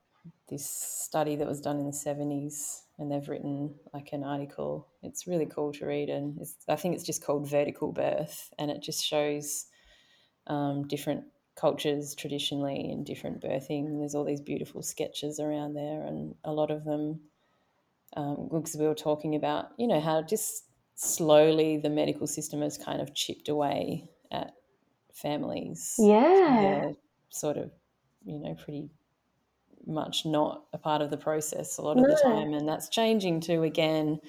this 0.49 0.69
study 0.69 1.37
that 1.37 1.47
was 1.49 1.61
done 1.61 1.79
in 1.79 1.87
the 1.87 1.93
70s, 1.93 2.85
and 2.99 3.11
they've 3.11 3.29
written 3.29 3.79
like 3.93 4.13
an 4.13 4.25
article. 4.25 4.89
It's 5.03 5.27
really 5.27 5.47
cool 5.47 5.73
to 5.75 5.87
read, 5.87 6.09
and 6.11 6.41
it's, 6.41 6.57
I 6.69 6.77
think 6.77 6.95
it's 6.95 7.05
just 7.05 7.23
called 7.25 7.49
Vertical 7.49 7.93
Birth, 7.93 8.53
and 8.59 8.71
it 8.71 8.83
just 8.83 9.05
shows 9.05 9.67
um, 10.47 10.87
different 10.89 11.27
cultures 11.57 12.15
traditionally 12.15 12.91
and 12.93 13.07
different 13.07 13.43
birthing. 13.43 13.87
And 13.87 14.01
there's 14.01 14.15
all 14.15 14.25
these 14.25 14.41
beautiful 14.41 14.83
sketches 14.83 15.41
around 15.41 15.75
there, 15.75 16.03
and 16.03 16.35
a 16.45 16.53
lot 16.53 16.71
of 16.71 16.85
them, 16.85 17.21
um, 18.17 18.49
because 18.53 18.77
we 18.77 18.87
were 18.87 18.95
talking 18.95 19.35
about, 19.35 19.73
you 19.79 19.87
know, 19.87 20.01
how 20.01 20.23
just 20.23 20.65
slowly 20.95 21.77
the 21.79 21.91
medical 21.91 22.27
system 22.27 22.63
has 22.63 22.79
kind 22.79 23.01
of 23.01 23.15
chipped 23.15 23.49
away 23.49 24.11
at 24.31 24.55
families 25.15 26.15
Yeah. 26.47 26.93
sort 27.31 27.57
of, 27.57 27.73
you 28.25 28.39
know, 28.39 28.55
pretty 28.55 28.91
much 29.89 30.25
not 30.27 30.65
a 30.73 30.79
part 30.79 31.03
of 31.03 31.11
the 31.11 31.17
process 31.17 31.79
a 31.79 31.83
lot 31.83 31.99
of 31.99 32.05
the 32.05 32.21
time. 32.23 32.53
And 32.53 32.69
that's 32.69 32.89
changing 32.89 33.41
too 33.41 33.63
again 33.63 34.21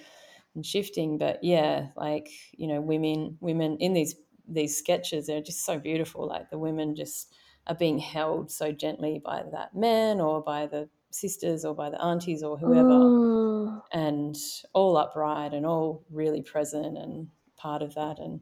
and 0.55 0.65
shifting. 0.65 1.17
But 1.17 1.43
yeah, 1.43 1.89
like, 1.95 2.29
you 2.53 2.67
know, 2.67 2.81
women 2.81 3.37
women 3.41 3.77
in 3.79 3.93
these 3.93 4.15
these 4.47 4.77
sketches, 4.77 5.27
they're 5.27 5.41
just 5.41 5.65
so 5.65 5.77
beautiful. 5.79 6.27
Like 6.27 6.49
the 6.49 6.57
women 6.57 6.95
just 6.95 7.33
are 7.67 7.75
being 7.75 7.99
held 7.99 8.49
so 8.51 8.71
gently 8.71 9.21
by 9.23 9.43
that 9.51 9.75
man 9.75 10.19
or 10.21 10.41
by 10.41 10.65
the 10.65 10.89
sisters 11.11 11.65
or 11.65 11.75
by 11.75 11.89
the 11.89 12.01
aunties 12.01 12.41
or 12.43 12.57
whoever 12.57 12.89
Mm. 12.89 13.81
and 13.91 14.35
all 14.73 14.95
upright 14.97 15.53
and 15.53 15.65
all 15.65 16.03
really 16.11 16.41
present 16.41 16.97
and 16.97 17.29
part 17.57 17.81
of 17.81 17.95
that 17.95 18.19
and 18.19 18.41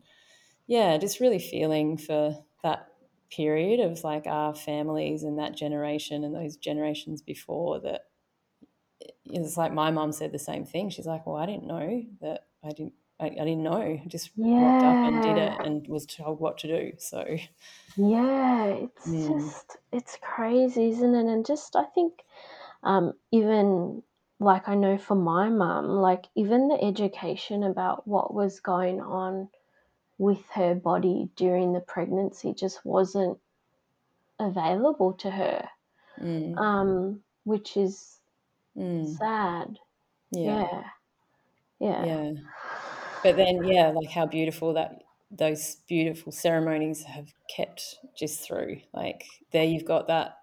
yeah 0.67 0.97
just 0.97 1.19
really 1.21 1.39
feeling 1.39 1.97
for 1.97 2.37
that 2.63 2.89
period 3.31 3.79
of 3.79 4.03
like 4.03 4.27
our 4.27 4.55
families 4.55 5.23
and 5.23 5.39
that 5.39 5.55
generation 5.55 6.23
and 6.23 6.35
those 6.35 6.57
generations 6.57 7.21
before 7.21 7.79
that 7.81 8.03
it's 9.25 9.57
like 9.57 9.73
my 9.73 9.91
mom 9.91 10.11
said 10.11 10.31
the 10.31 10.39
same 10.39 10.65
thing 10.65 10.89
she's 10.89 11.05
like 11.05 11.25
well 11.25 11.35
i 11.35 11.45
didn't 11.45 11.67
know 11.67 12.03
that 12.21 12.47
i 12.63 12.69
didn't 12.69 12.93
i, 13.19 13.25
I 13.27 13.29
didn't 13.29 13.63
know 13.63 13.81
I 13.81 14.03
just 14.07 14.31
walked 14.55 14.83
up 14.83 15.01
and 15.03 15.21
did 15.21 15.37
it 15.37 15.59
and 15.63 15.87
was 15.87 16.05
told 16.05 16.39
what 16.39 16.57
to 16.59 16.67
do 16.67 16.93
so 16.97 17.37
Yeah, 17.97 18.65
it's 18.67 19.05
Mm. 19.07 19.27
just 19.27 19.77
it's 19.91 20.17
crazy, 20.21 20.89
isn't 20.89 21.15
it? 21.15 21.25
And 21.25 21.45
just 21.45 21.75
I 21.75 21.83
think 21.85 22.23
um, 22.83 23.13
even 23.31 24.03
like 24.39 24.69
I 24.69 24.75
know 24.75 24.97
for 24.97 25.15
my 25.15 25.49
mum, 25.49 25.87
like 25.87 26.27
even 26.35 26.67
the 26.69 26.83
education 26.83 27.63
about 27.63 28.07
what 28.07 28.33
was 28.33 28.59
going 28.61 29.01
on 29.01 29.49
with 30.17 30.45
her 30.51 30.75
body 30.75 31.29
during 31.35 31.73
the 31.73 31.81
pregnancy 31.81 32.53
just 32.53 32.85
wasn't 32.85 33.39
available 34.39 35.13
to 35.13 35.29
her, 35.31 35.69
mm, 36.17 36.57
um, 36.57 37.23
which 37.45 37.77
is 37.77 38.21
mm, 38.75 39.17
sad. 39.19 39.79
yeah. 40.31 40.59
Yeah, 40.59 40.83
yeah, 41.79 42.05
yeah. 42.05 42.31
But 43.23 43.37
then 43.37 43.63
yeah 43.63 43.89
like 43.89 44.11
how 44.11 44.25
beautiful 44.27 44.73
that 44.73 45.03
those 45.31 45.77
beautiful 45.87 46.31
ceremonies 46.31 47.03
have 47.03 47.33
kept 47.55 47.97
just 48.17 48.41
through 48.41 48.81
like 48.93 49.25
there 49.51 49.65
you've 49.65 49.85
got 49.85 50.07
that 50.07 50.37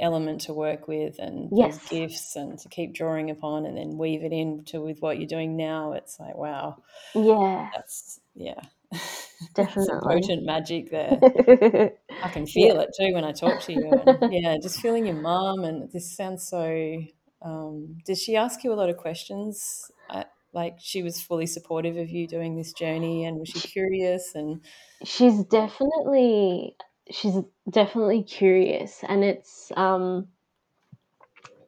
element 0.00 0.40
to 0.42 0.52
work 0.54 0.88
with 0.88 1.18
and 1.18 1.52
Yes. 1.52 1.78
gifts 1.88 2.34
and 2.34 2.58
to 2.58 2.68
keep 2.68 2.92
drawing 2.94 3.30
upon 3.30 3.66
and 3.66 3.76
then 3.76 3.98
weave 3.98 4.24
it 4.24 4.32
into 4.32 4.80
with 4.80 5.00
what 5.00 5.18
you're 5.18 5.26
doing 5.28 5.56
now 5.56 5.92
it's 5.92 6.18
like 6.18 6.36
wow. 6.36 6.82
Yeah, 7.14 7.72
that's 7.72 8.20
yeah. 8.34 8.60
Some 8.92 9.48
definitely. 9.54 10.20
potent 10.20 10.44
magic 10.44 10.90
there. 10.90 11.18
I 12.22 12.28
can 12.28 12.46
feel 12.46 12.80
it 12.80 12.90
too 12.98 13.12
when 13.12 13.24
i 13.24 13.32
talk 13.32 13.60
to 13.62 13.72
you 13.72 13.90
and 13.90 14.32
yeah 14.32 14.56
just 14.62 14.80
feeling 14.80 15.06
your 15.06 15.16
mum 15.16 15.64
and 15.64 15.90
this 15.90 16.16
sounds 16.16 16.46
so 16.46 17.02
um, 17.44 17.98
did 18.04 18.18
she 18.18 18.36
ask 18.36 18.62
you 18.62 18.72
a 18.72 18.76
lot 18.76 18.88
of 18.88 18.96
questions? 18.96 19.90
I, 20.08 20.26
like 20.52 20.76
she 20.78 21.02
was 21.02 21.20
fully 21.20 21.46
supportive 21.46 21.96
of 21.96 22.10
you 22.10 22.28
doing 22.28 22.56
this 22.56 22.72
journey 22.72 23.24
and 23.24 23.38
was 23.38 23.48
she 23.48 23.60
curious 23.60 24.34
and 24.34 24.60
she's 25.02 25.44
definitely 25.44 26.76
she's 27.10 27.36
definitely 27.70 28.22
curious 28.22 29.02
and 29.08 29.24
it's 29.24 29.72
um 29.76 30.28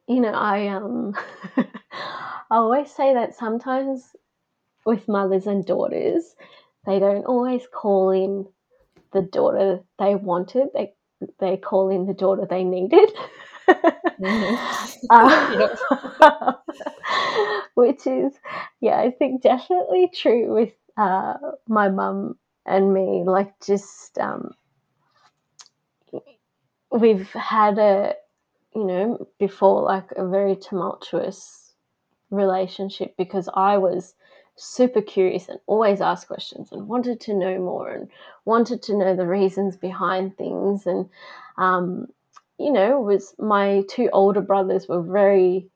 you 0.07 0.21
know 0.21 0.33
i 0.33 0.69
um 0.69 1.15
i 1.57 1.65
always 2.51 2.91
say 2.91 3.15
that 3.15 3.35
sometimes 3.35 4.15
with 4.85 5.09
mothers 5.09 5.47
and 5.47 5.65
daughters. 5.65 6.35
They 6.87 6.99
don't 6.99 7.25
always 7.25 7.67
call 7.73 8.11
in 8.11 8.47
the 9.13 9.23
daughter 9.23 9.81
they 9.99 10.15
wanted. 10.15 10.69
They 10.75 10.93
they 11.39 11.57
call 11.57 11.91
in 11.91 12.07
the 12.07 12.15
daughter 12.15 12.47
they 12.49 12.65
needed. 12.65 13.11
Uh, 15.11 15.75
which 17.75 18.07
is 18.07 18.33
yeah 18.81 18.99
i 19.01 19.11
think 19.11 19.43
definitely 19.43 20.11
true 20.15 20.53
with 20.53 20.73
uh, 20.97 21.35
my 21.69 21.89
mum 21.89 22.37
and 22.67 22.93
me. 22.93 23.25
Like 23.25 23.53
just 23.61 24.19
um, 24.19 24.53
we've 26.91 27.29
had 27.31 27.79
a 27.79 28.15
you 28.75 28.85
know 28.85 29.29
before 29.39 29.83
like 29.83 30.11
a 30.17 30.27
very 30.27 30.57
tumultuous 30.57 31.73
relationship 32.31 33.15
because 33.17 33.49
i 33.55 33.77
was 33.79 34.15
super 34.57 35.03
curious 35.03 35.49
and 35.49 35.59
always 35.67 36.01
asked 36.01 36.29
questions 36.29 36.71
and 36.73 36.89
wanted 36.89 37.21
to 37.21 37.35
know 37.35 37.59
more 37.59 37.91
and 37.91 38.09
wanted 38.45 38.83
to 38.83 38.97
know 38.97 39.17
the 39.17 39.27
reasons 39.27 39.77
behind 39.77 40.37
things. 40.37 40.87
And 40.87 41.09
um, 41.59 42.07
you 42.59 42.73
know 42.73 43.01
was 43.01 43.35
my 43.39 43.83
two 43.89 44.09
older 44.13 44.41
brothers 44.41 44.89
were 44.89 45.03
very 45.03 45.69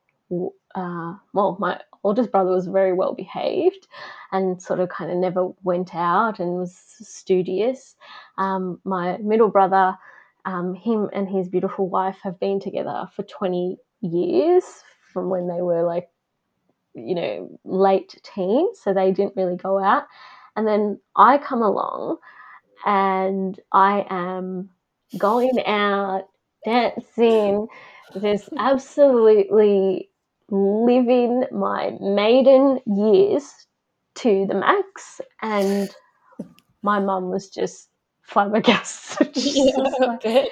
uh, 0.74 1.14
well 1.32 1.56
my 1.58 1.80
oldest 2.04 2.30
brother 2.30 2.50
was 2.50 2.66
very 2.66 2.92
well 2.92 3.14
behaved 3.14 3.88
and 4.30 4.62
sort 4.62 4.78
of 4.78 4.88
kind 4.88 5.10
of 5.10 5.16
never 5.16 5.48
went 5.62 5.94
out 5.94 6.38
and 6.38 6.56
was 6.56 6.76
studious. 6.76 7.96
Um, 8.36 8.80
my 8.84 9.16
middle 9.18 9.48
brother 9.48 9.96
um, 10.44 10.74
him 10.74 11.10
and 11.12 11.28
his 11.28 11.48
beautiful 11.48 11.88
wife 11.88 12.18
have 12.22 12.38
been 12.38 12.60
together 12.60 13.08
for 13.14 13.22
20 13.24 13.76
years 14.00 14.64
from 15.12 15.28
when 15.28 15.48
they 15.48 15.60
were 15.60 15.82
like 15.82 16.08
you 17.06 17.14
know 17.14 17.58
late 17.64 18.20
teens 18.22 18.78
so 18.82 18.92
they 18.92 19.12
didn't 19.12 19.36
really 19.36 19.56
go 19.56 19.78
out 19.78 20.04
and 20.56 20.66
then 20.66 20.98
i 21.16 21.38
come 21.38 21.62
along 21.62 22.16
and 22.84 23.60
i 23.72 24.06
am 24.10 24.70
going 25.16 25.62
out, 25.66 26.24
dancing, 26.64 27.66
just 28.20 28.48
absolutely 28.58 30.10
living 30.50 31.44
my 31.52 31.96
maiden 32.00 32.80
years 32.86 33.44
to 34.16 34.46
the 34.48 34.54
max. 34.54 35.20
And 35.42 35.90
my 36.82 37.00
mum 37.00 37.30
was 37.30 37.48
just 37.48 37.88
flabbergasted. 38.22 39.32
Yeah, 39.36 39.76
like, 39.76 40.02
I 40.02 40.16
bet. 40.16 40.48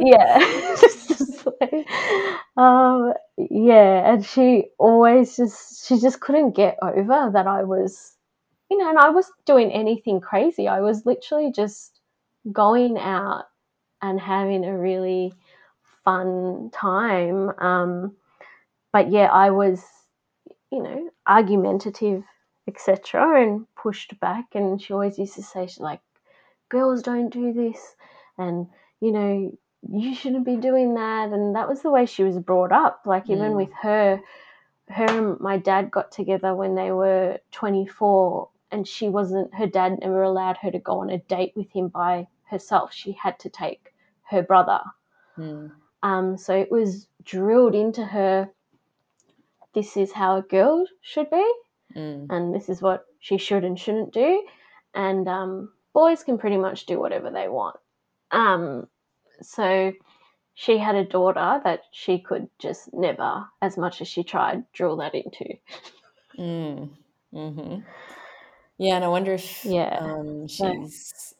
yeah. 0.00 0.38
Just 0.80 1.27
um, 2.56 3.14
yeah, 3.36 4.12
and 4.12 4.24
she 4.24 4.66
always 4.78 5.36
just 5.36 5.86
she 5.86 5.98
just 5.98 6.20
couldn't 6.20 6.56
get 6.56 6.78
over 6.82 7.30
that 7.32 7.46
I 7.46 7.64
was, 7.64 8.16
you 8.70 8.78
know, 8.78 8.88
and 8.88 8.98
I 8.98 9.10
wasn't 9.10 9.44
doing 9.44 9.72
anything 9.72 10.20
crazy. 10.20 10.68
I 10.68 10.80
was 10.80 11.06
literally 11.06 11.52
just 11.52 12.00
going 12.52 12.98
out 12.98 13.44
and 14.00 14.20
having 14.20 14.64
a 14.64 14.76
really 14.76 15.32
fun 16.04 16.70
time. 16.72 17.50
Um, 17.58 18.16
but 18.92 19.10
yeah, 19.10 19.26
I 19.26 19.50
was, 19.50 19.82
you 20.70 20.82
know, 20.82 21.10
argumentative, 21.26 22.24
etc., 22.66 23.42
and 23.42 23.66
pushed 23.74 24.18
back. 24.20 24.46
And 24.54 24.80
she 24.80 24.92
always 24.92 25.18
used 25.18 25.34
to 25.34 25.42
say, 25.42 25.66
she's 25.66 25.80
like, 25.80 26.00
girls 26.68 27.02
don't 27.02 27.30
do 27.30 27.52
this, 27.52 27.94
and 28.36 28.68
you 29.00 29.12
know, 29.12 29.58
you 29.90 30.14
shouldn't 30.14 30.44
be 30.46 30.56
doing 30.56 30.94
that. 30.94 31.30
And 31.30 31.54
that 31.56 31.68
was 31.68 31.82
the 31.82 31.90
way 31.90 32.06
she 32.06 32.24
was 32.24 32.38
brought 32.38 32.72
up. 32.72 33.02
Like 33.06 33.30
even 33.30 33.52
Mm. 33.52 33.56
with 33.56 33.72
her, 33.82 34.20
her 34.88 35.04
and 35.06 35.40
my 35.40 35.58
dad 35.58 35.90
got 35.90 36.10
together 36.12 36.54
when 36.54 36.74
they 36.74 36.90
were 36.92 37.38
24 37.52 38.48
and 38.70 38.86
she 38.86 39.08
wasn't 39.08 39.54
her 39.54 39.66
dad 39.66 39.98
never 40.00 40.22
allowed 40.22 40.56
her 40.58 40.70
to 40.70 40.78
go 40.78 40.98
on 41.00 41.10
a 41.10 41.18
date 41.18 41.52
with 41.56 41.70
him 41.70 41.88
by 41.88 42.26
herself 42.44 42.92
she 42.92 43.12
had 43.12 43.38
to 43.38 43.48
take 43.50 43.94
her 44.30 44.42
brother 44.42 44.80
Mm. 45.36 45.70
um, 46.02 46.36
so 46.36 46.54
it 46.56 46.70
was 46.70 47.06
drilled 47.22 47.74
into 47.74 48.04
her 48.04 48.50
this 49.74 49.96
is 49.96 50.12
how 50.12 50.36
a 50.38 50.42
girl 50.42 50.86
should 51.00 51.30
be 51.30 51.52
Mm. 51.96 52.26
and 52.30 52.54
this 52.54 52.68
is 52.68 52.82
what 52.82 53.06
she 53.20 53.38
should 53.38 53.64
and 53.64 53.78
shouldn't 53.78 54.12
do 54.12 54.44
and 54.94 55.28
um, 55.28 55.72
boys 55.94 56.22
can 56.24 56.38
pretty 56.38 56.56
much 56.58 56.86
do 56.86 56.98
whatever 56.98 57.30
they 57.30 57.48
want 57.48 57.76
um, 58.30 58.86
so 59.42 59.92
she 60.54 60.78
had 60.78 60.96
a 60.96 61.04
daughter 61.04 61.60
that 61.64 61.82
she 61.92 62.20
could 62.20 62.48
just 62.58 62.92
never 62.94 63.46
as 63.62 63.76
much 63.78 64.00
as 64.00 64.08
she 64.08 64.24
tried 64.24 64.64
drill 64.72 64.96
that 64.98 65.14
into 65.14 65.54
Mm. 66.38 66.90
hmm 67.32 67.80
Yeah, 68.78 68.96
and 68.96 69.04
I 69.04 69.08
wonder 69.08 69.34
if 69.34 69.64
Yeah. 69.64 70.00
um, 70.00 70.48
she's 70.48 71.34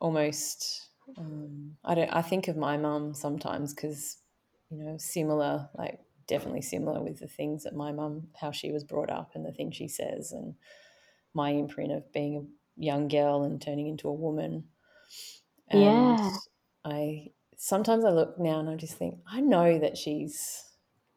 almost. 0.00 0.90
Um, 1.16 1.76
I 1.84 1.94
don't. 1.94 2.10
I 2.10 2.22
think 2.22 2.48
of 2.48 2.56
my 2.56 2.76
mum 2.76 3.14
sometimes 3.14 3.74
because 3.74 4.18
you 4.70 4.78
know 4.78 4.98
similar, 4.98 5.70
like 5.74 6.00
definitely 6.26 6.62
similar 6.62 7.02
with 7.02 7.20
the 7.20 7.28
things 7.28 7.64
that 7.64 7.74
my 7.74 7.92
mum, 7.92 8.28
how 8.40 8.50
she 8.52 8.72
was 8.72 8.84
brought 8.84 9.10
up, 9.10 9.32
and 9.34 9.44
the 9.46 9.52
things 9.52 9.76
she 9.76 9.88
says, 9.88 10.32
and 10.32 10.56
my 11.34 11.50
imprint 11.50 11.92
of 11.92 12.12
being 12.12 12.36
a 12.38 12.82
young 12.84 13.08
girl 13.08 13.44
and 13.44 13.62
turning 13.62 13.88
into 13.88 14.08
a 14.08 14.14
woman. 14.14 14.68
And 15.68 16.20
Yeah. 16.20 16.38
I 16.84 17.28
sometimes 17.56 18.04
I 18.04 18.10
look 18.10 18.38
now 18.38 18.58
and 18.60 18.68
I 18.68 18.76
just 18.76 18.94
think 18.94 19.18
I 19.30 19.40
know 19.40 19.78
that 19.78 19.96
she's 19.96 20.62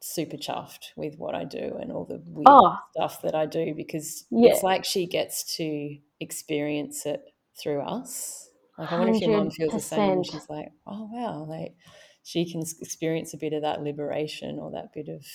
super 0.01 0.37
chuffed 0.37 0.89
with 0.95 1.15
what 1.17 1.35
I 1.35 1.43
do 1.43 1.77
and 1.81 1.91
all 1.91 2.05
the 2.05 2.21
weird 2.25 2.45
Oh. 2.47 2.77
stuff 2.91 3.21
that 3.23 3.35
I 3.35 3.45
do 3.45 3.73
because 3.75 4.25
Yeah. 4.29 4.51
it's 4.51 4.63
like 4.63 4.85
she 4.85 5.05
gets 5.07 5.55
to 5.57 5.97
experience 6.19 7.05
it 7.05 7.21
through 7.61 7.81
us. 7.81 8.49
Like 8.77 8.91
I 8.91 8.99
wonder 8.99 9.15
if 9.15 9.21
your 9.21 9.37
mum 9.37 9.49
feels 9.51 9.73
the 9.73 9.79
same. 9.79 9.99
100. 10.19 10.25
She's 10.27 10.49
like, 10.49 10.69
oh 10.85 11.09
wow, 11.11 11.43
like 11.45 11.75
she 12.23 12.49
can 12.49 12.61
experience 12.81 13.33
a 13.33 13.37
bit 13.37 13.53
of 13.53 13.63
that 13.63 13.81
liberation 13.81 14.59
or 14.59 14.71
that 14.71 14.93
bit 14.93 15.09
of 15.09 15.25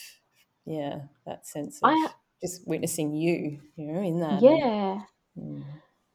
yeah, 0.64 1.00
that 1.26 1.44
sense 1.46 1.78
of 1.82 1.90
I- 1.90 2.08
just 2.40 2.66
witnessing 2.66 3.12
you, 3.14 3.60
you 3.76 3.92
know, 3.92 4.00
in 4.00 4.20
that. 4.20 4.34
and- 4.34 4.42
Yeah. 4.42 5.00
Mm. 5.36 5.64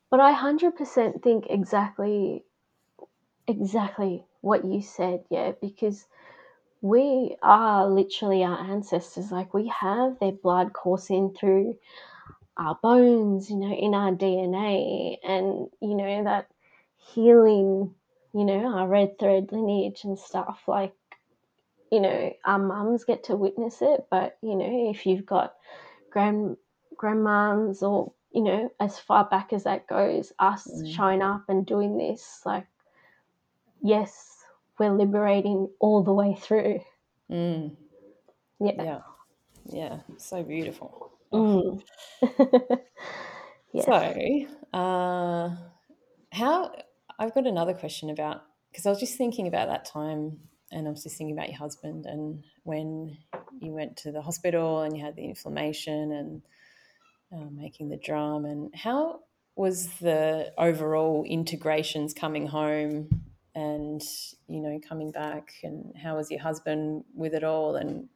But 0.09 0.21
I 0.21 0.31
100% 0.33 1.21
think 1.21 1.47
exactly 1.49 2.45
exactly 3.47 4.25
what 4.41 4.65
you 4.65 4.81
said, 4.81 5.23
yeah, 5.29 5.53
because 5.61 6.05
we 6.81 7.35
are 7.41 7.87
literally 7.89 8.43
our 8.43 8.59
ancestors. 8.59 9.31
Like 9.31 9.53
we 9.53 9.67
have 9.67 10.19
their 10.19 10.31
blood 10.33 10.73
coursing 10.73 11.33
through 11.39 11.77
our 12.57 12.77
bones, 12.81 13.49
you 13.49 13.57
know, 13.57 13.73
in 13.73 13.93
our 13.93 14.11
DNA, 14.13 15.17
and 15.23 15.69
you 15.81 15.95
know 15.95 16.23
that 16.23 16.47
healing, 16.97 17.93
you 18.33 18.45
know, 18.45 18.67
our 18.77 18.87
red 18.87 19.19
thread 19.19 19.51
lineage 19.51 20.03
and 20.03 20.17
stuff. 20.19 20.63
Like, 20.67 20.93
you 21.91 21.99
know, 22.01 22.33
our 22.45 22.59
mums 22.59 23.05
get 23.05 23.23
to 23.25 23.35
witness 23.35 23.81
it, 23.81 24.05
but 24.11 24.37
you 24.41 24.55
know, 24.55 24.89
if 24.91 25.05
you've 25.05 25.25
got 25.25 25.55
grand 26.11 26.57
grandmoms 27.01 27.81
or 27.81 28.13
you 28.31 28.43
know, 28.43 28.69
as 28.79 28.99
far 28.99 29.25
back 29.25 29.53
as 29.53 29.63
that 29.63 29.87
goes, 29.87 30.33
us 30.39 30.81
Mm. 30.81 30.85
showing 30.85 31.21
up 31.21 31.43
and 31.49 31.65
doing 31.65 31.97
this, 31.97 32.41
like, 32.45 32.67
yes, 33.81 34.37
we're 34.79 34.91
liberating 34.91 35.69
all 35.79 36.03
the 36.03 36.13
way 36.13 36.35
through. 36.39 36.81
Mm. 37.31 37.75
Yeah. 38.59 38.71
Yeah. 38.77 38.99
Yeah. 39.65 39.99
So 40.17 40.43
beautiful. 40.43 41.11
Mm. 41.33 41.81
yes. 43.73 43.85
So, 43.85 44.77
uh, 44.77 45.55
how 46.31 46.71
I've 47.19 47.33
got 47.33 47.47
another 47.47 47.73
question 47.73 48.09
about 48.09 48.43
because 48.71 48.85
I 48.85 48.89
was 48.89 48.99
just 48.99 49.17
thinking 49.17 49.47
about 49.47 49.67
that 49.69 49.85
time 49.85 50.39
and 50.71 50.87
I 50.87 50.91
was 50.91 51.03
just 51.03 51.17
thinking 51.17 51.35
about 51.35 51.49
your 51.49 51.57
husband 51.57 52.05
and 52.05 52.43
when 52.63 53.17
you 53.59 53.71
went 53.71 53.97
to 53.97 54.11
the 54.11 54.21
hospital 54.21 54.81
and 54.81 54.95
you 54.95 55.03
had 55.03 55.15
the 55.15 55.25
inflammation 55.25 56.11
and 56.11 56.41
uh, 57.33 57.49
making 57.51 57.89
the 57.89 57.97
drum 57.97 58.45
and 58.45 58.73
how 58.75 59.21
was 59.55 59.87
the 59.99 60.53
overall 60.57 61.25
integrations 61.27 62.13
coming 62.13 62.47
home 62.47 63.26
and 63.57 64.01
you 64.47 64.59
know 64.61 64.79
coming 64.87 65.11
back 65.11 65.45
and 65.63 65.77
how 66.03 66.15
was 66.17 66.29
your 66.29 66.39
husband 66.39 67.03
with 67.15 67.33
it 67.33 67.43
all 67.43 67.75
and 67.75 68.07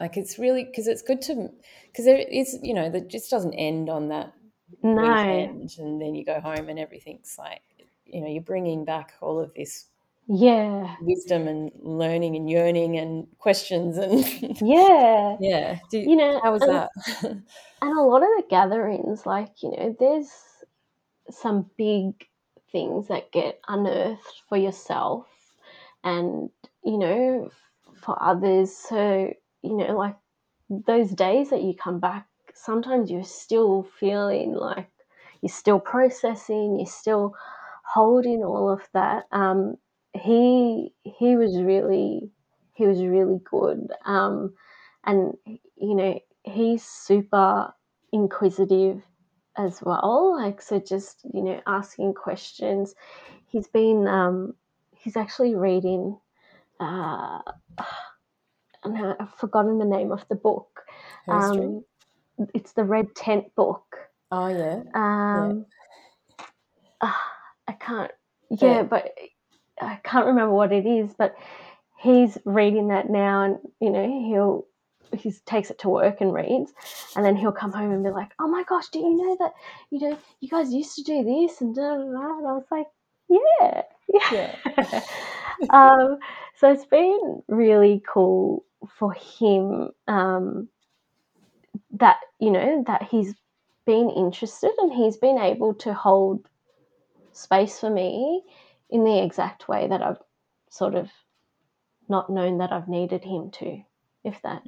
like 0.00 0.16
it's 0.16 0.38
really 0.38 0.64
because 0.64 0.86
it's 0.92 1.02
good 1.02 1.20
to 1.20 1.34
because 1.86 2.04
there 2.06 2.18
is 2.18 2.58
you 2.62 2.72
know 2.78 2.88
that 2.90 3.08
just 3.08 3.30
doesn't 3.30 3.54
end 3.54 3.88
on 3.90 4.08
that 4.08 4.32
no. 4.82 5.02
weekend 5.02 5.70
and 5.78 6.00
then 6.00 6.14
you 6.14 6.24
go 6.24 6.40
home 6.40 6.68
and 6.70 6.78
everything's 6.78 7.36
like 7.38 7.62
you 8.06 8.20
know 8.22 8.28
you're 8.28 8.42
bringing 8.54 8.84
back 8.84 9.12
all 9.20 9.38
of 9.38 9.52
this 9.54 9.86
Yeah. 10.26 10.96
wisdom 11.02 11.48
and 11.48 11.70
learning 11.82 12.36
and 12.36 12.48
yearning 12.48 12.96
and 12.98 13.26
questions 13.38 13.98
and 13.98 14.24
Yeah. 14.76 15.36
yeah 15.40 15.78
Do, 15.90 15.98
You 15.98 16.16
know, 16.16 16.40
how 16.42 16.52
was 16.52 16.62
and- 16.62 16.72
that 16.72 16.90
And 17.82 17.98
a 17.98 18.02
lot 18.02 18.22
of 18.22 18.28
the 18.38 18.44
gatherings, 18.50 19.24
like, 19.24 19.62
you 19.62 19.70
know, 19.70 19.94
there's 20.00 20.30
some 21.30 21.70
big 21.76 22.26
things 22.72 23.08
that 23.08 23.32
get 23.32 23.60
unearthed 23.68 24.42
for 24.48 24.56
yourself 24.56 25.26
and, 26.04 26.50
you 26.84 26.98
know, 26.98 27.50
for 28.02 28.20
others. 28.22 28.74
So, 28.76 29.32
you 29.62 29.76
know, 29.76 29.96
like 29.96 30.16
those 30.70 31.10
days 31.10 31.50
that 31.50 31.62
you 31.62 31.74
come 31.74 32.00
back, 32.00 32.26
sometimes 32.54 33.10
you're 33.10 33.24
still 33.24 33.88
feeling 33.98 34.54
like 34.54 34.88
you're 35.42 35.50
still 35.50 35.80
processing, 35.80 36.78
you're 36.78 36.86
still 36.86 37.34
holding 37.84 38.42
all 38.42 38.70
of 38.70 38.82
that. 38.92 39.24
Um, 39.32 39.76
he 40.14 40.92
he 41.04 41.36
was 41.36 41.60
really 41.60 42.30
he 42.74 42.86
was 42.86 43.02
really 43.02 43.40
good. 43.50 43.88
Um, 44.04 44.54
and 45.04 45.34
you 45.76 45.94
know, 45.94 46.18
he's 46.44 46.84
super 46.84 47.72
inquisitive 48.12 49.02
as 49.58 49.82
well. 49.82 50.36
Like 50.38 50.62
so 50.62 50.80
just, 50.80 51.20
you 51.34 51.42
know, 51.42 51.60
asking 51.66 52.14
questions. 52.14 52.94
He's 53.48 53.68
been 53.68 54.08
um 54.08 54.54
he's 54.98 55.16
actually 55.16 55.56
reading 55.56 56.18
uh 56.80 57.40
and 58.84 59.16
I've 59.20 59.34
forgotten 59.34 59.78
the 59.78 59.84
name 59.86 60.12
of 60.12 60.26
the 60.28 60.36
book. 60.36 60.82
Um, 61.28 61.84
it's 62.54 62.72
the 62.72 62.84
Red 62.84 63.14
Tent 63.16 63.54
book. 63.56 63.96
oh 64.32 64.48
yeah 64.48 64.82
Um, 64.94 65.66
ah, 67.00 67.22
I 67.68 67.72
can't. 67.74 68.12
Yeah, 68.50 68.82
Yeah. 68.82 68.82
but 68.84 69.14
I 69.80 70.00
can't 70.04 70.26
remember 70.28 70.54
what 70.54 70.72
it 70.72 70.86
is. 70.86 71.14
But 71.18 71.36
he's 72.00 72.38
reading 72.46 72.88
that 72.90 73.10
now, 73.10 73.44
and 73.44 73.58
you 73.80 73.90
know 73.90 74.06
he'll 74.28 74.66
he 75.16 75.32
takes 75.46 75.70
it 75.70 75.78
to 75.80 75.88
work 75.88 76.20
and 76.20 76.32
reads, 76.32 76.72
and 77.16 77.24
then 77.24 77.36
he'll 77.36 77.52
come 77.52 77.72
home 77.72 77.92
and 77.92 78.04
be 78.04 78.10
like, 78.10 78.32
"Oh 78.38 78.48
my 78.48 78.64
gosh, 78.64 78.88
do 78.88 78.98
you 78.98 79.16
know 79.16 79.36
that 79.40 79.52
you 79.90 80.00
know 80.00 80.18
you 80.40 80.48
guys 80.48 80.72
used 80.72 80.96
to 80.96 81.02
do 81.02 81.24
this 81.24 81.60
and 81.60 81.74
da 81.74 81.96
da 81.96 82.04
da?" 82.04 82.38
And 82.38 82.46
I 82.46 82.52
was 82.52 82.66
like, 82.70 82.86
"Yeah, 83.28 83.82
yeah." 84.08 84.56
yeah 84.72 85.00
um, 85.70 86.18
so 86.56 86.70
it's 86.72 86.86
been 86.86 87.42
really 87.48 88.02
cool 88.06 88.64
for 88.98 89.12
him 89.12 89.90
um, 90.06 90.68
that 91.92 92.18
you 92.38 92.50
know 92.50 92.84
that 92.86 93.04
he's 93.04 93.34
been 93.86 94.10
interested 94.10 94.70
and 94.78 94.92
he's 94.92 95.16
been 95.16 95.38
able 95.38 95.74
to 95.74 95.94
hold 95.94 96.46
space 97.32 97.78
for 97.78 97.88
me 97.88 98.42
in 98.90 99.04
the 99.04 99.22
exact 99.22 99.68
way 99.68 99.86
that 99.88 100.02
I've 100.02 100.18
sort 100.70 100.94
of 100.94 101.10
not 102.08 102.30
known 102.30 102.58
that 102.58 102.72
I've 102.72 102.88
needed 102.88 103.24
him 103.24 103.50
to, 103.52 103.82
if 104.24 104.40
that 104.42 104.62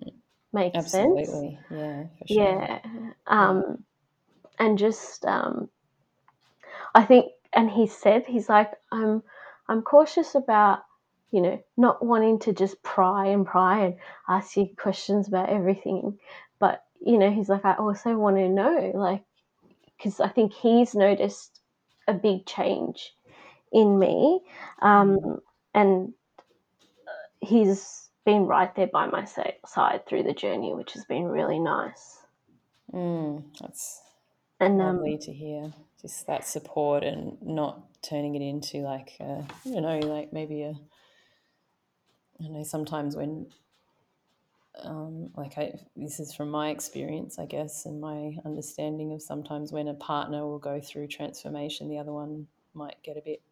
makes 0.53 0.77
Absolutely. 0.77 1.25
sense. 1.25 1.59
Yeah, 1.71 2.05
sure. 2.27 2.37
Yeah. 2.37 2.81
Um, 3.27 3.85
and 4.59 4.79
just, 4.79 5.25
um, 5.25 5.69
I 6.95 7.05
think, 7.05 7.33
and 7.53 7.71
he 7.71 7.87
said, 7.87 8.25
he's 8.27 8.49
like, 8.49 8.73
I'm, 8.93 9.23
I'm 9.69 9.83
cautious 9.83 10.35
about, 10.35 10.81
you 11.31 11.41
know, 11.41 11.63
not 11.77 12.05
wanting 12.05 12.41
to 12.41 12.53
just 12.53 12.83
pry 12.83 13.27
and 13.27 13.47
pry 13.47 13.85
and 13.85 13.95
ask 14.29 14.57
you 14.57 14.69
questions 14.77 15.29
about 15.29 15.49
everything. 15.49 16.19
But, 16.59 16.83
you 17.05 17.19
know, 17.19 17.31
he's 17.31 17.49
like, 17.49 17.65
I 17.65 17.75
also 17.75 18.17
want 18.17 18.37
to 18.37 18.49
know, 18.49 18.93
like, 18.95 19.23
because 19.97 20.21
I 20.21 20.29
think 20.29 20.53
he's 20.53 20.95
noticed 20.95 21.61
a 22.09 22.15
big 22.15 22.47
change 22.47 23.15
in 23.73 23.99
me. 23.99 24.41
Um, 24.83 25.41
and 25.75 26.13
he's 27.41 28.10
been 28.25 28.47
right 28.47 28.75
there 28.75 28.87
by 28.87 29.07
my 29.07 29.25
side 29.25 30.07
through 30.07 30.23
the 30.25 30.35
journey, 30.35 30.75
which 30.75 30.93
has 30.93 31.05
been 31.05 31.25
really 31.25 31.59
nice. 31.59 32.19
Mm, 32.93 33.45
that's 33.61 34.03
And 34.59 34.81
um, 34.81 34.97
lovely 34.97 35.19
to 35.19 35.33
hear. 35.33 35.73
Just 36.01 36.27
that 36.27 36.47
support 36.47 37.05
and 37.05 37.37
not 37.43 37.83
turning 38.03 38.35
it 38.35 38.43
into 38.43 38.79
like, 38.79 39.13
a, 39.21 39.45
you 39.65 39.81
know, 39.81 39.99
like 39.99 40.33
maybe 40.33 40.63
a. 40.63 40.75
I 42.43 42.49
know 42.49 42.63
sometimes 42.63 43.17
when, 43.17 43.49
um, 44.83 45.31
like 45.37 45.59
I, 45.59 45.75
this 45.95 46.21
is 46.21 46.35
from 46.35 46.51
my 46.51 46.71
experience, 46.71 47.39
I 47.39 47.45
guess, 47.45 47.85
and 47.85 48.01
my 48.01 48.37
understanding 48.47 49.13
of 49.13 49.21
sometimes 49.21 49.73
when 49.73 49.89
a 49.89 49.95
partner 49.95 50.47
will 50.47 50.59
go 50.59 50.81
through 50.81 51.09
transformation, 51.09 51.91
the 51.91 51.99
other 51.99 52.13
one 52.13 52.47
might 52.73 52.97
get 53.03 53.19
a 53.19 53.23
bit 53.23 53.43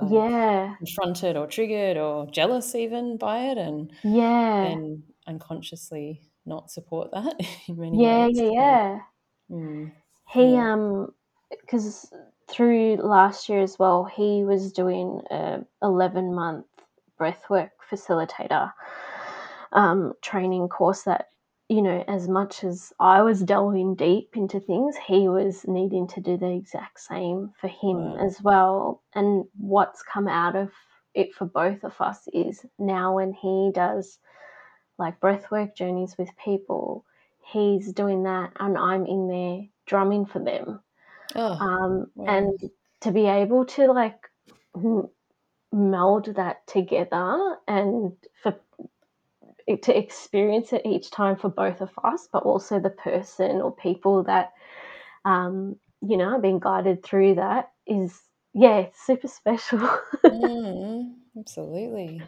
yeah, 0.00 0.76
confronted 0.78 1.36
or 1.36 1.46
triggered 1.46 1.96
or 1.96 2.26
jealous 2.30 2.74
even 2.74 3.16
by 3.18 3.46
it, 3.46 3.58
and 3.58 3.92
yeah, 4.02 4.78
and 4.78 5.04
unconsciously 5.26 6.22
not 6.46 6.70
support 6.70 7.10
that 7.12 7.36
in 7.68 7.78
many 7.78 8.00
yeah, 8.00 8.26
ways. 8.26 8.42
yeah, 8.52 8.52
yeah. 8.58 9.00
mm, 9.50 9.92
He 10.28 10.56
Yeah. 10.56 10.58
um, 10.58 11.14
because 11.50 12.12
through 12.48 12.96
last 12.96 13.48
year 13.48 13.60
as 13.60 13.78
well, 13.78 14.04
he 14.04 14.44
was 14.44 14.72
doing 14.72 15.22
a 15.30 15.64
eleven 15.82 16.34
month 16.34 16.66
breathwork 17.18 17.70
facilitator 17.90 18.72
um, 19.72 20.12
training 20.22 20.68
course 20.68 21.02
that 21.02 21.30
you 21.68 21.82
know 21.82 22.04
as 22.08 22.28
much 22.28 22.64
as 22.64 22.92
I 23.00 23.22
was 23.22 23.42
delving 23.42 23.94
deep 23.96 24.36
into 24.36 24.60
things, 24.60 24.96
he 24.96 25.28
was 25.28 25.66
needing 25.66 26.06
to 26.08 26.20
do 26.20 26.36
the 26.36 26.52
exact 26.52 27.00
same 27.00 27.52
for 27.60 27.68
him 27.68 27.98
Wow. 27.98 28.20
as 28.20 28.40
well. 28.42 29.02
And 29.14 29.44
what's 29.56 30.02
come 30.02 30.28
out 30.28 30.56
of 30.56 30.70
it 31.14 31.34
for 31.34 31.46
both 31.46 31.84
of 31.84 32.00
us 32.00 32.28
is 32.32 32.64
now 32.78 33.14
when 33.16 33.32
he 33.32 33.70
does 33.74 34.18
like 34.98 35.20
breathwork 35.20 35.76
journeys 35.76 36.16
with 36.18 36.30
people, 36.42 37.04
he's 37.52 37.92
doing 37.92 38.24
that, 38.24 38.52
and 38.58 38.78
I'm 38.78 39.06
in 39.06 39.28
there 39.28 39.62
drumming 39.86 40.26
for 40.26 40.38
them 40.40 40.80
Oh, 41.36 41.60
um, 41.60 42.10
wow. 42.14 42.26
and 42.28 42.58
to 43.00 43.12
be 43.12 43.26
able 43.26 43.64
to 43.66 43.92
like 43.92 44.18
meld 45.72 46.26
that 46.36 46.66
together 46.66 47.56
and 47.68 48.12
for 48.42 48.58
to 49.82 49.96
experience 49.96 50.72
it 50.72 50.82
each 50.84 51.10
time 51.10 51.36
for 51.36 51.48
both 51.48 51.80
of 51.80 51.90
us 52.04 52.28
but 52.32 52.42
also 52.44 52.78
the 52.80 52.90
person 52.90 53.60
or 53.60 53.74
people 53.74 54.22
that 54.24 54.52
um, 55.24 55.76
you 56.02 56.16
know 56.16 56.26
are 56.36 56.40
being 56.40 56.60
guided 56.60 57.02
through 57.02 57.34
that 57.34 57.70
is 57.86 58.20
yeah 58.54 58.86
super 59.06 59.28
special 59.28 59.80
Mm, 60.28 61.14
absolutely. 61.38 62.22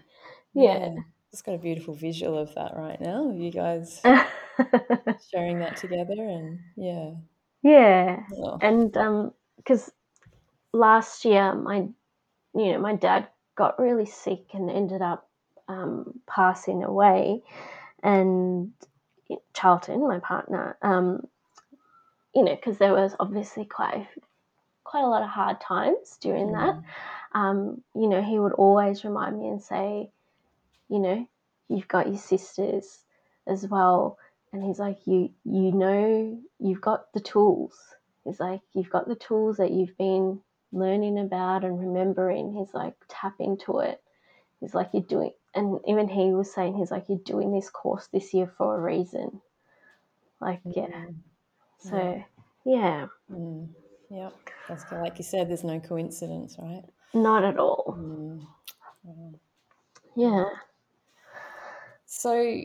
yeah 0.55 0.89
Just 1.31 1.45
got 1.45 1.55
a 1.55 1.59
beautiful 1.59 1.95
visual 1.95 2.39
of 2.39 2.55
that 2.55 2.77
right 2.77 3.01
now. 3.01 3.31
You 3.31 3.51
guys 3.51 4.01
sharing 5.31 5.59
that 5.61 5.77
together, 5.77 6.15
and 6.19 6.61
yeah. 6.77 7.11
yeah 7.63 8.21
Oh, 8.33 8.61
and 8.61 8.97
um 8.97 9.33
because 9.57 9.91
last 10.73 11.25
year 11.25 11.55
my 11.55 11.87
you 12.55 12.73
know 12.73 12.79
my 12.81 12.95
dad 12.95 13.29
got 13.57 13.79
really 13.79 14.07
sick 14.07 14.47
and 14.55 14.71
ended 14.71 15.03
up 15.03 15.28
um, 15.69 16.21
passing 16.27 16.83
away. 16.83 17.43
And 18.03 18.73
charlton 19.53 20.09
my 20.09 20.19
partner 20.21 20.79
um, 20.81 21.27
you 22.35 22.43
know 22.43 22.55
because 22.55 22.79
there 22.79 22.95
was 22.95 23.15
obviously 23.21 23.65
quite 23.65 24.07
quite 24.85 25.05
a 25.05 25.07
lot 25.07 25.23
of 25.23 25.29
hard 25.29 25.61
times 25.61 26.17
during 26.21 26.53
that. 26.53 26.75
Mm, 26.75 26.83
um, 27.39 27.83
you 27.95 28.09
know 28.09 28.23
he 28.23 28.39
would 28.39 28.53
always 28.53 29.05
remind 29.05 29.39
me 29.39 29.49
and 29.49 29.63
say 29.63 30.11
you 30.89 30.99
know 30.99 31.29
you've 31.69 31.89
got 31.89 32.09
your 32.09 32.19
sisters 32.19 33.01
as 33.47 33.67
well. 33.67 34.19
And 34.53 34.63
he's 34.63 34.79
like 34.79 34.99
you 35.07 35.31
you 35.45 35.73
know 35.73 36.41
you've 36.59 36.81
got 36.81 37.13
the 37.13 37.21
tools. 37.21 37.77
He's 38.25 38.41
like 38.41 38.61
you've 38.73 38.91
got 38.91 39.09
the 39.09 39.17
tools 39.17 39.59
that 39.59 39.73
you've 39.73 39.97
been 39.99 40.41
learning 40.73 41.19
about 41.19 41.65
and 41.65 41.79
remembering. 41.79 42.55
He's 42.55 42.73
like 42.73 42.95
tap 43.09 43.35
into 43.41 43.81
it. 43.81 44.01
He's 44.61 44.75
like 44.75 44.91
you're 44.93 45.03
doing 45.03 45.33
and 45.55 45.81
even 45.87 46.09
he 46.09 46.31
was 46.33 46.53
saying 46.53 46.75
he's 46.77 46.91
like 46.91 47.09
you're 47.09 47.19
doing 47.19 47.53
this 47.53 47.71
course 47.71 48.09
this 48.13 48.35
year 48.35 48.53
for 48.57 48.77
a 48.77 48.81
reason 48.81 49.41
like 50.41 50.61
yeah 50.65 50.87
mm, 50.87 51.15
so 51.79 52.25
yeah 52.65 53.07
mm. 53.31 53.69
Yeah. 54.11 54.31
That's 54.69 54.85
good. 54.85 55.01
like 55.01 55.19
you 55.19 55.25
said. 55.25 55.49
There's 55.51 55.65
no 55.65 55.81
coincidence, 55.81 56.57
right? 56.59 56.85
not 57.15 57.45
at 57.45 57.59
all 57.59 57.95
Mm. 57.99 58.47
Wow. 59.05 59.33
yeah 60.17 60.45
So, 62.07 62.63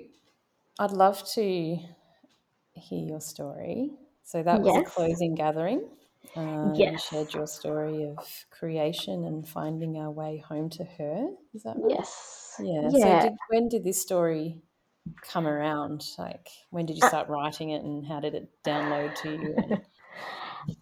I'd 0.79 0.91
love 0.91 1.23
to 1.33 1.77
hear 2.73 3.07
your 3.07 3.21
story. 3.21 3.91
So 4.23 4.41
that 4.41 4.61
was 4.61 4.75
a 4.75 4.83
closing 4.83 5.35
gathering. 5.35 5.83
Uh, 6.35 6.79
You 6.79 6.97
Yes. 6.97 6.99
shared 6.99 7.33
your 7.33 7.47
story 7.47 8.03
of 8.03 8.45
creation 8.49 9.23
and 9.25 9.47
finding 9.47 9.97
our 9.97 10.11
way 10.11 10.37
home 10.37 10.69
to 10.71 10.83
her. 10.83 11.29
Is 11.53 11.63
that 11.63 11.77
right? 11.81 11.89
yes 11.89 12.59
Yeah. 12.59 12.91
yeah 12.91 13.15
So 13.15 13.15
did, 13.15 13.33
when 13.47 13.67
did 13.69 13.83
this 13.83 14.01
story 14.01 14.63
come 15.21 15.47
around? 15.47 16.05
Like 16.17 16.49
when 16.71 16.85
did 16.87 16.95
you 16.97 17.03
start 17.03 17.29
writing 17.29 17.71
it 17.71 17.83
and 17.83 18.05
how 18.05 18.19
did 18.21 18.35
it 18.35 18.49
download 18.63 19.15
to 19.17 19.29
you? 19.29 19.55
And, 19.63 19.81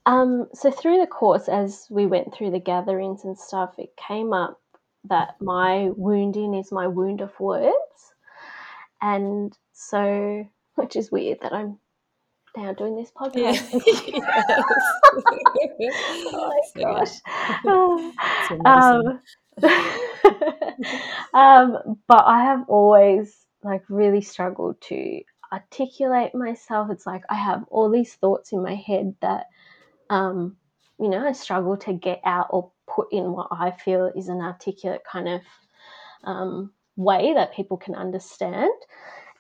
Um, 0.06 0.48
so 0.54 0.72
through 0.72 1.00
the 1.00 1.08
course, 1.08 1.48
as 1.48 1.88
we 1.90 2.06
went 2.06 2.34
through 2.34 2.52
the 2.52 2.60
gatherings 2.60 3.24
and 3.24 3.38
stuff, 3.38 3.76
it 3.78 3.96
came 3.98 4.34
up 4.34 4.60
that 5.06 5.40
my 5.42 5.90
wounding 5.96 6.54
is 6.54 6.72
my 6.72 6.88
wound 6.88 7.22
of 7.22 7.40
words, 7.40 8.14
and 9.02 9.58
so 9.74 10.48
which 10.76 10.96
is 10.96 11.12
weird 11.12 11.40
that 11.42 11.54
I'm 11.54 11.80
now 12.56 12.74
doing 12.74 12.96
this 12.96 13.12
yeah. 13.36 13.54
podcast. 13.54 14.42
Yes. 16.76 17.22
oh 17.66 18.14
my 18.16 18.58
gosh. 18.58 18.94
um, 18.94 19.20
um, 21.34 21.98
but 22.08 22.24
I 22.26 22.44
have 22.44 22.66
always 22.68 23.36
like 23.64 23.84
really 23.90 24.22
struggled 24.22 24.82
to 24.82 25.22
articulate 25.52 26.34
myself. 26.34 26.90
It's 26.92 27.06
like 27.06 27.24
I 27.30 27.36
have 27.36 27.64
all 27.70 27.90
these 27.90 28.14
thoughts 28.16 28.52
in 28.52 28.64
my 28.64 28.76
head 28.76 29.16
that 29.22 29.48
um, 30.10 30.58
you 31.02 31.10
know, 31.10 31.28
I 31.28 31.32
struggle 31.32 31.78
to 31.78 31.94
get 31.94 32.22
out 32.24 32.48
or 32.52 32.72
put 32.88 33.12
in 33.12 33.32
what 33.32 33.48
I 33.52 33.72
feel 33.72 34.12
is 34.16 34.28
an 34.28 34.40
articulate 34.40 35.02
kind 35.10 35.28
of 35.28 35.42
um, 36.24 36.72
way 36.96 37.34
that 37.34 37.56
people 37.56 37.78
can 37.78 37.96
understand. 37.96 38.70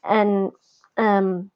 And 0.04 0.52
um, 0.98 1.52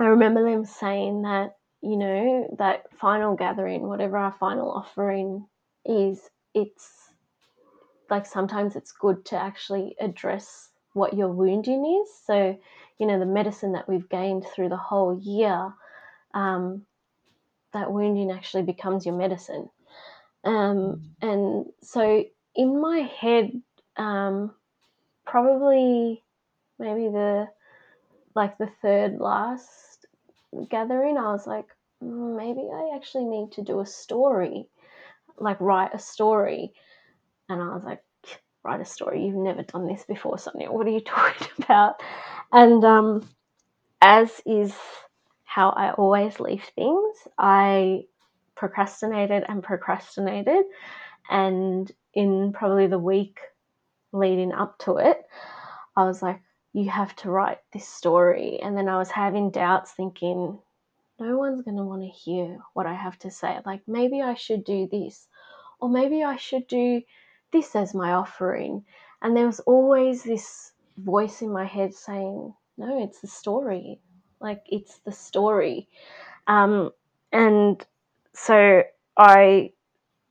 I 0.00 0.06
remember 0.06 0.42
them 0.44 0.64
saying 0.64 1.22
that, 1.22 1.56
you 1.80 1.96
know, 1.96 2.48
that 2.58 2.84
final 2.98 3.36
gathering, 3.36 3.86
whatever 3.86 4.16
our 4.16 4.32
final 4.32 4.70
offering 4.70 5.46
is, 5.84 6.20
it's 6.54 6.90
like 8.10 8.26
sometimes 8.26 8.76
it's 8.76 8.92
good 8.92 9.24
to 9.26 9.36
actually 9.36 9.96
address 10.00 10.70
what 10.92 11.14
your 11.14 11.28
wounding 11.28 12.02
is. 12.02 12.10
So, 12.26 12.58
you 12.98 13.06
know, 13.06 13.18
the 13.18 13.26
medicine 13.26 13.72
that 13.72 13.88
we've 13.88 14.08
gained 14.08 14.46
through 14.46 14.68
the 14.68 14.76
whole 14.76 15.18
year, 15.20 15.72
um, 16.32 16.86
that 17.72 17.92
wounding 17.92 18.30
actually 18.30 18.62
becomes 18.62 19.04
your 19.04 19.16
medicine. 19.16 19.68
Um, 20.44 21.10
and 21.20 21.66
so 21.82 22.24
in 22.54 22.80
my 22.80 22.98
head, 23.00 23.50
um, 23.96 24.54
probably 25.26 26.22
maybe 26.78 27.08
the 27.08 27.48
like 28.34 28.58
the 28.58 28.70
third 28.82 29.18
last 29.20 30.06
gathering, 30.70 31.18
I 31.18 31.32
was 31.32 31.46
like, 31.46 31.66
"Mm, 32.02 32.36
maybe 32.36 32.68
I 32.72 32.96
actually 32.96 33.26
need 33.26 33.52
to 33.52 33.62
do 33.62 33.80
a 33.80 33.86
story, 33.86 34.68
like 35.38 35.60
write 35.60 35.94
a 35.94 35.98
story. 35.98 36.72
And 37.48 37.62
I 37.62 37.74
was 37.74 37.84
like, 37.84 38.02
write 38.64 38.80
a 38.82 38.86
story. 38.86 39.24
You've 39.26 39.36
never 39.36 39.62
done 39.62 39.86
this 39.86 40.04
before, 40.04 40.38
Sonia. 40.38 40.72
What 40.72 40.86
are 40.86 40.90
you 40.90 41.00
talking 41.06 41.48
about? 41.64 42.02
And 42.52 42.84
um, 42.84 43.28
as 44.02 44.40
is 44.46 44.74
how 45.44 45.70
I 45.70 45.92
always 45.92 46.40
leave 46.40 46.64
things, 46.76 47.16
I 47.38 48.04
procrastinated 48.56 49.44
and 49.48 49.62
procrastinated. 49.62 50.64
And 51.30 51.90
in 52.14 52.52
probably 52.52 52.86
the 52.88 52.98
week 52.98 53.38
leading 54.12 54.52
up 54.52 54.78
to 54.80 54.96
it, 54.98 55.18
I 55.96 56.04
was 56.04 56.22
like, 56.22 56.40
you 56.74 56.90
have 56.90 57.14
to 57.14 57.30
write 57.30 57.60
this 57.72 57.88
story. 57.88 58.58
And 58.60 58.76
then 58.76 58.88
I 58.88 58.98
was 58.98 59.10
having 59.10 59.50
doubts, 59.50 59.92
thinking, 59.92 60.58
no 61.20 61.38
one's 61.38 61.62
going 61.62 61.76
to 61.76 61.84
want 61.84 62.02
to 62.02 62.08
hear 62.08 62.58
what 62.74 62.84
I 62.84 62.94
have 62.94 63.18
to 63.20 63.30
say. 63.30 63.58
Like, 63.64 63.82
maybe 63.86 64.20
I 64.20 64.34
should 64.34 64.64
do 64.64 64.88
this, 64.90 65.28
or 65.80 65.88
maybe 65.88 66.24
I 66.24 66.36
should 66.36 66.66
do 66.66 67.00
this 67.52 67.76
as 67.76 67.94
my 67.94 68.12
offering. 68.12 68.84
And 69.22 69.36
there 69.36 69.46
was 69.46 69.60
always 69.60 70.24
this 70.24 70.72
voice 70.98 71.42
in 71.42 71.52
my 71.52 71.64
head 71.64 71.94
saying, 71.94 72.52
no, 72.76 73.04
it's 73.04 73.20
the 73.20 73.28
story. 73.28 74.00
Like, 74.40 74.64
it's 74.66 74.98
the 75.06 75.12
story. 75.12 75.88
Um, 76.48 76.90
and 77.32 77.86
so 78.34 78.82
I 79.16 79.70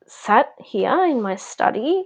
sat 0.06 0.50
here 0.62 1.06
in 1.06 1.22
my 1.22 1.38
study 1.38 2.06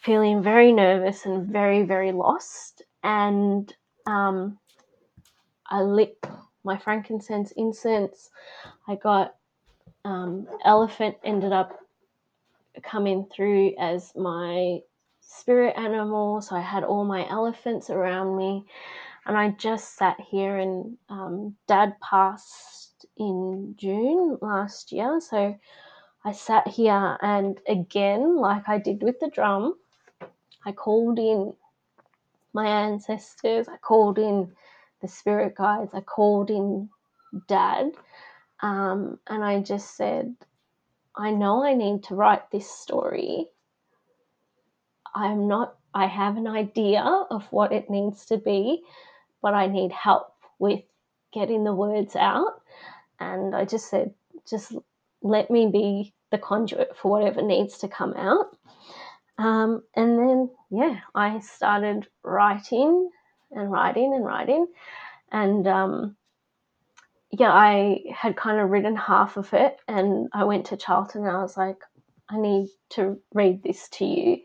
feeling 0.00 0.42
very 0.42 0.72
nervous 0.72 1.26
and 1.26 1.46
very, 1.46 1.82
very 1.82 2.12
lost. 2.12 2.82
And 3.02 3.72
um, 4.06 4.58
I 5.66 5.82
lit 5.82 6.24
my 6.64 6.78
frankincense 6.78 7.52
incense. 7.52 8.30
I 8.86 8.96
got 8.96 9.34
um, 10.04 10.46
elephant 10.64 11.16
ended 11.24 11.52
up 11.52 11.78
coming 12.82 13.26
through 13.34 13.74
as 13.78 14.12
my 14.16 14.80
spirit 15.20 15.74
animal. 15.76 16.40
So 16.40 16.56
I 16.56 16.60
had 16.60 16.84
all 16.84 17.04
my 17.04 17.28
elephants 17.28 17.90
around 17.90 18.36
me. 18.36 18.64
And 19.24 19.36
I 19.38 19.50
just 19.50 19.96
sat 19.96 20.18
here, 20.20 20.58
and 20.58 20.96
um, 21.08 21.54
dad 21.68 21.94
passed 22.00 23.06
in 23.16 23.74
June 23.78 24.36
last 24.42 24.90
year. 24.90 25.20
So 25.20 25.56
I 26.24 26.32
sat 26.32 26.66
here, 26.66 27.18
and 27.22 27.60
again, 27.68 28.36
like 28.36 28.68
I 28.68 28.78
did 28.78 29.00
with 29.00 29.20
the 29.20 29.30
drum, 29.30 29.74
I 30.66 30.72
called 30.72 31.20
in 31.20 31.54
my 32.52 32.66
ancestors, 32.66 33.68
I 33.68 33.76
called 33.76 34.18
in 34.18 34.52
the 35.00 35.08
spirit 35.08 35.54
guides, 35.56 35.90
I 35.94 36.00
called 36.00 36.50
in 36.50 36.88
dad, 37.48 37.92
um, 38.60 39.18
and 39.26 39.44
I 39.44 39.60
just 39.60 39.96
said, 39.96 40.34
I 41.16 41.30
know 41.30 41.64
I 41.64 41.74
need 41.74 42.04
to 42.04 42.14
write 42.14 42.50
this 42.50 42.70
story. 42.70 43.48
I'm 45.14 45.48
not, 45.48 45.76
I 45.94 46.06
have 46.06 46.36
an 46.36 46.46
idea 46.46 47.02
of 47.02 47.44
what 47.50 47.72
it 47.72 47.90
needs 47.90 48.26
to 48.26 48.38
be, 48.38 48.82
but 49.42 49.54
I 49.54 49.66
need 49.66 49.92
help 49.92 50.34
with 50.58 50.80
getting 51.32 51.64
the 51.64 51.74
words 51.74 52.16
out. 52.16 52.62
And 53.20 53.54
I 53.54 53.64
just 53.64 53.90
said, 53.90 54.14
just 54.48 54.72
let 55.22 55.50
me 55.50 55.68
be 55.68 56.14
the 56.30 56.38
conduit 56.38 56.96
for 56.96 57.10
whatever 57.10 57.42
needs 57.42 57.78
to 57.78 57.88
come 57.88 58.14
out. 58.14 58.56
Um, 59.38 59.82
and 59.96 60.18
then, 60.18 60.50
yeah, 60.70 61.00
I 61.14 61.40
started 61.40 62.06
writing 62.22 63.10
and 63.50 63.70
writing 63.70 64.14
and 64.14 64.24
writing. 64.24 64.66
And 65.30 65.66
um, 65.66 66.16
yeah, 67.30 67.52
I 67.52 68.00
had 68.14 68.36
kind 68.36 68.60
of 68.60 68.70
written 68.70 68.96
half 68.96 69.36
of 69.36 69.52
it. 69.54 69.78
And 69.88 70.28
I 70.32 70.44
went 70.44 70.66
to 70.66 70.76
Charlton 70.76 71.26
and 71.26 71.36
I 71.36 71.42
was 71.42 71.56
like, 71.56 71.78
I 72.28 72.38
need 72.38 72.68
to 72.90 73.18
read 73.34 73.62
this 73.62 73.88
to 73.90 74.04
you. 74.04 74.38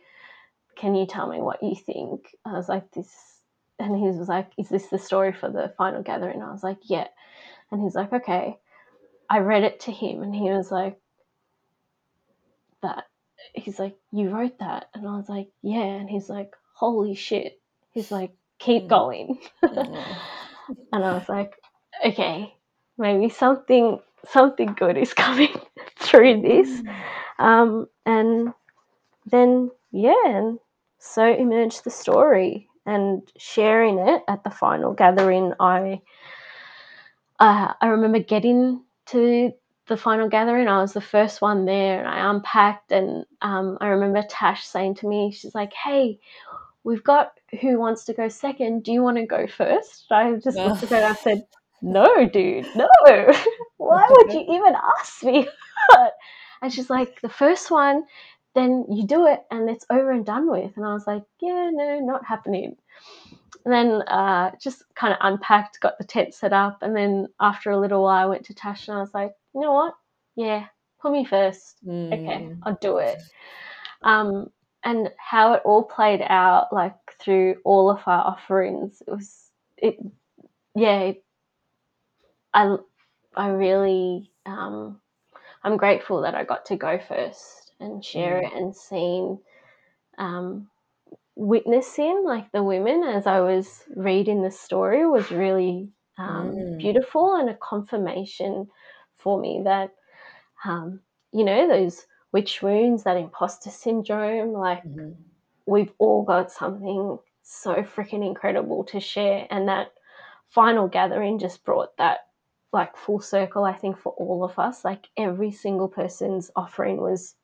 Can 0.75 0.95
you 0.95 1.05
tell 1.05 1.27
me 1.27 1.39
what 1.39 1.63
you 1.63 1.75
think? 1.75 2.27
I 2.45 2.53
was 2.53 2.69
like, 2.69 2.91
this. 2.91 3.09
And 3.79 3.95
he 3.95 4.07
was 4.07 4.27
like, 4.27 4.51
Is 4.57 4.69
this 4.69 4.87
the 4.87 4.97
story 4.97 5.33
for 5.33 5.49
the 5.49 5.73
final 5.77 6.01
gathering? 6.01 6.41
I 6.41 6.51
was 6.51 6.63
like, 6.63 6.79
Yeah. 6.83 7.07
And 7.71 7.81
he's 7.81 7.95
like, 7.95 8.11
Okay. 8.13 8.57
I 9.29 9.39
read 9.39 9.63
it 9.63 9.81
to 9.81 9.91
him 9.91 10.23
and 10.23 10.33
he 10.33 10.49
was 10.49 10.71
like, 10.71 10.99
That 12.81 13.05
he's 13.53 13.79
like, 13.79 13.95
You 14.11 14.29
wrote 14.29 14.59
that? 14.59 14.89
And 14.93 15.07
I 15.07 15.17
was 15.17 15.29
like, 15.29 15.49
Yeah. 15.61 15.83
And 15.83 16.09
he's 16.09 16.29
like, 16.29 16.55
Holy 16.73 17.15
shit. 17.15 17.59
He's 17.91 18.11
like, 18.11 18.31
Keep 18.59 18.87
going. 18.87 19.39
and 19.61 19.95
I 20.91 21.13
was 21.13 21.27
like, 21.29 21.53
Okay, 22.05 22.53
maybe 22.97 23.29
something 23.29 23.99
something 24.27 24.73
good 24.73 24.97
is 24.97 25.13
coming 25.25 25.55
through 25.99 26.41
this. 26.41 26.83
Um, 27.39 27.87
and 28.05 28.53
then 29.25 29.71
yeah, 29.91 30.13
and 30.25 30.59
so 30.99 31.23
emerged 31.25 31.83
the 31.83 31.89
story 31.89 32.67
and 32.85 33.21
sharing 33.37 33.99
it 33.99 34.23
at 34.27 34.43
the 34.43 34.49
final 34.49 34.93
gathering. 34.93 35.53
I 35.59 36.01
uh, 37.39 37.73
I 37.79 37.87
remember 37.87 38.19
getting 38.19 38.83
to 39.07 39.51
the 39.87 39.97
final 39.97 40.29
gathering, 40.29 40.67
I 40.67 40.81
was 40.81 40.93
the 40.93 41.01
first 41.01 41.41
one 41.41 41.65
there, 41.65 41.99
and 41.99 42.07
I 42.07 42.29
unpacked. 42.29 42.91
And 42.91 43.25
um, 43.41 43.77
I 43.81 43.87
remember 43.87 44.23
Tash 44.29 44.65
saying 44.65 44.95
to 44.95 45.07
me, 45.07 45.31
she's 45.31 45.55
like, 45.55 45.73
"Hey, 45.73 46.19
we've 46.83 47.03
got 47.03 47.39
who 47.61 47.79
wants 47.79 48.05
to 48.05 48.13
go 48.13 48.27
second. 48.27 48.83
Do 48.83 48.91
you 48.91 49.01
want 49.01 49.17
to 49.17 49.25
go 49.25 49.47
first? 49.47 50.05
I 50.11 50.35
just 50.35 50.57
looked 50.57 50.83
at 50.83 50.89
her 50.89 50.95
and 50.97 51.05
I 51.05 51.13
said, 51.13 51.47
"No, 51.81 52.27
dude, 52.27 52.67
no. 52.75 52.87
Why 53.77 54.07
would 54.09 54.33
you 54.33 54.41
even 54.41 54.75
ask 54.99 55.23
me?" 55.23 55.47
and 56.61 56.73
she's 56.73 56.89
like, 56.89 57.21
"The 57.21 57.29
first 57.29 57.71
one." 57.71 58.03
Then 58.55 58.85
you 58.89 59.05
do 59.05 59.27
it 59.27 59.43
and 59.51 59.69
it's 59.69 59.85
over 59.91 60.11
and 60.11 60.25
done 60.25 60.49
with. 60.49 60.75
And 60.77 60.83
I 60.83 60.91
was 60.91 61.05
like, 61.05 61.21
yeah, 61.39 61.69
no, 61.71 61.99
not 61.99 62.25
happening. 62.25 62.75
And 63.67 63.73
then 63.73 64.01
uh, 64.07 64.51
just 64.59 64.81
kind 64.95 65.13
of 65.13 65.19
unpacked, 65.21 65.79
got 65.79 65.97
the 65.97 66.05
tent 66.05 66.33
set 66.33 66.53
up. 66.53 66.81
And 66.81 66.95
then 66.95 67.27
after 67.39 67.69
a 67.69 67.77
little 67.77 68.01
while, 68.01 68.23
I 68.23 68.25
went 68.25 68.45
to 68.45 68.55
Tash 68.55 68.87
and 68.87 68.97
I 68.97 69.01
was 69.01 69.13
like, 69.13 69.33
you 69.57 69.63
know 69.63 69.73
what? 69.73 69.95
Yeah, 70.35 70.67
put 71.01 71.11
me 71.11 71.25
first. 71.25 71.83
Mm. 71.83 72.13
Okay, 72.13 72.55
I'll 72.61 72.77
do 72.79 72.97
it. 72.99 73.17
Um, 74.03 74.51
and 74.83 75.09
how 75.17 75.53
it 75.53 75.63
all 75.65 75.83
played 75.83 76.21
out, 76.21 76.71
like 76.71 76.93
through 77.19 77.55
all 77.65 77.89
of 77.89 77.99
our 78.05 78.23
offerings, 78.23 79.01
it 79.07 79.09
was 79.09 79.49
it. 79.77 79.97
Yeah, 80.75 81.13
I 82.53 82.75
I 83.35 83.47
really 83.49 84.29
um, 84.45 85.01
I'm 85.63 85.77
grateful 85.77 86.21
that 86.21 86.35
I 86.35 86.43
got 86.43 86.65
to 86.67 86.75
go 86.75 86.99
first 86.99 87.71
and 87.79 88.05
share 88.05 88.39
mm. 88.39 88.45
it 88.45 88.53
and 88.55 88.75
seen 88.75 89.39
um, 90.19 90.69
witnessing 91.35 92.23
like 92.23 92.51
the 92.51 92.61
women 92.63 93.03
as 93.03 93.25
I 93.25 93.39
was 93.39 93.83
reading 93.95 94.43
the 94.43 94.51
story 94.51 95.07
was 95.07 95.31
really 95.31 95.89
um, 96.19 96.51
mm. 96.51 96.77
beautiful 96.77 97.35
and 97.35 97.49
a 97.49 97.55
confirmation 97.55 98.67
for 99.27 99.37
me 99.37 99.59
that, 99.65 99.93
um, 100.63 101.01
you 101.33 101.43
know, 101.43 101.67
those 101.67 102.05
witch 102.31 102.61
wounds, 102.61 103.03
that 103.03 103.17
imposter 103.17 103.69
syndrome, 103.69 104.53
like 104.53 104.81
mm-hmm. 104.85 105.11
we've 105.65 105.91
all 105.97 106.23
got 106.23 106.49
something 106.49 107.19
so 107.43 107.75
freaking 107.83 108.25
incredible 108.25 108.85
to 108.85 109.01
share. 109.01 109.45
And 109.49 109.67
that 109.67 109.91
final 110.47 110.87
gathering 110.87 111.39
just 111.39 111.65
brought 111.65 111.97
that 111.97 112.19
like 112.71 112.95
full 112.95 113.19
circle, 113.19 113.65
I 113.65 113.73
think, 113.73 113.97
for 113.99 114.13
all 114.13 114.45
of 114.45 114.57
us. 114.57 114.85
Like 114.85 115.09
every 115.17 115.51
single 115.51 115.89
person's 115.89 116.49
offering 116.55 116.95
was 116.95 117.35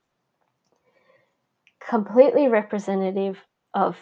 completely 1.85 2.47
representative 2.47 3.37
of, 3.73 3.97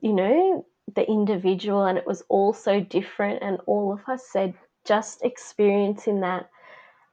you 0.00 0.12
know, 0.12 0.64
the 0.94 1.10
individual, 1.10 1.86
and 1.86 1.98
it 1.98 2.06
was 2.06 2.22
all 2.28 2.52
so 2.52 2.78
different. 2.78 3.42
And 3.42 3.58
all 3.66 3.92
of 3.92 4.08
us 4.08 4.22
said 4.30 4.54
just 4.86 5.24
experiencing 5.24 6.20
that 6.20 6.48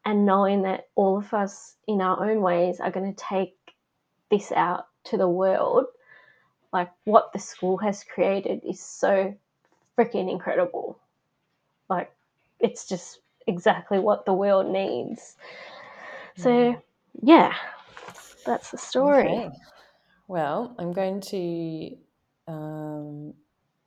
and 0.05 0.26
knowing 0.26 0.61
that 0.63 0.88
all 0.95 1.17
of 1.17 1.34
us 1.34 1.76
in 1.88 2.01
our 2.01 2.30
own 2.30 2.41
ways 2.41 2.80
are 2.80 2.91
going 2.91 3.13
to 3.13 3.24
take 3.24 3.55
this 4.30 4.51
out 4.51 4.88
to 5.05 5.17
the 5.17 5.28
world 5.28 5.86
like 6.71 6.89
what 7.03 7.32
the 7.34 7.39
school 7.39 7.78
has 7.78 8.03
created 8.03 8.61
is 8.67 8.80
so 8.80 9.36
freaking 9.97 10.32
incredible 10.32 10.97
like 11.89 12.11
it's 12.59 12.88
just 12.88 13.19
exactly 13.47 13.99
what 13.99 14.26
the 14.26 14.34
world 14.34 14.71
needs 14.71 15.36
so 16.38 16.71
hmm. 16.71 16.80
yeah 17.21 17.53
that's 18.45 18.71
the 18.71 18.78
story 18.78 19.30
okay. 19.30 19.49
well 20.28 20.74
i'm 20.80 20.93
going 20.93 21.21
to 21.21 21.95
um, 22.47 23.34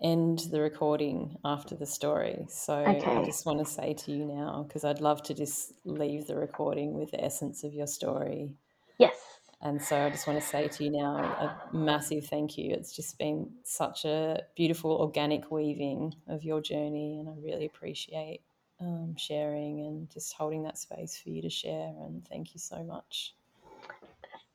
end 0.03 0.40
the 0.51 0.61
recording 0.61 1.36
after 1.44 1.74
the 1.74 1.86
story. 1.86 2.47
So 2.49 2.74
okay. 2.74 3.16
I 3.16 3.24
just 3.24 3.47
want 3.47 3.59
to 3.61 3.64
say 3.64 3.94
to 3.94 4.12
you 4.12 4.26
now, 4.26 4.64
because 4.66 4.84
I'd 4.84 5.01
love 5.01 5.22
to 5.24 5.34
just 5.34 5.72
leave 5.84 6.26
the 6.26 6.36
recording 6.36 6.94
with 6.94 7.11
the 7.11 7.24
essence 7.24 7.64
of 7.64 7.72
your 7.72 7.86
story. 7.86 8.51
Yes. 8.99 9.16
And 9.62 9.80
so 9.80 9.97
I 9.97 10.11
just 10.11 10.26
want 10.26 10.38
to 10.40 10.47
say 10.47 10.68
to 10.68 10.84
you 10.84 10.90
now 10.90 11.16
a 11.16 11.74
massive 11.74 12.26
thank 12.26 12.59
you. 12.59 12.72
It's 12.74 12.94
just 12.94 13.18
been 13.18 13.51
such 13.64 14.05
a 14.05 14.42
beautiful 14.55 14.92
organic 14.92 15.51
weaving 15.51 16.14
of 16.28 16.44
your 16.44 16.61
journey, 16.61 17.18
and 17.18 17.28
I 17.28 17.32
really 17.42 17.64
appreciate 17.64 18.42
um, 18.80 19.16
sharing 19.16 19.80
and 19.80 20.11
just 20.11 20.34
holding 20.34 20.62
that 20.64 20.76
space 20.76 21.18
for 21.18 21.30
you 21.30 21.40
to 21.40 21.49
share. 21.51 21.94
And 22.03 22.26
thank 22.28 22.53
you 22.53 22.61
so 22.61 22.84
much. 22.84 23.34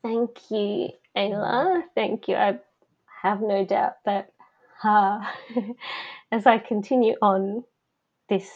Thank 0.03 0.51
you, 0.51 0.89
Ayla. 1.17 1.81
Thank 1.95 2.27
you. 2.27 2.35
I 2.35 2.59
have 3.23 3.41
no 3.41 3.65
doubt 3.65 3.95
that 4.05 4.31
uh, 4.83 5.19
as 6.31 6.45
I 6.45 6.57
continue 6.59 7.15
on 7.21 7.63
this, 8.29 8.49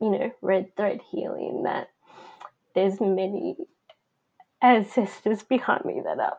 you 0.00 0.10
know, 0.10 0.30
red 0.42 0.74
thread 0.76 1.00
healing, 1.10 1.64
that 1.64 1.88
there's 2.74 3.00
many 3.00 3.56
ancestors 4.62 5.42
behind 5.42 5.84
me 5.84 6.02
that 6.04 6.18
are 6.20 6.38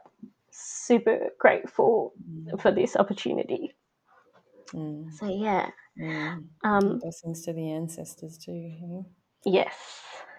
super 0.52 1.30
grateful 1.40 2.14
Mm. 2.30 2.62
for 2.62 2.72
this 2.72 2.96
opportunity. 2.96 3.74
Mm. 4.74 5.12
So 5.20 5.28
yeah, 5.28 5.70
Mm. 6.00 6.48
um, 6.64 7.00
Blessings 7.00 7.44
to 7.46 7.54
the 7.54 7.72
ancestors 7.72 8.38
too. 8.38 8.52
hey? 8.54 9.06
yes. 9.46 9.76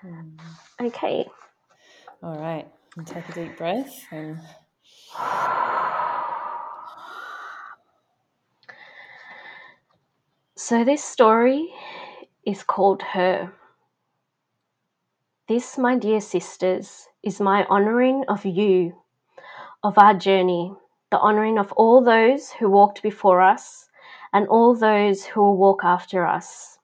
Mm. 0.05 0.37
Okay. 0.81 1.27
All 2.23 2.39
right. 2.39 2.67
And 2.97 3.07
take 3.07 3.29
a 3.29 3.33
deep 3.33 3.57
breath 3.57 4.07
and 4.13 4.39
So 10.63 10.85
this 10.85 11.03
story 11.03 11.73
is 12.45 12.63
called 12.63 13.01
Her. 13.01 13.51
This, 15.49 15.79
my 15.79 15.97
dear 15.97 16.21
sisters, 16.21 17.09
is 17.23 17.41
my 17.41 17.65
honouring 17.65 18.25
of 18.29 18.45
you, 18.45 18.93
of 19.83 19.97
our 19.97 20.13
journey, 20.13 20.75
the 21.11 21.19
honouring 21.19 21.59
of 21.59 21.73
all 21.73 22.05
those 22.05 22.51
who 22.51 22.69
walked 22.69 23.03
before 23.03 23.41
us 23.41 23.89
and 24.35 24.47
all 24.49 24.75
those 24.75 25.25
who 25.25 25.41
will 25.41 25.57
walk 25.57 25.81
after 25.83 26.27
us. 26.27 26.79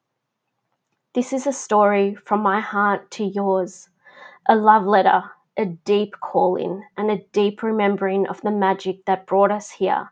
This 1.14 1.34
is 1.34 1.46
a 1.46 1.52
story 1.52 2.14
from 2.14 2.40
my 2.40 2.60
heart 2.60 3.10
to 3.12 3.24
yours, 3.24 3.90
a 4.48 4.56
love 4.56 4.86
letter, 4.86 5.22
a 5.58 5.66
deep 5.66 6.14
calling, 6.20 6.82
and 6.96 7.10
a 7.10 7.22
deep 7.32 7.62
remembering 7.62 8.26
of 8.26 8.40
the 8.40 8.50
magic 8.50 9.04
that 9.04 9.26
brought 9.26 9.52
us 9.52 9.70
here, 9.70 10.10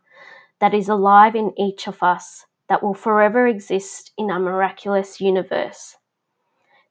that 0.59 0.75
is 0.75 0.87
alive 0.87 1.35
in 1.35 1.51
each 1.59 1.87
of 1.87 2.03
us, 2.03 2.45
that 2.69 2.81
will 2.81 2.93
forever 2.93 3.47
exist 3.47 4.11
in 4.17 4.31
our 4.31 4.39
miraculous 4.39 5.21
universe. 5.21 5.97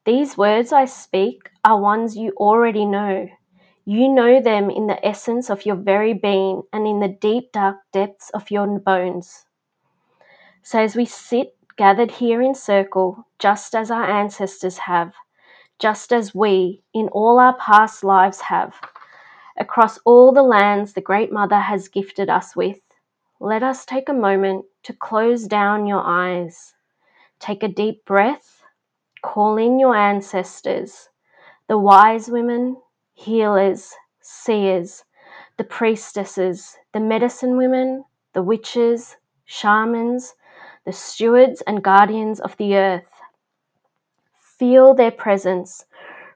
These 0.05 0.37
words 0.37 0.73
I 0.73 0.85
speak 0.85 1.51
are 1.65 1.81
ones 1.81 2.17
you 2.17 2.33
already 2.37 2.85
know. 2.85 3.29
You 3.87 4.09
know 4.09 4.41
them 4.41 4.71
in 4.71 4.87
the 4.87 5.05
essence 5.05 5.51
of 5.51 5.67
your 5.67 5.77
very 5.77 6.15
being 6.15 6.63
and 6.73 6.87
in 6.87 7.01
the 7.01 7.09
deep, 7.09 7.53
dark 7.53 7.77
depths 7.93 8.31
of 8.31 8.51
your 8.51 8.67
bones. 8.79 9.47
So, 10.63 10.79
as 10.79 10.97
we 10.97 11.05
sit 11.05 11.57
gathered 11.77 12.11
here 12.11 12.41
in 12.41 12.55
circle, 12.55 13.27
just 13.39 13.75
as 13.75 13.91
our 13.91 14.05
ancestors 14.05 14.79
have, 14.79 15.13
just 15.79 16.13
as 16.13 16.35
we 16.35 16.83
in 16.95 17.09
all 17.09 17.39
our 17.39 17.57
past 17.57 18.05
lives 18.05 18.41
have, 18.41 18.75
across 19.59 19.99
all 20.05 20.33
the 20.33 20.43
lands 20.43 20.93
the 20.93 21.01
Great 21.01 21.33
Mother 21.33 21.59
has 21.59 21.89
gifted 21.89 22.31
us 22.31 22.55
with, 22.55 22.79
let 23.41 23.63
us 23.63 23.85
take 23.85 24.09
a 24.09 24.15
moment 24.15 24.65
to 24.85 24.93
close 24.93 25.47
down 25.47 25.87
your 25.87 26.03
eyes. 26.05 26.75
Take 27.41 27.63
a 27.63 27.69
deep 27.69 28.05
breath, 28.05 28.63
call 29.23 29.57
in 29.57 29.79
your 29.79 29.97
ancestors, 29.97 31.09
the 31.67 31.79
wise 31.79 32.29
women, 32.29 32.77
healers, 33.15 33.93
seers, 34.21 35.05
the 35.57 35.65
priestesses, 35.65 36.77
the 36.93 37.01
medicine 37.01 37.57
women, 37.57 38.05
the 38.35 38.43
witches, 38.43 39.17
shamans, 39.45 40.35
the 40.85 40.93
stewards 40.93 41.63
and 41.63 41.83
guardians 41.83 42.41
of 42.41 42.57
the 42.59 42.77
earth. 42.77 43.09
Feel 44.59 44.95
their 44.95 45.11
presence. 45.11 45.85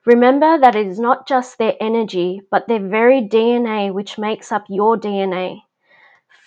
Remember 0.05 0.57
that 0.57 0.75
it 0.75 0.87
is 0.87 0.99
not 0.99 1.27
just 1.27 1.57
their 1.57 1.75
energy, 1.79 2.41
but 2.49 2.67
their 2.67 2.79
very 2.79 3.21
DNA 3.21 3.93
which 3.93 4.17
makes 4.17 4.51
up 4.51 4.65
your 4.67 4.97
DNA. 4.97 5.61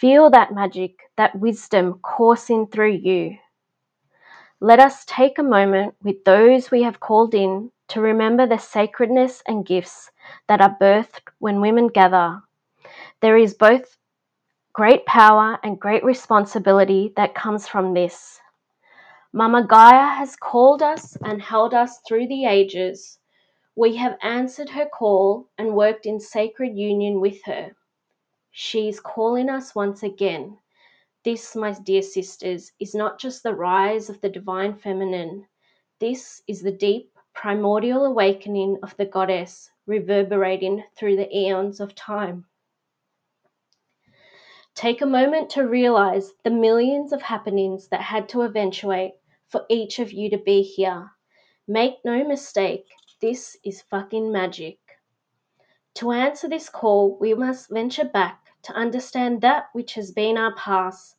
Feel 0.03 0.31
that 0.31 0.53
magic, 0.53 0.99
that 1.17 1.37
wisdom 1.37 2.01
coursing 2.03 2.67
through 2.67 2.95
you. 3.05 3.39
Let 4.59 4.81
us 4.81 5.05
take 5.05 5.39
a 5.39 5.45
moment 5.45 5.95
with 6.03 6.25
those 6.25 6.73
we 6.73 6.83
have 6.83 6.99
called 6.99 7.37
in 7.37 7.71
to 7.87 8.01
remember 8.01 8.45
the 8.45 8.59
sacredness 8.59 9.45
and 9.47 9.65
gifts 9.65 10.11
that 10.49 10.61
are 10.61 10.77
birthed 10.81 11.21
when 11.39 11.61
women 11.61 11.87
gather. 11.87 12.43
There 13.21 13.37
is 13.37 13.55
both 13.55 13.97
great 14.73 15.07
power 15.07 15.61
and 15.63 15.79
great 15.79 16.03
responsibility 16.03 17.13
that 17.15 17.37
comes 17.37 17.69
from 17.69 17.95
this. 17.95 18.41
Mama 19.33 19.65
Gaia 19.65 20.17
has 20.17 20.35
called 20.35 20.83
us 20.83 21.17
and 21.23 21.41
held 21.41 21.75
us 21.75 22.01
through 22.09 22.27
the 22.27 22.45
ages. 22.47 23.21
We 23.77 23.95
have 23.99 24.19
answered 24.21 24.71
her 24.71 24.87
call 24.87 25.49
and 25.59 25.77
worked 25.77 26.07
in 26.07 26.19
sacred 26.19 26.77
union 26.77 27.21
with 27.21 27.41
her. 27.45 27.77
She 28.55 28.87
is 28.87 29.01
calling 29.01 29.49
us 29.49 29.75
once 29.75 30.03
again. 30.03 30.59
This, 31.25 31.57
my 31.57 31.73
dear 31.73 32.03
sisters, 32.03 32.71
is 32.79 32.95
not 32.95 33.19
just 33.19 33.43
the 33.43 33.55
rise 33.55 34.11
of 34.11 34.21
the 34.21 34.29
divine 34.29 34.75
feminine. 34.75 35.47
This 35.99 36.43
is 36.47 36.61
the 36.61 36.71
deep, 36.71 37.17
primordial 37.33 38.05
awakening 38.05 38.79
of 38.83 38.95
the 38.99 39.07
goddess 39.07 39.71
reverberating 39.87 40.85
through 40.95 41.17
the 41.17 41.35
eons 41.35 41.81
of 41.81 41.95
time. 41.95 42.45
Take 44.75 45.01
a 45.01 45.07
moment 45.07 45.49
to 45.51 45.67
realize 45.67 46.35
the 46.45 46.51
millions 46.51 47.15
of 47.15 47.23
happenings 47.23 47.89
that 47.89 48.03
had 48.03 48.29
to 48.31 48.43
eventuate 48.43 49.15
for 49.49 49.65
each 49.71 49.99
of 49.99 50.13
you 50.13 50.29
to 50.29 50.39
be 50.39 50.61
here. 50.61 51.11
Make 51.67 52.05
no 52.05 52.23
mistake, 52.23 52.87
this 53.19 53.57
is 53.65 53.81
fucking 53.81 54.31
magic. 54.31 54.79
To 55.95 56.11
answer 56.11 56.49
this 56.49 56.69
call, 56.69 57.19
we 57.19 57.33
must 57.33 57.71
venture 57.71 58.05
back 58.05 58.42
to 58.63 58.73
understand 58.75 59.41
that 59.41 59.69
which 59.73 59.95
has 59.95 60.13
been 60.13 60.39
our 60.39 60.55
past, 60.55 61.17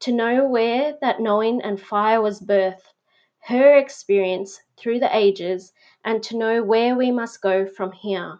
to 0.00 0.12
know 0.12 0.46
where 0.46 0.96
that 1.00 1.20
knowing 1.20 1.62
and 1.62 1.80
fire 1.80 2.20
was 2.20 2.40
birthed, 2.40 2.92
her 3.40 3.76
experience 3.76 4.60
through 4.76 5.00
the 5.00 5.16
ages, 5.16 5.72
and 6.04 6.22
to 6.22 6.36
know 6.36 6.62
where 6.62 6.94
we 6.96 7.10
must 7.10 7.42
go 7.42 7.66
from 7.66 7.92
here. 7.92 8.38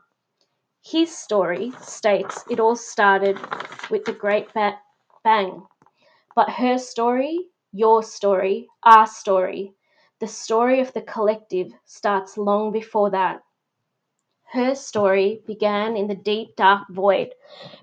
His 0.85 1.17
story 1.17 1.73
states 1.83 2.45
it 2.51 2.61
all 2.61 2.77
started 2.77 3.39
with 3.91 4.05
the 4.05 4.13
Great 4.13 4.53
ba- 4.55 4.81
Bang, 5.25 5.67
but 6.35 6.51
her 6.51 6.79
story, 6.79 7.51
your 7.73 8.03
story, 8.03 8.69
our 8.85 9.07
story, 9.07 9.75
the 10.21 10.29
story 10.29 10.81
of 10.81 10.93
the 10.95 11.03
collective 11.03 11.73
starts 11.85 12.39
long 12.39 12.73
before 12.73 13.11
that. 13.11 13.43
Her 14.53 14.75
story 14.75 15.43
began 15.47 15.97
in 15.97 16.07
the 16.09 16.15
deep, 16.15 16.57
dark 16.57 16.89
void, 16.89 17.35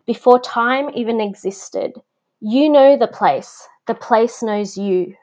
before 0.05 0.39
time 0.39 0.89
even 0.93 1.21
existed. 1.21 2.01
You 2.39 2.69
know 2.69 2.97
the 2.97 3.07
place, 3.07 3.67
the 3.87 3.95
place 3.95 4.43
knows 4.43 4.77
you. 4.77 5.15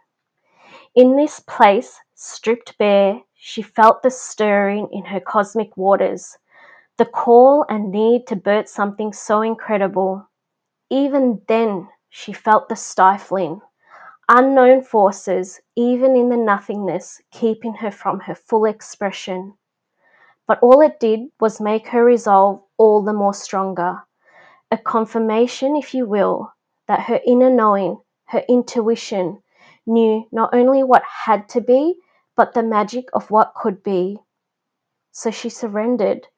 In 0.95 1.17
this 1.17 1.41
place, 1.41 2.01
stripped 2.15 2.79
bare, 2.79 3.23
she 3.35 3.61
felt 3.61 4.03
the 4.03 4.11
stirring 4.11 4.89
in 4.93 5.07
her 5.07 5.21
cosmic 5.21 5.77
waters, 5.77 6.39
the 6.99 7.07
call 7.07 7.65
and 7.69 7.91
need 7.91 8.27
to 8.29 8.37
birth 8.37 8.69
something 8.69 9.13
so 9.13 9.43
incredible. 9.43 10.29
Even 10.91 11.43
then, 11.49 11.89
she 12.11 12.33
felt 12.33 12.69
the 12.69 12.77
stifling, 12.77 13.61
unknown 14.29 14.83
forces, 14.83 15.61
even 15.77 16.17
in 16.17 16.29
the 16.29 16.37
nothingness, 16.37 17.23
keeping 17.33 17.75
her 17.75 17.91
from 17.91 18.21
her 18.21 18.35
full 18.35 18.65
expression. 18.67 19.59
But 20.53 20.59
all 20.63 20.83
it 20.83 21.01
did 21.01 21.31
was 21.41 21.63
make 21.63 21.89
her 21.89 22.05
resolve 22.05 22.63
all 22.77 23.03
the 23.03 23.15
more 23.15 23.33
stronger, 23.33 24.03
a 24.71 24.77
confirmation, 24.77 25.77
if 25.77 25.95
you 25.95 26.05
will, 26.05 26.53
that 26.87 27.05
her 27.05 27.23
inner 27.27 27.49
knowing, 27.49 28.03
her 28.27 28.45
intuition, 28.47 29.43
knew 29.87 30.29
not 30.31 30.53
only 30.53 30.83
what 30.83 31.05
had 31.05 31.49
to 31.49 31.63
be, 31.63 31.99
but 32.37 32.53
the 32.53 32.63
magic 32.63 33.07
of 33.15 33.31
what 33.31 33.55
could 33.55 33.83
be. 33.83 34.19
So 35.11 35.31
she 35.31 35.49
surrendered 35.49 36.29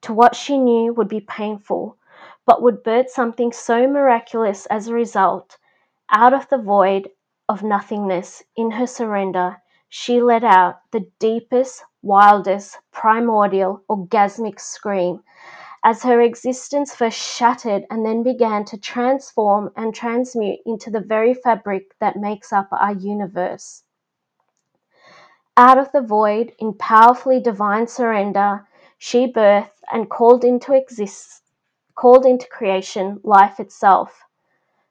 to 0.00 0.12
what 0.12 0.34
she 0.34 0.58
knew 0.58 0.92
would 0.92 1.06
be 1.06 1.20
painful, 1.20 1.96
but 2.44 2.62
would 2.62 2.82
birth 2.82 3.08
something 3.08 3.52
so 3.52 3.86
miraculous 3.86 4.66
as 4.66 4.88
a 4.88 4.94
result. 4.94 5.58
Out 6.10 6.34
of 6.34 6.48
the 6.48 6.58
void 6.58 7.08
of 7.48 7.62
nothingness, 7.62 8.42
in 8.56 8.72
her 8.72 8.88
surrender, 8.88 9.62
she 9.90 10.22
let 10.22 10.42
out 10.44 10.80
the 10.92 11.06
deepest, 11.18 11.84
wildest, 12.00 12.78
primordial, 12.92 13.82
orgasmic 13.90 14.58
scream 14.58 15.22
as 15.82 16.02
her 16.02 16.20
existence 16.20 16.94
first 16.94 17.18
shattered 17.18 17.84
and 17.90 18.04
then 18.04 18.22
began 18.22 18.64
to 18.64 18.78
transform 18.78 19.70
and 19.76 19.94
transmute 19.94 20.60
into 20.64 20.90
the 20.90 21.00
very 21.00 21.34
fabric 21.34 21.94
that 21.98 22.16
makes 22.16 22.52
up 22.52 22.68
our 22.70 22.92
universe. 22.92 23.82
Out 25.56 25.78
of 25.78 25.90
the 25.92 26.02
void, 26.02 26.52
in 26.58 26.74
powerfully 26.74 27.40
divine 27.40 27.86
surrender, 27.86 28.66
she 28.98 29.32
birthed 29.32 29.82
and 29.90 30.08
called 30.08 30.44
into 30.44 30.72
exist, 30.72 31.42
called 31.94 32.24
into 32.24 32.46
creation 32.48 33.20
life 33.24 33.58
itself. 33.58 34.22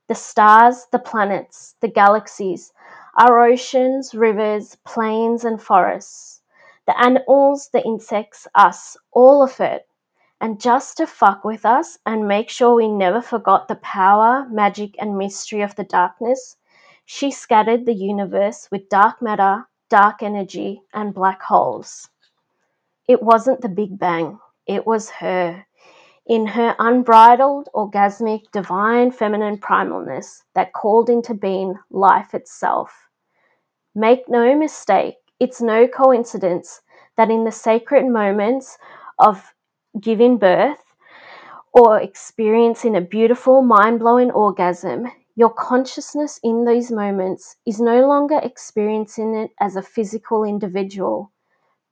The 0.07 0.15
stars, 0.15 0.87
the 0.91 0.99
planets, 0.99 1.75
the 1.81 1.87
galaxies, 1.87 2.73
our 3.19 3.41
oceans, 3.41 4.15
rivers, 4.15 4.77
plains, 4.85 5.45
and 5.45 5.61
forests, 5.61 6.41
the 6.87 6.99
animals, 6.99 7.69
the 7.73 7.83
insects, 7.85 8.47
us, 8.55 8.97
all 9.11 9.43
of 9.43 9.59
it. 9.59 9.87
And 10.41 10.61
just 10.61 10.97
to 10.97 11.07
fuck 11.07 11.43
with 11.43 11.65
us 11.65 11.99
and 12.05 12.27
make 12.27 12.49
sure 12.49 12.75
we 12.75 12.87
never 12.87 13.21
forgot 13.21 13.67
the 13.67 13.75
power, 13.75 14.47
magic, 14.49 14.95
and 14.99 15.17
mystery 15.17 15.61
of 15.61 15.75
the 15.75 15.83
darkness, 15.83 16.57
she 17.05 17.31
scattered 17.31 17.85
the 17.85 17.93
universe 17.93 18.69
with 18.71 18.89
dark 18.89 19.21
matter, 19.21 19.67
dark 19.89 20.23
energy, 20.23 20.81
and 20.93 21.13
black 21.13 21.41
holes. 21.41 22.09
It 23.09 23.21
wasn't 23.21 23.61
the 23.61 23.69
Big 23.69 23.99
Bang, 23.99 24.39
it 24.65 24.87
was 24.87 25.09
her. 25.09 25.65
in 26.25 26.47
her 26.47 26.75
unbridled, 26.79 27.69
orgasmic, 27.75 28.51
divine 28.53 29.11
feminine 29.11 29.57
primalness 29.57 30.43
that 30.55 30.73
called 30.73 31.09
into 31.09 31.33
being 31.33 31.75
life 31.91 32.33
itself. 32.33 33.08
Make 33.95 34.29
no 34.29 34.55
mistake, 34.55 35.17
it's 35.39 35.61
no 35.61 35.87
coincidence 35.87 36.81
that 37.17 37.29
in 37.29 37.43
the 37.43 37.51
sacred 37.51 38.07
moments 38.07 38.77
of 39.19 39.53
giving 39.99 40.37
birth 40.37 40.95
or 41.73 41.99
experiencing 41.99 42.95
a 42.95 43.01
beautiful, 43.01 43.61
mind 43.61 43.99
blowing 43.99 44.31
orgasm, 44.31 45.07
your 45.35 45.49
consciousness 45.51 46.39
in 46.43 46.65
these 46.65 46.91
moments 46.91 47.57
is 47.65 47.79
no 47.79 48.07
longer 48.07 48.39
experiencing 48.43 49.35
it 49.35 49.51
as 49.59 49.75
a 49.75 49.81
physical 49.81 50.43
individual, 50.43 51.31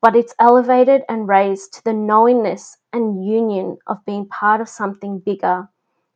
but 0.02 0.16
it's 0.16 0.36
elevated 0.40 1.04
and 1.10 1.28
raised 1.28 1.74
to 1.74 1.84
the 1.86 1.94
knowingness 1.94 2.78
and 2.94 3.26
union 3.26 3.78
of 3.88 4.06
being 4.06 4.28
part 4.28 4.62
of 4.62 4.70
something 4.70 5.20
bigger. 5.20 5.70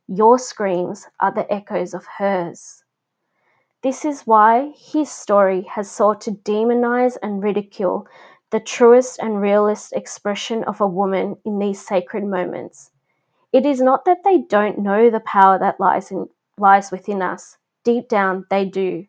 Your 0.08 0.38
screams 0.38 1.08
are 1.20 1.32
the 1.32 1.50
echoes 1.52 1.94
of 1.94 2.06
hers. 2.18 2.81
This 3.82 4.04
is 4.04 4.28
why 4.28 4.72
his 4.76 5.10
story 5.10 5.62
has 5.62 5.90
sought 5.90 6.20
to 6.22 6.30
demonize 6.30 7.18
and 7.20 7.42
ridicule 7.42 8.06
the 8.50 8.60
truest 8.60 9.18
and 9.20 9.40
realest 9.40 9.92
expression 9.92 10.62
of 10.64 10.80
a 10.80 10.86
woman 10.86 11.36
in 11.44 11.58
these 11.58 11.84
sacred 11.84 12.22
moments. 12.22 12.92
It 13.52 13.66
is 13.66 13.80
not 13.80 14.04
that 14.04 14.22
they 14.22 14.38
don't 14.38 14.78
know 14.78 15.10
the 15.10 15.18
power 15.18 15.58
that 15.58 15.80
lies 15.80 16.12
in 16.12 16.28
lies 16.58 16.92
within 16.92 17.22
us. 17.22 17.56
Deep 17.82 18.08
down 18.08 18.46
they 18.50 18.66
do. 18.66 19.04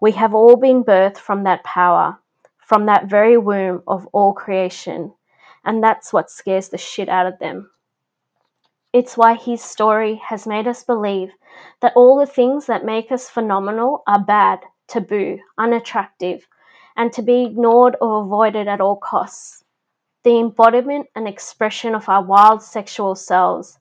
We 0.00 0.12
have 0.12 0.34
all 0.34 0.56
been 0.56 0.84
birthed 0.84 1.16
from 1.16 1.44
that 1.44 1.64
power, 1.64 2.18
from 2.58 2.84
that 2.86 3.06
very 3.06 3.38
womb 3.38 3.82
of 3.86 4.06
all 4.12 4.34
creation, 4.34 5.14
and 5.64 5.82
that's 5.82 6.12
what 6.12 6.30
scares 6.30 6.68
the 6.68 6.76
shit 6.78 7.08
out 7.08 7.26
of 7.26 7.38
them. 7.38 7.70
It's 8.92 9.16
why 9.16 9.34
his 9.34 9.62
story 9.62 10.16
has 10.16 10.48
made 10.48 10.66
us 10.66 10.82
believe 10.82 11.32
that 11.80 11.92
all 11.94 12.18
the 12.18 12.26
things 12.26 12.66
that 12.66 12.84
make 12.84 13.12
us 13.12 13.30
phenomenal 13.30 14.02
are 14.08 14.18
bad, 14.18 14.64
taboo, 14.88 15.38
unattractive, 15.56 16.48
and 16.96 17.12
to 17.12 17.22
be 17.22 17.44
ignored 17.44 17.96
or 18.00 18.22
avoided 18.22 18.66
at 18.66 18.80
all 18.80 18.96
costs. 18.96 19.62
The 20.24 20.40
embodiment 20.40 21.06
and 21.14 21.28
expression 21.28 21.94
of 21.94 22.08
our 22.08 22.24
wild 22.24 22.64
sexual 22.64 23.14
selves, 23.14 23.78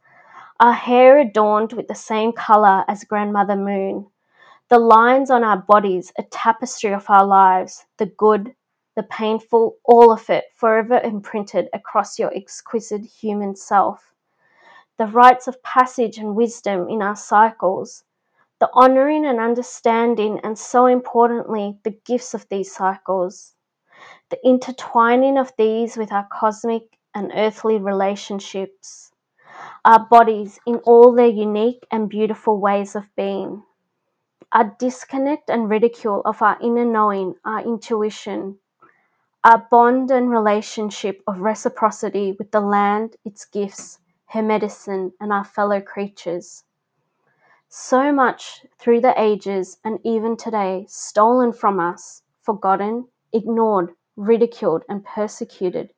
our 0.59 0.73
hair 0.73 1.17
adorned 1.17 1.73
with 1.73 1.87
the 1.87 1.95
same 1.95 2.31
color 2.31 2.85
as 2.87 3.03
Grandmother 3.03 3.55
Moon, 3.55 4.11
the 4.67 4.77
lines 4.77 5.31
on 5.31 5.43
our 5.43 5.57
bodies, 5.57 6.13
a 6.19 6.23
tapestry 6.23 6.93
of 6.93 7.09
our 7.09 7.25
lives, 7.25 7.83
the 7.97 8.05
good, 8.05 8.53
the 8.95 9.01
painful, 9.01 9.77
all 9.85 10.11
of 10.11 10.29
it 10.29 10.45
forever 10.53 10.99
imprinted 10.99 11.67
across 11.73 12.19
your 12.19 12.31
exquisite 12.35 13.03
human 13.05 13.55
self 13.55 14.13
the 14.99 15.07
rites 15.07 15.47
of 15.47 15.63
passage 15.63 16.17
and 16.17 16.35
wisdom 16.35 16.89
in 16.89 17.01
our 17.01 17.15
cycles, 17.15 18.03
the 18.59 18.69
honoring 18.73 19.25
and 19.25 19.39
understanding, 19.39 20.41
and 20.43 20.59
so 20.59 20.87
importantly, 20.87 21.79
the 21.83 21.97
gifts 22.05 22.33
of 22.33 22.45
these 22.49 22.75
cycles, 22.75 23.55
the 24.29 24.37
intertwining 24.45 25.37
of 25.37 25.53
these 25.57 25.95
with 25.95 26.11
our 26.11 26.27
cosmic 26.29 26.83
and 27.15 27.31
earthly 27.33 27.77
relationships, 27.77 29.13
our 29.85 30.05
bodies 30.05 30.59
in 30.67 30.75
all 30.79 31.13
their 31.13 31.27
unique 31.27 31.87
and 31.91 32.09
beautiful 32.09 32.59
ways 32.59 32.93
of 32.93 33.05
being, 33.15 33.63
our 34.51 34.75
disconnect 34.79 35.49
and 35.49 35.69
ridicule 35.69 36.21
of 36.25 36.41
our 36.41 36.57
inner 36.61 36.83
knowing, 36.83 37.35
our 37.45 37.61
intuition, 37.61 38.59
our 39.45 39.65
bond 39.71 40.11
and 40.11 40.29
relationship 40.29 41.23
of 41.25 41.39
reciprocity 41.39 42.35
with 42.37 42.51
the 42.51 42.59
land, 42.59 43.15
its 43.23 43.45
gifts, 43.45 43.98
her 44.29 44.41
medicine, 44.43 45.11
and 45.19 45.33
our 45.33 45.43
fellow 45.43 45.81
creatures. 45.81 46.63
So 47.67 48.11
much 48.11 48.65
through 48.79 49.01
the 49.01 49.19
ages 49.19 49.77
and 49.83 49.99
even 50.03 50.37
today 50.37 50.85
stolen 50.87 51.51
from 51.51 51.79
us, 51.79 52.23
forgotten, 52.41 53.07
ignored, 53.33 53.91
ridiculed, 54.15 54.83
and 54.89 55.03
persecuted. 55.03 55.91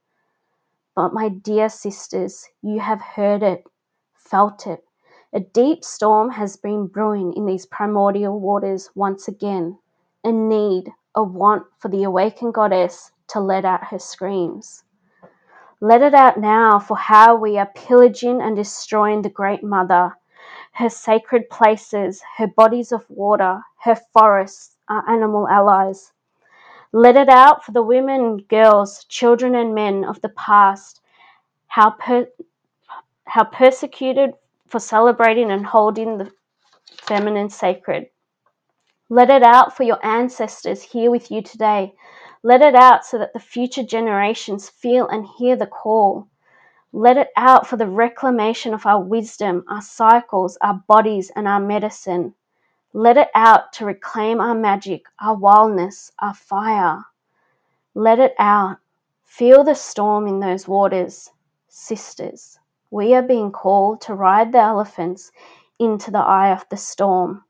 But, 0.95 1.13
my 1.13 1.29
dear 1.29 1.69
sisters, 1.69 2.47
you 2.61 2.79
have 2.79 3.01
heard 3.01 3.43
it, 3.43 3.63
felt 4.13 4.67
it. 4.67 4.83
A 5.33 5.39
deep 5.39 5.83
storm 5.83 6.29
has 6.31 6.57
been 6.57 6.87
brewing 6.87 7.33
in 7.33 7.45
these 7.45 7.65
primordial 7.65 8.39
waters 8.39 8.89
once 8.95 9.27
again. 9.29 9.77
A 10.23 10.31
need, 10.31 10.91
a 11.15 11.23
want 11.23 11.63
for 11.79 11.87
the 11.87 12.03
awakened 12.03 12.53
goddess 12.53 13.11
to 13.27 13.39
let 13.39 13.63
out 13.63 13.85
her 13.85 13.99
screams. 13.99 14.83
Let 15.83 16.03
it 16.03 16.13
out 16.13 16.37
now 16.37 16.77
for 16.77 16.95
how 16.95 17.35
we 17.35 17.57
are 17.57 17.65
pillaging 17.65 18.39
and 18.39 18.55
destroying 18.55 19.23
the 19.23 19.31
Great 19.31 19.63
Mother, 19.63 20.15
her 20.73 20.89
sacred 20.89 21.49
places, 21.49 22.21
her 22.37 22.45
bodies 22.45 22.91
of 22.91 23.09
water, 23.09 23.63
her 23.79 23.95
forests, 24.13 24.77
our 24.87 25.03
animal 25.09 25.47
allies. 25.49 26.13
Let 26.91 27.17
it 27.17 27.29
out 27.29 27.65
for 27.65 27.71
the 27.71 27.81
women, 27.81 28.37
girls, 28.47 29.05
children, 29.05 29.55
and 29.55 29.73
men 29.73 30.05
of 30.05 30.21
the 30.21 30.29
past, 30.29 31.01
how, 31.65 31.89
per- 31.89 32.29
how 33.25 33.45
persecuted 33.45 34.35
for 34.67 34.79
celebrating 34.79 35.49
and 35.49 35.65
holding 35.65 36.19
the 36.19 36.31
feminine 37.01 37.49
sacred. 37.49 38.05
Let 39.09 39.31
it 39.31 39.41
out 39.41 39.75
for 39.75 39.81
your 39.81 40.05
ancestors 40.05 40.83
here 40.83 41.09
with 41.09 41.31
you 41.31 41.41
today 41.41 41.95
let 42.43 42.61
it 42.61 42.73
out 42.73 43.05
so 43.05 43.19
that 43.19 43.33
the 43.33 43.39
future 43.39 43.83
generations 43.83 44.67
feel 44.67 45.07
and 45.07 45.27
hear 45.37 45.55
the 45.55 45.67
call. 45.67 46.27
Let 46.91 47.17
it 47.17 47.29
out 47.37 47.67
for 47.67 47.77
the 47.77 47.87
reclamation 47.87 48.73
of 48.73 48.85
our 48.85 49.01
wisdom, 49.01 49.63
our 49.69 49.81
cycles, 49.81 50.57
our 50.61 50.83
bodies, 50.87 51.31
and 51.35 51.47
our 51.47 51.59
medicine. 51.59 52.33
Let 52.93 53.17
it 53.17 53.29
out 53.35 53.71
to 53.73 53.85
reclaim 53.85 54.41
our 54.41 54.55
magic, 54.55 55.05
our 55.19 55.35
wildness, 55.35 56.11
our 56.19 56.33
fire. 56.33 57.05
Let 57.93 58.19
it 58.19 58.33
out. 58.39 58.77
Feel 59.23 59.63
the 59.63 59.75
storm 59.75 60.27
in 60.27 60.39
those 60.39 60.67
waters. 60.67 61.29
Sisters, 61.69 62.59
we 62.89 63.13
are 63.13 63.21
being 63.21 63.51
called 63.51 64.01
to 64.01 64.15
ride 64.15 64.51
the 64.51 64.59
elephants 64.59 65.31
into 65.79 66.09
the 66.09 66.19
eye 66.19 66.51
of 66.51 66.65
the 66.69 66.77
storm. 66.77 67.43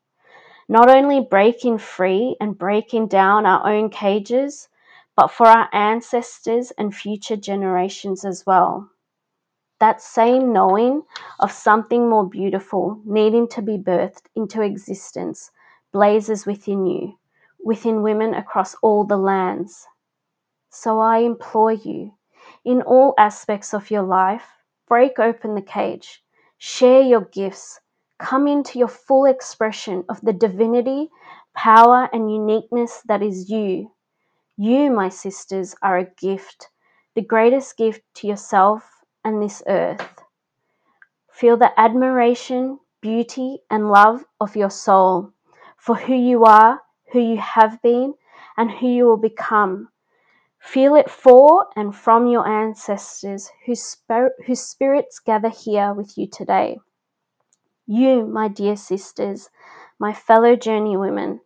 Not 0.67 0.89
only 0.89 1.21
breaking 1.21 1.79
free 1.79 2.35
and 2.39 2.57
breaking 2.57 3.07
down 3.07 3.45
our 3.45 3.67
own 3.67 3.89
cages, 3.89 4.67
but 5.21 5.27
for 5.27 5.45
our 5.45 5.69
ancestors 5.71 6.71
and 6.79 6.95
future 6.95 7.35
generations 7.35 8.25
as 8.25 8.43
well. 8.47 8.89
That 9.79 10.01
same 10.01 10.51
knowing 10.51 11.03
of 11.39 11.51
something 11.51 12.09
more 12.09 12.27
beautiful 12.27 12.99
needing 13.05 13.47
to 13.49 13.61
be 13.61 13.77
birthed 13.77 14.23
into 14.35 14.63
existence 14.63 15.51
blazes 15.93 16.47
within 16.47 16.87
you, 16.87 17.19
within 17.63 18.01
women 18.01 18.33
across 18.33 18.73
all 18.81 19.03
the 19.03 19.15
lands. 19.15 19.85
So 20.71 20.99
I 20.99 21.19
implore 21.19 21.73
you, 21.73 22.15
in 22.65 22.81
all 22.81 23.13
aspects 23.19 23.75
of 23.75 23.91
your 23.91 24.01
life, 24.01 24.47
break 24.87 25.19
open 25.19 25.53
the 25.53 25.61
cage, 25.61 26.23
share 26.57 27.01
your 27.01 27.25
gifts, 27.25 27.79
come 28.17 28.47
into 28.47 28.79
your 28.79 28.87
full 28.87 29.25
expression 29.25 30.03
of 30.09 30.19
the 30.21 30.33
divinity, 30.33 31.11
power, 31.53 32.09
and 32.11 32.33
uniqueness 32.33 33.03
that 33.05 33.21
is 33.21 33.51
you 33.51 33.91
you, 34.61 34.91
my 34.91 35.09
sisters, 35.09 35.75
are 35.81 35.97
a 35.97 36.11
gift, 36.17 36.69
the 37.15 37.21
greatest 37.21 37.77
gift 37.77 38.01
to 38.13 38.27
yourself 38.27 38.83
and 39.23 39.41
this 39.41 39.63
earth. 39.67 40.21
Feel 41.31 41.57
the 41.57 41.71
admiration, 41.79 42.79
beauty, 43.01 43.59
and 43.71 43.89
love 43.89 44.23
of 44.39 44.55
your 44.55 44.69
soul 44.69 45.33
for 45.77 45.95
who 45.95 46.13
you 46.13 46.45
are, 46.45 46.79
who 47.11 47.19
you 47.19 47.37
have 47.37 47.81
been, 47.81 48.13
and 48.55 48.69
who 48.69 48.87
you 48.87 49.05
will 49.05 49.17
become. 49.17 49.89
Feel 50.59 50.93
it 50.93 51.09
for 51.09 51.67
and 51.75 51.95
from 51.95 52.27
your 52.27 52.47
ancestors 52.47 53.49
whose, 53.65 53.81
spir- 53.81 54.35
whose 54.45 54.61
spirits 54.61 55.17
gather 55.19 55.49
here 55.49 55.91
with 55.91 56.19
you 56.19 56.27
today. 56.27 56.77
You, 57.87 58.27
my 58.27 58.47
dear 58.47 58.75
sisters, 58.75 59.49
my 59.97 60.13
fellow 60.13 60.55
journeywomen, 60.55 61.39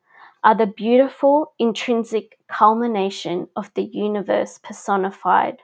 are 0.43 0.55
the 0.55 0.67
beautiful, 0.67 1.53
intrinsic 1.57 2.34
culmination 2.47 3.47
of 3.55 3.73
the 3.73 3.83
universe 3.83 4.59
personified. 4.59 5.61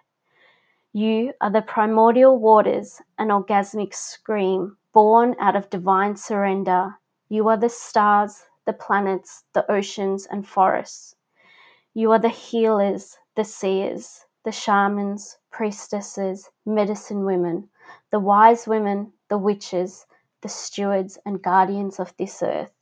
You 0.93 1.33
are 1.39 1.49
the 1.49 1.61
primordial 1.61 2.37
waters, 2.37 3.01
an 3.17 3.29
orgasmic 3.29 3.93
scream 3.93 4.77
born 4.93 5.35
out 5.39 5.55
of 5.55 5.69
divine 5.69 6.15
surrender. 6.15 6.99
You 7.29 7.47
are 7.47 7.57
the 7.57 7.69
stars, 7.69 8.43
the 8.65 8.73
planets, 8.73 9.43
the 9.53 9.69
oceans, 9.71 10.25
and 10.25 10.47
forests. 10.47 11.15
You 11.93 12.11
are 12.11 12.19
the 12.19 12.29
healers, 12.29 13.17
the 13.35 13.43
seers, 13.43 14.25
the 14.43 14.51
shamans, 14.51 15.37
priestesses, 15.51 16.49
medicine 16.65 17.25
women, 17.25 17.69
the 18.09 18.19
wise 18.19 18.67
women, 18.67 19.13
the 19.29 19.37
witches, 19.37 20.05
the 20.41 20.49
stewards 20.49 21.17
and 21.25 21.41
guardians 21.41 21.99
of 21.99 22.15
this 22.17 22.41
earth. 22.41 22.73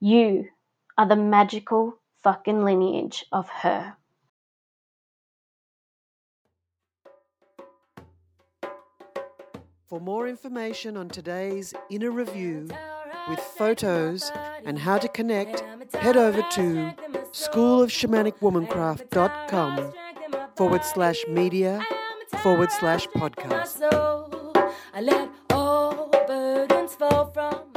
You 0.00 0.48
are 0.98 1.06
the 1.06 1.16
magical 1.16 1.99
fucking 2.22 2.64
lineage 2.64 3.26
of 3.32 3.48
her. 3.48 3.96
For 9.86 10.00
more 10.00 10.28
information 10.28 10.96
on 10.96 11.08
today's 11.08 11.74
inner 11.90 12.12
review 12.12 12.68
with 13.28 13.40
photos 13.40 14.30
and 14.64 14.78
how 14.78 14.98
to 14.98 15.08
connect, 15.08 15.64
head 15.94 16.16
over 16.16 16.42
to 16.52 16.94
schoolofshamanicwomancraft.com 17.32 19.92
forward 20.54 20.84
slash 20.84 21.24
media 21.28 21.84
forward 22.42 22.70
slash 22.70 23.08
podcast. 23.08 23.80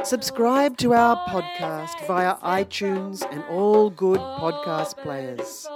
Subscribe 0.04 0.76
to 0.76 0.92
our 0.92 1.16
podcast 1.28 2.06
via 2.06 2.34
iTunes 2.36 3.22
and 3.32 3.42
all 3.44 3.90
good 3.90 4.20
podcast 4.20 4.96
players. 4.98 5.66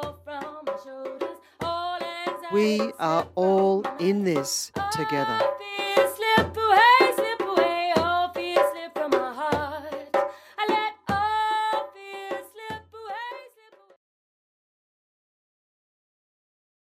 We 2.53 2.93
are 2.99 3.27
all 3.35 3.85
in 3.99 4.25
this 4.25 4.71
together. 4.93 5.58